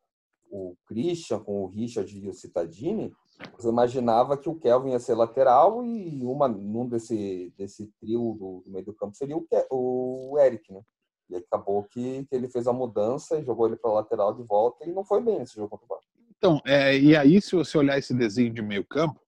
o 0.51 0.77
Christian, 0.87 1.41
com 1.41 1.65
o 1.65 1.67
Richard 1.67 2.17
e 2.17 2.29
o 2.29 2.35
Citadini. 2.35 3.13
Você 3.59 3.69
imaginava 3.69 4.37
que 4.37 4.49
o 4.49 4.55
Kelvin 4.55 4.93
ia 4.93 5.01
ser 5.01 5.15
lateral 5.15 5.85
e 5.85 6.25
uma, 6.25 6.47
num 6.47 6.89
desse, 6.89 7.53
desse 7.57 7.93
trio 8.01 8.37
do, 8.39 8.63
do 8.65 8.71
meio 8.71 8.85
do 8.85 8.95
campo 8.95 9.17
seria 9.17 9.37
o, 9.37 9.45
o 9.71 10.39
Eric, 10.39 10.73
né? 10.73 10.81
E 11.29 11.37
acabou 11.37 11.83
que, 11.85 12.25
que 12.25 12.35
ele 12.35 12.49
fez 12.49 12.67
a 12.67 12.73
mudança 12.73 13.39
e 13.39 13.45
jogou 13.45 13.67
ele 13.67 13.77
para 13.77 13.93
lateral 13.93 14.35
de 14.35 14.43
volta 14.43 14.85
e 14.85 14.93
não 14.93 15.05
foi 15.05 15.21
bem 15.21 15.43
esse 15.43 15.57
jogo 15.57 15.71
contra 15.71 15.85
o 15.85 15.89
Vasco. 15.89 16.11
Então, 16.37 16.61
é, 16.65 16.97
e 16.97 17.17
aí 17.17 17.41
se 17.41 17.57
você 17.57 17.77
olhar 17.79 17.99
esse 17.99 18.15
desenho 18.15 18.53
de 18.53 18.63
meio 18.63 18.85
campo, 18.85 19.21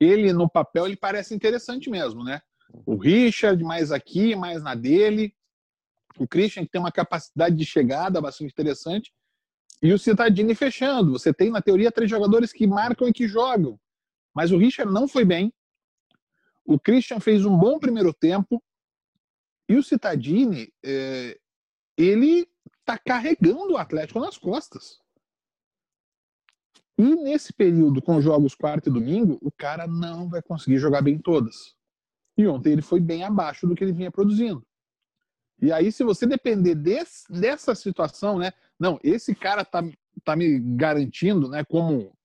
ele 0.00 0.32
no 0.32 0.48
papel 0.48 0.86
ele 0.86 0.96
parece 0.96 1.34
interessante 1.34 1.90
mesmo, 1.90 2.24
né? 2.24 2.40
O 2.84 2.96
Richard 2.96 3.62
mais 3.62 3.92
aqui, 3.92 4.34
mais 4.34 4.62
na 4.62 4.74
dele. 4.74 5.34
O 6.18 6.26
Christian 6.26 6.64
que 6.64 6.70
tem 6.70 6.80
uma 6.80 6.92
capacidade 6.92 7.54
de 7.54 7.64
chegada 7.64 8.20
bastante 8.20 8.50
interessante. 8.50 9.12
E 9.82 9.92
o 9.92 9.98
Citadini 9.98 10.54
fechando. 10.54 11.12
Você 11.12 11.32
tem, 11.32 11.50
na 11.50 11.62
teoria, 11.62 11.92
três 11.92 12.10
jogadores 12.10 12.52
que 12.52 12.66
marcam 12.66 13.08
e 13.08 13.12
que 13.12 13.28
jogam. 13.28 13.78
Mas 14.34 14.50
o 14.50 14.58
Richard 14.58 14.92
não 14.92 15.06
foi 15.06 15.24
bem. 15.24 15.52
O 16.64 16.78
Christian 16.78 17.20
fez 17.20 17.44
um 17.44 17.56
bom 17.56 17.78
primeiro 17.78 18.12
tempo. 18.12 18.62
E 19.68 19.76
o 19.76 19.82
Citadini, 19.82 20.72
é, 20.82 21.38
ele 21.96 22.48
está 22.80 22.96
carregando 22.96 23.72
o 23.72 23.76
Atlético 23.76 24.20
nas 24.20 24.38
costas. 24.38 24.98
E 26.96 27.14
nesse 27.16 27.52
período, 27.52 28.02
com 28.02 28.20
jogos 28.20 28.54
quarto 28.54 28.88
e 28.88 28.92
domingo, 28.92 29.38
o 29.42 29.52
cara 29.52 29.86
não 29.86 30.28
vai 30.28 30.42
conseguir 30.42 30.78
jogar 30.78 31.02
bem 31.02 31.18
todas. 31.18 31.76
E 32.36 32.46
ontem 32.46 32.72
ele 32.72 32.82
foi 32.82 32.98
bem 32.98 33.22
abaixo 33.22 33.66
do 33.66 33.74
que 33.74 33.84
ele 33.84 33.92
vinha 33.92 34.10
produzindo. 34.10 34.66
E 35.60 35.72
aí, 35.72 35.90
se 35.90 36.04
você 36.04 36.26
depender 36.26 36.74
desse, 36.74 37.30
dessa 37.30 37.74
situação, 37.74 38.38
né? 38.38 38.52
Não, 38.78 38.98
esse 39.02 39.34
cara 39.34 39.64
tá, 39.64 39.82
tá 40.24 40.36
me 40.36 40.58
garantindo, 40.76 41.48
né? 41.48 41.64
Como 41.64 42.16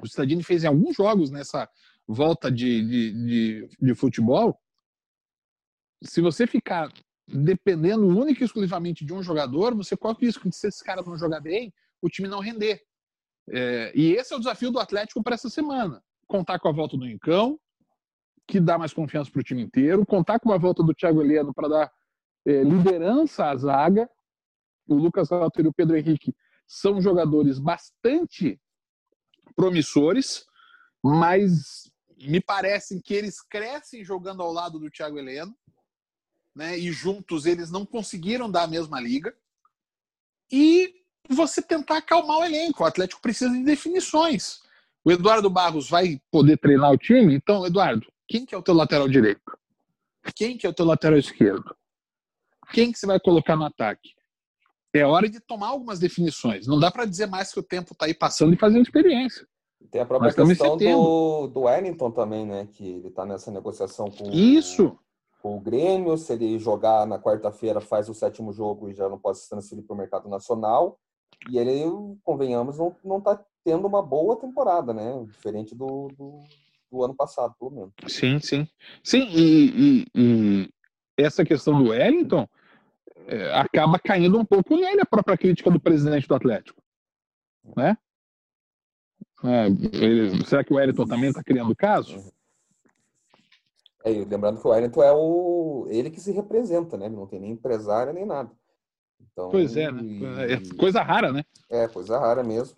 o 0.00 0.06
Stadini 0.06 0.42
fez 0.42 0.64
em 0.64 0.66
alguns 0.66 0.96
jogos 0.96 1.30
nessa 1.30 1.68
volta 2.06 2.50
de, 2.50 2.82
de, 2.86 3.12
de, 3.12 3.68
de 3.80 3.94
futebol. 3.94 4.58
Se 6.04 6.20
você 6.20 6.46
ficar 6.46 6.92
dependendo 7.26 8.06
única 8.06 8.42
e 8.42 8.46
exclusivamente 8.46 9.04
de 9.04 9.12
um 9.12 9.22
jogador, 9.22 9.74
você 9.74 9.96
corre 9.96 10.14
o 10.14 10.26
risco 10.26 10.48
de 10.48 10.54
se 10.54 10.68
esse 10.68 10.84
cara 10.84 11.02
não 11.02 11.16
jogar 11.16 11.40
bem, 11.40 11.72
o 12.02 12.08
time 12.08 12.28
não 12.28 12.40
render. 12.40 12.82
É, 13.48 13.92
e 13.94 14.12
esse 14.12 14.32
é 14.32 14.36
o 14.36 14.38
desafio 14.38 14.70
do 14.70 14.78
Atlético 14.78 15.22
para 15.22 15.34
essa 15.34 15.48
semana. 15.48 16.02
Contar 16.26 16.58
com 16.58 16.68
a 16.68 16.72
volta 16.72 16.96
do 16.96 17.08
Incão, 17.08 17.58
que 18.46 18.60
dá 18.60 18.76
mais 18.78 18.92
confiança 18.92 19.30
para 19.30 19.40
o 19.40 19.44
time 19.44 19.62
inteiro, 19.62 20.04
contar 20.04 20.38
com 20.38 20.52
a 20.52 20.58
volta 20.58 20.82
do 20.82 20.94
Thiago 20.94 21.22
Heleno 21.22 21.52
para 21.54 21.68
dar 21.68 21.92
é, 22.46 22.62
liderança 22.62 23.46
à 23.46 23.56
zaga. 23.56 24.08
O 24.86 24.94
Lucas 24.94 25.32
Alter 25.32 25.64
e 25.64 25.68
o 25.68 25.72
Pedro 25.72 25.96
Henrique 25.96 26.34
são 26.66 27.00
jogadores 27.00 27.58
bastante 27.58 28.60
promissores, 29.56 30.44
mas 31.02 31.90
me 32.26 32.40
parecem 32.40 33.00
que 33.00 33.14
eles 33.14 33.40
crescem 33.40 34.04
jogando 34.04 34.42
ao 34.42 34.52
lado 34.52 34.78
do 34.78 34.90
Thiago 34.90 35.18
Heleno, 35.18 35.54
né? 36.54 36.78
E 36.78 36.92
juntos 36.92 37.46
eles 37.46 37.70
não 37.70 37.84
conseguiram 37.84 38.50
dar 38.50 38.64
a 38.64 38.68
mesma 38.68 39.00
liga. 39.00 39.34
E 40.50 40.94
você 41.28 41.62
tentar 41.62 41.98
acalmar 41.98 42.38
o 42.38 42.44
elenco. 42.44 42.82
O 42.82 42.86
Atlético 42.86 43.20
precisa 43.20 43.50
de 43.50 43.64
definições. 43.64 44.60
O 45.04 45.10
Eduardo 45.10 45.50
Barros 45.50 45.88
vai 45.88 46.20
poder 46.30 46.56
treinar 46.58 46.92
o 46.92 46.98
time? 46.98 47.34
Então, 47.34 47.66
Eduardo, 47.66 48.06
quem 48.28 48.46
que 48.46 48.54
é 48.54 48.58
o 48.58 48.62
teu 48.62 48.74
lateral 48.74 49.08
direito? 49.08 49.58
Quem 50.34 50.56
que 50.56 50.66
é 50.66 50.70
o 50.70 50.74
teu 50.74 50.86
lateral 50.86 51.18
esquerdo? 51.18 51.74
Quem 52.72 52.90
que 52.90 52.98
você 52.98 53.06
vai 53.06 53.20
colocar 53.20 53.56
no 53.56 53.64
ataque? 53.64 54.14
É 54.94 55.04
hora 55.04 55.28
de 55.28 55.40
tomar 55.40 55.68
algumas 55.68 55.98
definições. 55.98 56.66
Não 56.66 56.78
dá 56.78 56.90
para 56.90 57.04
dizer 57.04 57.26
mais 57.26 57.52
que 57.52 57.58
o 57.58 57.62
tempo 57.62 57.92
está 57.92 58.06
aí 58.06 58.14
passando 58.14 58.54
e 58.54 58.56
fazendo 58.56 58.82
experiência. 58.82 59.46
Tem 59.90 60.00
a 60.00 60.06
própria 60.06 60.32
questão 60.32 60.76
do, 60.76 61.48
do 61.48 61.60
Wellington 61.62 62.10
também, 62.10 62.46
né? 62.46 62.66
Que 62.72 62.84
ele 62.84 63.08
está 63.08 63.26
nessa 63.26 63.50
negociação 63.50 64.10
com 64.10 64.30
Isso. 64.30 64.98
O, 65.44 65.56
o 65.56 65.60
Grêmio. 65.60 66.16
Se 66.16 66.32
ele 66.32 66.58
jogar 66.58 67.06
na 67.06 67.18
quarta-feira, 67.18 67.80
faz 67.80 68.08
o 68.08 68.14
sétimo 68.14 68.52
jogo 68.52 68.88
e 68.88 68.94
já 68.94 69.08
não 69.08 69.18
pode 69.18 69.38
se 69.38 69.48
transferir 69.48 69.84
para 69.84 69.94
o 69.94 69.98
mercado 69.98 70.28
nacional. 70.28 70.98
E 71.50 71.58
ele, 71.58 71.84
convenhamos, 72.22 72.78
não, 72.78 72.96
não 73.04 73.20
tá 73.20 73.44
tendo 73.64 73.86
uma 73.86 74.02
boa 74.02 74.36
temporada, 74.36 74.92
né? 74.92 75.24
Diferente 75.26 75.74
do, 75.74 76.08
do, 76.16 76.40
do 76.90 77.04
ano 77.04 77.14
passado, 77.14 77.54
pelo 77.58 77.70
menos. 77.70 77.92
Sim, 78.06 78.38
sim. 78.40 78.68
Sim, 79.02 79.26
e, 79.30 80.04
e, 80.04 80.06
e 80.14 80.70
essa 81.16 81.44
questão 81.44 81.82
do 81.82 81.90
Wellington 81.90 82.46
é, 83.26 83.52
acaba 83.54 83.98
caindo 83.98 84.38
um 84.38 84.44
pouco 84.44 84.76
nele 84.76 85.00
a 85.00 85.06
própria 85.06 85.36
crítica 85.36 85.70
do 85.70 85.80
presidente 85.80 86.28
do 86.28 86.34
Atlético. 86.34 86.82
Né? 87.76 87.96
É, 89.42 89.66
ele, 89.66 90.44
será 90.46 90.64
que 90.64 90.72
o 90.72 90.76
Wellington 90.76 91.06
também 91.06 91.30
está 91.30 91.42
criando 91.42 91.74
caso? 91.76 92.32
É, 94.04 94.10
lembrando 94.10 94.60
que 94.60 94.66
o 94.66 94.70
Wellington 94.70 95.02
é 95.02 95.12
o 95.12 95.86
ele 95.88 96.10
que 96.10 96.20
se 96.20 96.30
representa, 96.30 96.96
né? 96.96 97.06
Ele 97.06 97.16
não 97.16 97.26
tem 97.26 97.40
nem 97.40 97.52
empresário 97.52 98.12
nem 98.12 98.26
nada. 98.26 98.50
Então, 99.32 99.48
pois 99.48 99.76
é, 99.76 99.90
né? 99.90 100.02
E... 100.02 100.24
É 100.52 100.76
coisa 100.76 101.02
rara, 101.02 101.32
né? 101.32 101.42
É, 101.70 101.88
coisa 101.88 102.18
rara 102.18 102.42
mesmo. 102.42 102.76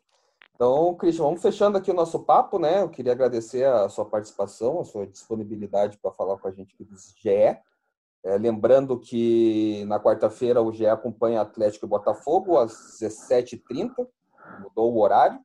Então, 0.55 0.95
Christian, 0.95 1.25
vamos 1.25 1.43
fechando 1.43 1.77
aqui 1.77 1.91
o 1.91 1.95
nosso 1.95 2.21
papo, 2.21 2.59
né? 2.59 2.81
Eu 2.81 2.89
queria 2.89 3.13
agradecer 3.13 3.65
a 3.65 3.89
sua 3.89 4.07
participação, 4.07 4.81
a 4.81 4.85
sua 4.85 5.07
disponibilidade 5.07 5.99
para 5.99 6.13
falar 6.13 6.39
com 6.39 6.49
a 6.49 6.51
gente 6.53 6.75
aqui 6.75 6.85
do 6.85 6.97
GE. 6.97 7.61
É, 8.25 8.39
lembrando 8.39 8.99
que 8.99 9.85
na 9.87 10.01
quarta-feira 10.01 10.63
o 10.63 10.73
GE 10.73 10.87
acompanha 10.87 11.43
Atlético 11.43 11.85
e 11.85 11.89
Botafogo 11.89 12.57
às 12.57 12.73
17h30, 13.01 13.93
mudou 14.63 14.95
o 14.95 15.01
horário 15.01 15.39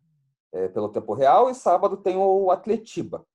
é, 0.53 0.67
pelo 0.69 0.89
tempo 0.89 1.13
real, 1.13 1.49
e 1.49 1.55
sábado 1.55 1.97
tem 1.97 2.15
o 2.15 2.49
Atletiba. 2.49 3.25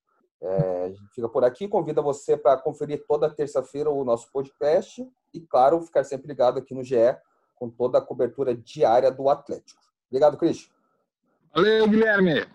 É, 0.42 0.84
a 0.84 0.88
gente 0.88 1.14
fica 1.14 1.28
por 1.28 1.44
aqui, 1.44 1.66
convida 1.66 2.02
você 2.02 2.36
para 2.36 2.56
conferir 2.58 3.04
toda 3.06 3.30
terça-feira 3.30 3.90
o 3.90 4.04
nosso 4.04 4.30
podcast 4.30 5.06
e, 5.32 5.40
claro, 5.40 5.80
ficar 5.80 6.04
sempre 6.04 6.28
ligado 6.28 6.58
aqui 6.58 6.74
no 6.74 6.84
GE 6.84 7.16
com 7.54 7.70
toda 7.70 7.98
a 7.98 8.02
cobertura 8.02 8.54
diária 8.54 9.10
do 9.10 9.28
Atlético. 9.28 9.80
Obrigado, 10.10 10.36
Cris. 10.36 10.70
Valeu, 11.54 11.88
Guilherme. 11.88 12.46